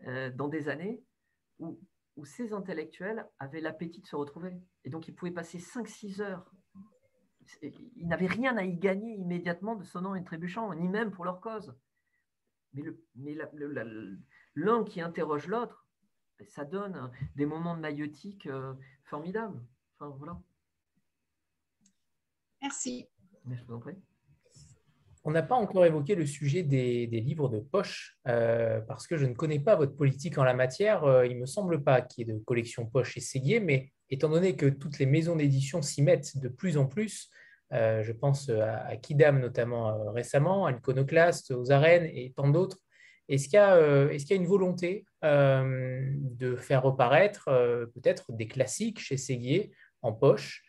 [0.07, 1.03] euh, dans des années
[1.59, 1.79] où,
[2.25, 4.53] ces intellectuels avaient l'appétit de se retrouver.
[4.85, 6.51] Et donc, ils pouvaient passer 5-6 heures.
[7.63, 11.41] Ils n'avaient rien à y gagner immédiatement de sonnant et trébuchant, ni même pour leur
[11.41, 11.75] cause.
[12.75, 13.37] Mais,
[14.55, 15.87] l'un qui interroge l'autre,
[16.39, 18.75] ben, ça donne des moments de maïotique euh,
[19.05, 19.61] formidables.
[19.99, 20.41] Enfin, voilà.
[22.63, 23.09] Merci.
[23.51, 23.97] Je vous en prie.
[25.25, 29.27] On n'a pas encore évoqué le sujet des, livres de poche, euh, parce que je
[29.27, 31.05] ne connais pas votre politique en la matière.
[31.05, 34.29] Euh, il ne me semble pas qu'il y ait de collection poche Séguier, mais étant
[34.29, 37.31] donné que toutes les maisons d'édition s'y mettent de plus en plus,
[37.73, 42.79] euh, je pense à, Kidam notamment récemment, à l'Iconoclast, aux arènes et tant d'autres,
[43.29, 47.45] est-ce qu'il y, a une volonté de faire reparaître
[47.95, 49.73] peut-être des classiques chez Séguier
[50.03, 50.65] en poche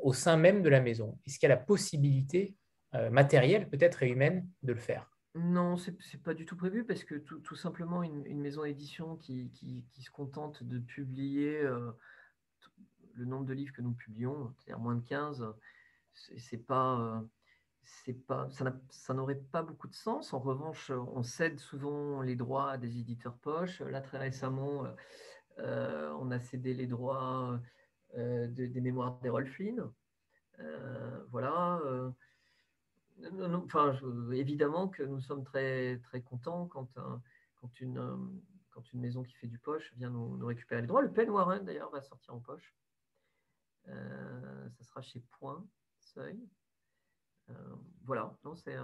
[0.00, 1.18] au sein même de la maison?
[1.26, 2.56] Est-ce qu'il y a la possibilité
[2.94, 5.10] euh, matérielle peut-être et humaine de le faire?
[5.38, 9.50] Non, ce n'est pas du tout prévu parce que tout, simplement une, maison d'édition qui,
[10.00, 11.92] se contente de publier euh,
[13.14, 15.46] le nombre de livres que nous publions, c'est-à-dire moins de 15,
[16.12, 17.22] c'est pas,
[17.82, 18.48] c'est pas,
[18.90, 20.32] ça n'aurait pas beaucoup de sens.
[20.32, 23.80] En revanche, on cède souvent les droits à des éditeurs poches.
[23.80, 24.84] Là, très récemment,
[25.58, 27.60] euh, on a cédé les droits
[28.14, 29.82] des mémoires d'Errol Flynn.
[31.30, 31.80] voilà
[34.32, 36.88] évidemment que nous sommes très, très contents quand,
[37.56, 38.40] quand, une,
[38.94, 41.02] maison qui fait du poche vient nous, récupérer les droits.
[41.02, 42.74] Le Pen Warren, d'ailleurs, va sortir en poche.
[43.88, 45.66] Euh, ça sera chez Point,
[45.98, 46.38] Seuil.
[47.50, 47.54] Euh,
[48.04, 48.76] voilà, non, c'est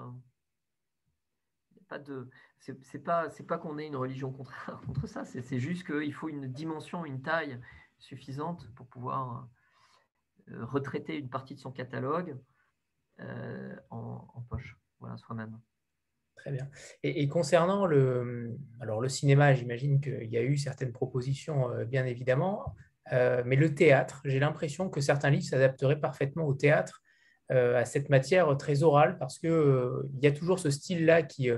[1.89, 2.29] pas de
[2.61, 4.33] c'est pas qu'on ait une religion
[4.87, 7.61] contre, ça c'est juste qu'il faut une dimension une taille
[7.99, 9.49] suffisante pour pouvoir
[10.51, 12.39] euh, retraiter une partie de son catalogue
[13.21, 15.59] euh, en, poche, voilà, soi-même.
[16.37, 16.69] Très bien.
[17.03, 22.05] Et, concernant le, alors le cinéma, j'imagine qu'il y a eu certaines propositions, euh, bien
[22.05, 22.75] évidemment,
[23.13, 27.01] euh, mais le théâtre, j'ai l'impression que certains livres s'adapteraient parfaitement au théâtre,
[27.51, 31.51] à cette matière très orale, parce qu'il il y a toujours ce style-là qui,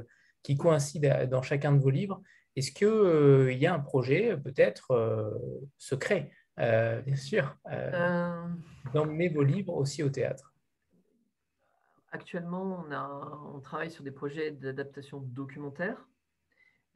[0.42, 2.20] qui coïncide dans chacun de vos livres.
[2.56, 5.38] Est-ce qu'il y a un projet, peut-être
[5.78, 7.56] secret, bien sûr,
[8.92, 10.55] d'emmener vos livres aussi au théâtre
[12.16, 12.82] Actuellement,
[13.52, 16.02] on, travaille sur des projets d'adaptation documentaire.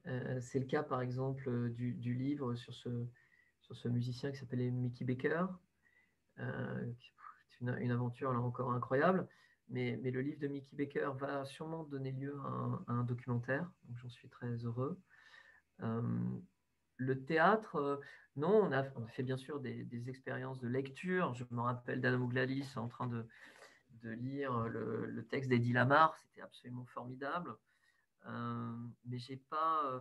[0.06, 5.44] Euh, c'est le cas, par exemple, du, livre sur ce, musicien qui s'appelait Mickey Baker.
[6.38, 6.90] Euh,
[7.50, 9.28] c'est une, aventure, là encore, incroyable.
[9.68, 13.70] Mais, le livre de Mickey Baker va sûrement donner lieu à un, documentaire.
[13.96, 14.98] J'en suis très heureux.
[15.82, 16.00] Euh,
[16.96, 18.00] le théâtre,
[18.36, 21.34] non, on a, fait bien sûr des, des, expériences de lecture.
[21.34, 23.26] Je me rappelle d'Anna Mouglalis en train de,
[24.02, 27.54] de lire le, texte d'Eddie Lamar, c'était absolument formidable.
[28.26, 28.72] Euh,
[29.06, 29.82] mais j'ai pas.
[29.86, 30.00] Euh,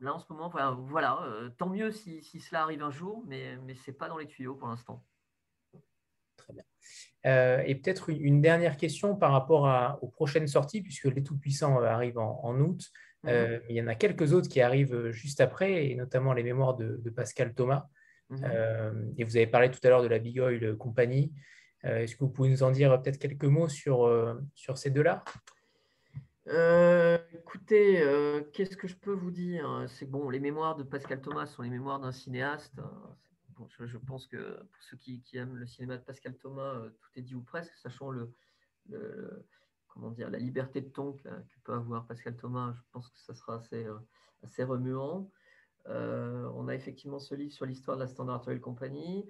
[0.00, 0.52] là, en ce moment,
[0.88, 4.18] voilà, euh, tant mieux si, cela arrive un jour, mais, mais ce n'est pas dans
[4.18, 5.04] les tuyaux pour l'instant.
[6.36, 6.64] Très bien.
[7.64, 12.58] et peut-être une, dernière question par rapport aux prochaines sorties, puisque Les Tout-Puissants arrivent en,
[12.58, 12.90] août.
[13.22, 13.60] Mhm.
[13.68, 17.10] il y en a quelques autres qui arrivent juste après, et notamment les mémoires de,
[17.10, 17.86] Pascal Thomas.
[18.30, 19.14] Mhm.
[19.18, 21.32] et vous avez parlé tout à l'heure de la Big Oil Company.
[21.84, 24.90] Euh, est-ce que vous pouvez nous en dire peut-être quelques mots sur, euh, sur ces
[24.90, 25.24] deux-là?
[26.48, 28.02] Euh, écoutez,
[28.52, 29.84] qu'est-ce que je peux vous dire?
[29.88, 32.80] C'est bon, les mémoires de Pascal Thomas sont les mémoires d'un cinéaste.
[33.78, 37.34] je, pense que pour ceux qui, aiment le cinéma de Pascal Thomas, tout est dit
[37.34, 38.32] ou presque, sachant le,
[39.88, 41.28] comment dire, la liberté de ton que,
[41.64, 42.74] peut avoir Pascal Thomas.
[42.76, 43.86] Je pense que ça sera assez,
[44.42, 45.30] assez remuant.
[45.86, 49.28] on a effectivement ce livre sur l'histoire de la Standard Oil Company.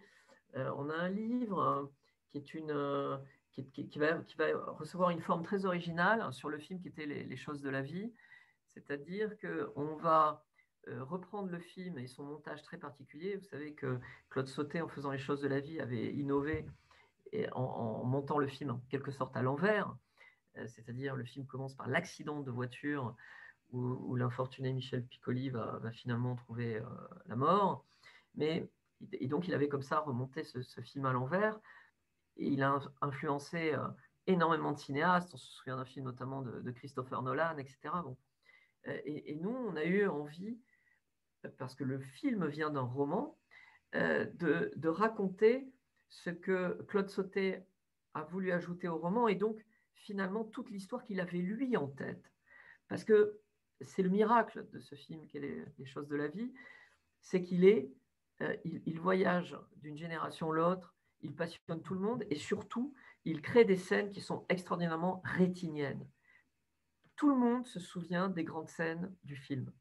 [0.55, 1.93] on a un livre
[2.33, 3.19] qui, est une, euh,
[3.51, 3.63] qui,
[3.99, 7.61] va, qui, va, recevoir une forme très originale sur le film qui était Les, choses
[7.61, 8.13] de la vie.
[8.67, 10.45] C'est-à-dire qu'on va
[10.89, 13.37] euh, reprendre le film et son montage très particulier.
[13.37, 14.01] Vous savez que
[14.31, 16.67] Claude Sauté, en faisant les choses de la vie, avait innové
[17.53, 19.95] en, montant le film en quelque sorte à l'envers.
[20.57, 23.15] Euh, c'est-à-dire le film commence par l'accident de voiture
[23.73, 26.83] où, l'infortuné Michel Piccoli va, finalement trouver
[27.25, 27.87] la mort.
[28.35, 28.69] Mais,
[29.13, 31.59] et donc il avait comme ça remonté ce film à l'envers
[32.37, 33.87] il a influencé euh,
[34.27, 35.33] énormément de cinéastes.
[35.35, 37.79] On se souvient d'un film notamment de, Christopher Nolan, etc.
[38.03, 38.17] Bon.
[38.89, 40.59] Euh, et, nous, on a eu envie,
[41.59, 43.39] parce que le film vient d'un roman,
[43.95, 45.71] euh, de, raconter
[46.09, 47.63] ce que Claude Sauté
[48.15, 49.65] a voulu ajouter au roman et donc
[49.95, 52.33] finalement toute l'histoire qu'il avait lui en tête.
[52.89, 53.41] Parce que
[53.81, 56.53] c'est le miracle de ce film qui est les, choses de la vie,
[57.21, 57.91] c'est qu'il est,
[58.65, 60.92] il, voyage d'une génération à l'autre,
[61.23, 62.95] il passionne tout le monde et surtout,
[63.25, 66.07] il crée des scènes qui sont extraordinairement rétiniennes.
[67.17, 69.73] Tout le monde se souvient des grandes scènes du film.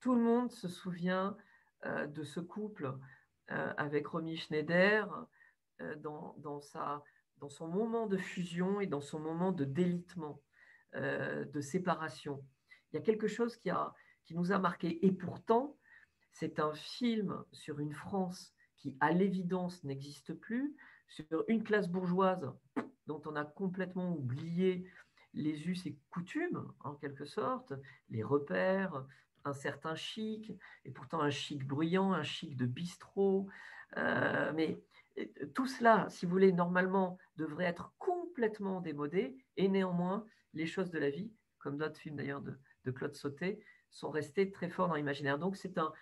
[0.00, 1.36] Tout le monde se souvient
[1.84, 2.94] euh, de ce couple
[3.50, 5.08] euh, avec Romy Schneider
[5.80, 7.02] euh, dans, sa,
[7.38, 10.40] dans son moment de fusion et dans son moment de délitement,
[10.94, 12.42] de séparation.
[12.90, 13.92] Il y a quelque chose qui, a,
[14.24, 15.04] qui nous a marqué.
[15.04, 15.76] Et pourtant,
[16.30, 20.76] c'est un film sur une France qui, à l'évidence, n'existe plus,
[21.08, 22.52] sur une classe bourgeoise
[23.06, 24.88] dont on a complètement oublié
[25.34, 27.72] les us et coutumes, en quelque sorte,
[28.08, 29.04] les repères,
[29.44, 30.52] un certain chic,
[30.84, 33.48] et pourtant un chic bruyant, un chic de bistrot.
[33.96, 34.80] Euh, mais
[35.18, 35.24] euh,
[35.54, 40.98] tout cela, si vous voulez, normalement, devrait être complètement démodé, et néanmoins, les choses de
[40.98, 45.38] la vie, comme notre film d'ailleurs de, Claude Sauté, sont restées très fortes dans l'imaginaire.
[45.38, 45.92] Donc, c'est un,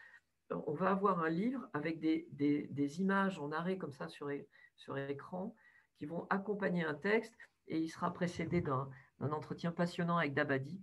[0.66, 5.54] on va avoir un livre avec des, images en arrêt comme ça sur, écran
[5.96, 7.34] qui vont accompagner un texte,
[7.68, 8.88] et il sera précédé d'un
[9.20, 10.82] entretien passionnant avec Dabadi,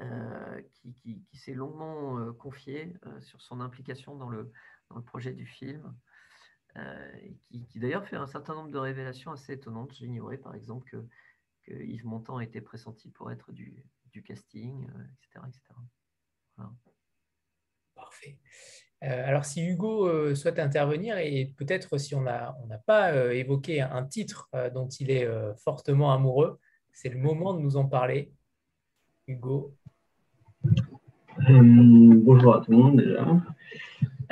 [0.00, 4.50] euh, qui, s'est longuement euh, confié euh, sur son implication dans le,
[5.06, 5.94] projet du film,
[6.76, 9.94] et qui, d'ailleurs fait un certain nombre de révélations assez étonnantes.
[9.94, 10.86] J'ignorais par exemple
[11.66, 13.82] que, Yves Montand était pressenti pour être du,
[14.22, 14.86] casting,
[15.30, 15.74] etc.
[17.94, 18.38] Parfait.
[19.00, 24.48] alors, si Hugo souhaite intervenir, et peut-être si on n'a on pas évoqué un titre
[24.74, 26.58] dont il est fortement amoureux,
[26.92, 28.32] c'est le moment de nous en parler.
[29.26, 29.74] Hugo.
[31.48, 33.26] Euh, bonjour à tout le monde déjà.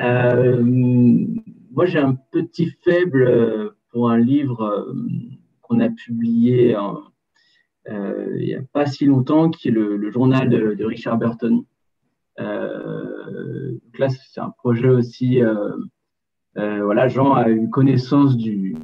[0.01, 4.95] Euh, moi, j'ai un petit faible euh, pour un livre
[5.63, 6.77] qu'on a publié
[7.89, 11.65] il n'y a pas si longtemps, qui est le, journal de, Richard Burton.
[12.41, 15.41] Donc là, c'est un projet aussi.
[16.55, 18.75] voilà, Jean a eu connaissance du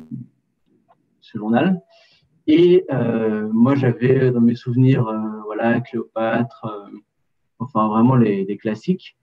[1.21, 1.81] ce journal.
[2.47, 2.87] Et
[3.53, 5.05] moi, j'avais dans mes souvenirs,
[5.47, 6.67] voilà, Cléopâtre
[7.59, 9.17] enfin vraiment les, classiques.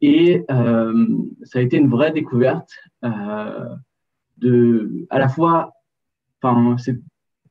[0.00, 1.06] Et euh,
[1.42, 2.70] ça a été une vraie découverte
[3.04, 3.68] euh,
[4.38, 5.72] de, à la fois,
[6.78, 6.98] c'est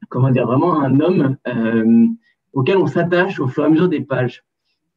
[0.10, 2.08] comment dire, vraiment un homme euh,
[2.54, 4.44] auquel on s'attache au fur et à mesure des pages.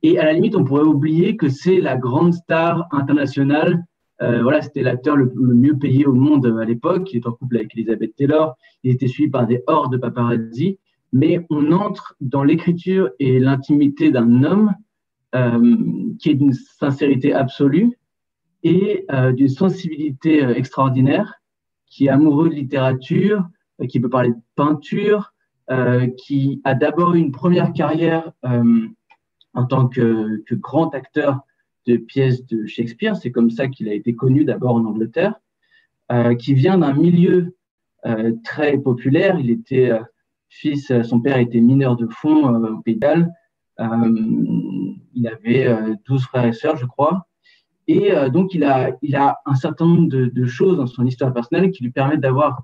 [0.02, 3.84] Et à la limite, on pourrait oublier que c'est la grande star internationale.
[4.20, 7.12] voilà, c'était l'acteur le, mieux payé au monde à l'époque.
[7.12, 8.56] Il est en couple avec Elizabeth Taylor.
[8.82, 10.78] Il était suivi par des hordes de paparazzi.
[11.12, 14.74] Mais on entre dans l'écriture et l'intimité d'un homme
[15.34, 15.76] euh,
[16.18, 17.98] qui est d'une sincérité absolue
[18.64, 21.36] et euh, d'une sensibilité euh, extraordinaire,
[21.86, 23.42] qui est amoureux de littérature,
[23.88, 25.32] qui peut parler de peinture,
[26.18, 28.30] qui a d'abord une première carrière
[29.54, 31.40] en tant que, que, grand acteur
[31.86, 33.16] de pièces de Shakespeare.
[33.16, 35.34] C'est comme ça qu'il a été connu d'abord en Angleterre,
[36.10, 37.56] euh, qui vient d'un milieu
[38.06, 39.38] euh, très populaire.
[39.38, 40.00] Il était euh,
[40.48, 43.32] fils, son père était mineur de fond au Pays de Galles.
[43.80, 45.66] Euh, il avait
[46.06, 47.26] 12 euh, frères et sœurs, je crois.
[47.88, 51.32] Et euh, donc, il a, il a un certain nombre de, choses dans son histoire
[51.32, 52.62] personnelle qui lui permettent d'avoir,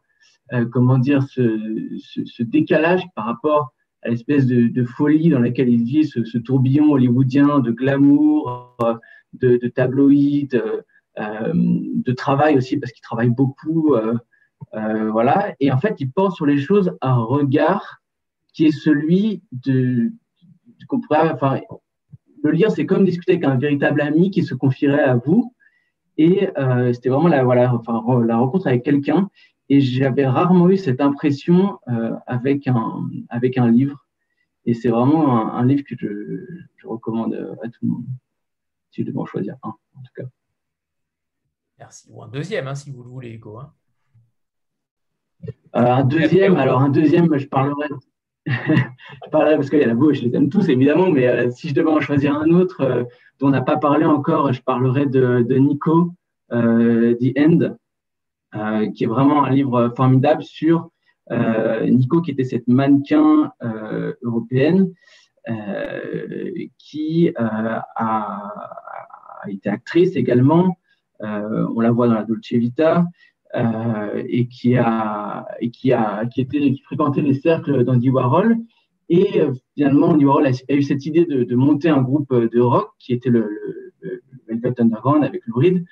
[0.71, 3.73] comment dire, ce, décalage par rapport
[4.03, 8.77] à l'espèce de, folie dans laquelle il vit, ce, tourbillon hollywoodien de glamour,
[9.35, 10.63] de, de tabloïd,
[11.17, 13.97] de travail aussi, parce qu'il travaille beaucoup.
[14.73, 15.55] voilà.
[15.61, 18.01] Et en fait, il pense sur les choses un regard
[18.53, 20.13] qui est celui de,
[22.43, 25.55] le lire, c'est comme discuter avec un véritable ami qui se confierait à vous.
[26.17, 29.31] Et euh, c'était vraiment la, voilà, enfin, la rencontre avec quelqu'un.
[29.69, 34.07] Et j'avais rarement eu cette impression euh, avec, un, avec un livre.
[34.65, 38.07] Et c'est vraiment un, livre que je, recommande à tout le monde,
[38.91, 40.29] si je devais en choisir un, en tout cas.
[41.79, 42.09] Merci.
[42.11, 43.59] Ou un deuxième, hein, si vous le voulez, Hugo.
[43.59, 43.73] Hein.
[45.77, 47.89] Euh, un deuxième, alors un deuxième, je parlerai
[48.47, 51.51] je parlerai parce qu'il y a la bouche, je les aime tous évidemment, mais euh,
[51.51, 53.05] si je devais en choisir un autre euh,
[53.39, 56.15] dont on n'a pas parlé encore, je parlerai de, Nico,
[56.51, 57.77] The End,
[58.95, 60.91] qui est vraiment un livre formidable sur
[61.31, 63.53] Nico, qui était cette mannequin
[64.23, 64.93] européenne
[66.79, 67.85] qui a,
[69.49, 70.79] été actrice également.
[71.21, 73.05] on la voit dans la Dolce Vita.
[73.55, 75.71] Euh, et qui a et
[76.85, 78.59] fréquentait les cercles d'Andy Warhol
[79.09, 82.91] et euh, finalement Andy Warhol a, eu cette idée de, monter un groupe de rock
[82.99, 83.49] qui était le,
[84.03, 85.83] le, Velvet Underground avec Lou Reed euh,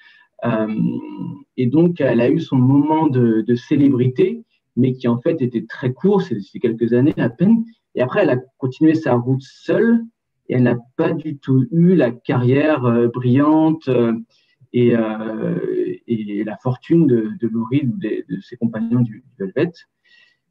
[1.57, 4.43] et donc elle a eu son moment de, célébrité
[4.77, 7.65] mais qui en fait était très court c'est quelques années à peine
[7.95, 10.03] et après elle a continué sa route seule
[10.49, 12.83] et elle n'a pas du tout eu la carrière
[13.13, 13.89] brillante
[14.73, 14.95] et,
[16.07, 19.73] et la fortune de, de ou de, ses compagnons du, Velvet.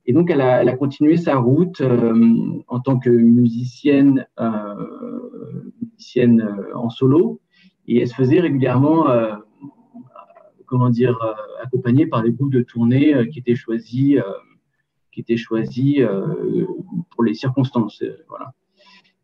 [0.07, 4.75] Et donc, elle a, continué sa route euh, en tant que musicienne, euh,
[6.17, 7.41] euh, en solo,
[7.87, 9.07] et elle se faisait régulièrement,
[10.65, 11.17] comment dire,
[11.61, 14.19] accompagnée par des groupes de tournée qui étaient choisis,
[15.11, 15.99] qui étaient choisis
[17.11, 18.53] pour les circonstances, voilà.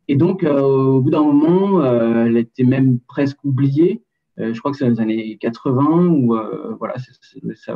[0.07, 4.01] Et donc, au bout d'un moment, elle était même presque oubliée
[4.37, 6.35] je crois que c'est dans les années 80 ou
[6.79, 6.95] voilà,
[7.55, 7.73] ça.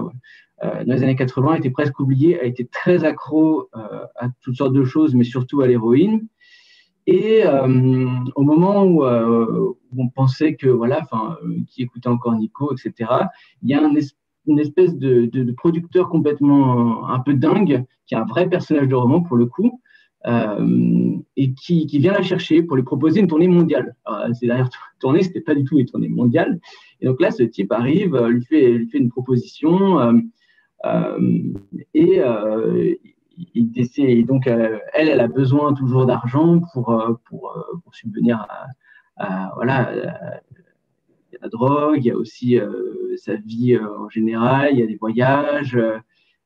[0.61, 4.83] dans les années 80, était presque oublié, a été très accro à toutes sortes de
[4.83, 6.27] choses, mais surtout à l'héroïne.
[7.07, 7.43] Et
[8.35, 11.37] au moment où, on pensait que voilà, enfin,
[11.69, 13.11] qui écoutait encore Nico, etc.
[13.61, 13.93] Il y a un
[14.47, 18.95] une espèce de, de, producteur complètement un peu dingue, qui est un vrai personnage de
[18.95, 19.81] roman pour le coup,
[20.27, 23.95] euh, et qui, qui, vient la chercher pour lui proposer une tournée mondiale.
[24.33, 24.69] Ces dernières
[24.99, 26.59] tournées, c'était pas du tout une tournée mondiale.
[27.01, 30.13] Et donc là, ce type arrive, lui fait, lui fait une proposition, euh,
[30.85, 31.43] euh,
[31.93, 32.21] et
[33.75, 36.85] essaie, donc elle, elle a besoin toujours d'argent pour,
[37.25, 38.67] pour, pour, subvenir à,
[39.17, 39.91] à voilà,
[41.41, 42.57] la drogue, il y a aussi
[43.17, 45.77] sa vie en général, il y a des voyages,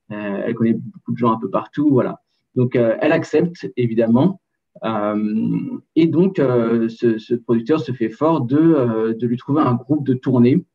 [0.10, 2.22] elle connaît beaucoup de gens un peu partout, voilà.
[2.56, 4.42] Donc, euh, elle accepte, évidemment.
[4.84, 10.14] Euh, et donc, euh, ce, producteur se fait fort de, lui trouver un groupe de
[10.14, 10.66] tournée.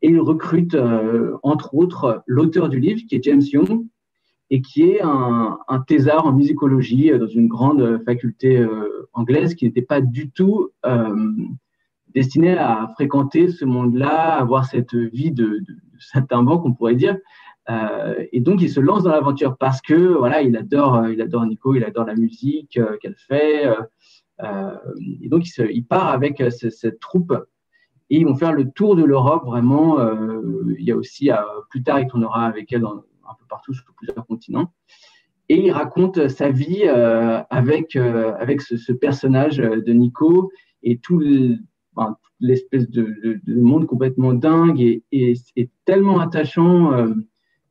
[0.00, 0.76] Et il recrute,
[1.42, 3.84] entre autres, l'auteur du livre, qui est James Young,
[4.50, 8.66] et qui est un, un thésard en musicologie dans une grande faculté
[9.12, 10.70] anglaise qui n'était pas du tout
[12.14, 17.18] destiné à fréquenter ce monde-là, avoir cette vie de, de, de on pourrait dire,
[17.70, 21.20] euh, et donc, il se lance dans l'aventure parce que voilà, il adore, euh, il
[21.20, 23.66] adore Nico, il adore la musique euh, qu'elle fait.
[24.40, 27.34] et donc, il, il part avec cette troupe
[28.10, 29.98] et ils vont faire le tour de l'Europe vraiment.
[30.78, 31.30] il y a aussi,
[31.70, 34.72] plus tard, il tournera avec elle dans, un peu partout sur plusieurs continents.
[35.48, 40.52] Et il raconte sa vie avec, avec ce, personnage de Nico
[40.82, 41.22] et tout
[42.40, 45.34] l'espèce de, de, monde complètement dingue et,
[45.86, 47.06] tellement attachant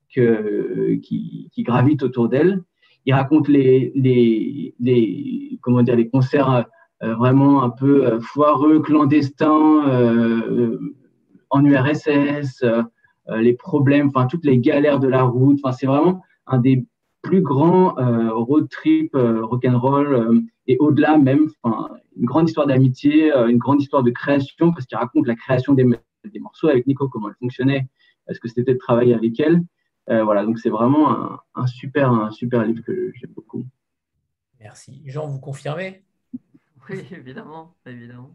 [0.09, 2.63] qui, qui, gravitent autour d'elle.
[3.05, 6.65] Il raconte les, les, les, comment dire, les concerts
[7.03, 10.79] euh, vraiment un peu euh, foireux, clandestins, euh,
[11.51, 12.65] en URSS,
[13.29, 15.59] les problèmes, enfin toutes les galères de la route.
[15.63, 16.85] Enfin, c'est vraiment un des
[17.21, 17.95] plus grands
[18.33, 24.11] road trip rock'n'roll et au-delà même, enfin, une grande histoire d'amitié, une grande histoire de
[24.11, 25.85] création parce qu'il raconte la création des,
[26.23, 27.87] des, morceaux avec Nico, comment elle fonctionnait,
[28.29, 29.61] est-ce que c'était de travailler avec elle.
[30.09, 33.65] Euh, voilà, donc c'est vraiment un, super, un super livre que j'aime beaucoup.
[34.59, 35.03] Merci.
[35.05, 36.03] Jean, vous confirmez?
[36.89, 38.31] Oui, évidemment, évidemment.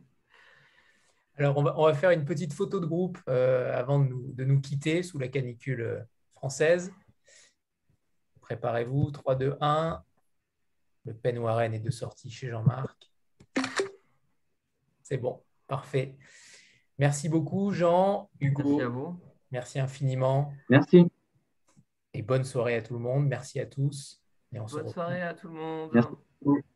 [1.39, 4.33] Alors, on va, on va, faire une petite photo de groupe euh, avant de nous,
[4.33, 6.01] de nous, quitter sous la canicule euh,
[6.35, 6.93] française.
[8.41, 10.03] Préparez-vous, 3, 2, 1.
[11.05, 13.11] Le Pen Warren est de sortie chez Jean-Marc.
[15.03, 16.17] C'est bon, parfait.
[16.99, 18.63] Merci beaucoup, Jean, Hugo.
[18.63, 19.21] Merci à vous.
[19.51, 20.53] Merci infiniment.
[20.69, 21.07] Merci.
[22.15, 23.27] Et bonne soirée à tout le monde.
[23.27, 24.23] Merci à tous.
[24.53, 25.91] Et on bonne soirée à tout le monde.
[25.93, 26.11] Merci.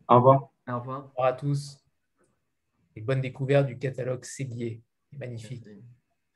[0.08, 0.50] Au revoir.
[0.68, 1.04] Au revoir.
[1.04, 1.85] Au revoir à tous.
[2.96, 4.82] Et bonne découverte du catalogue Séguier.
[5.12, 5.64] Magnifique.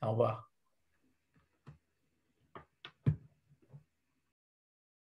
[0.03, 0.50] Au revoir.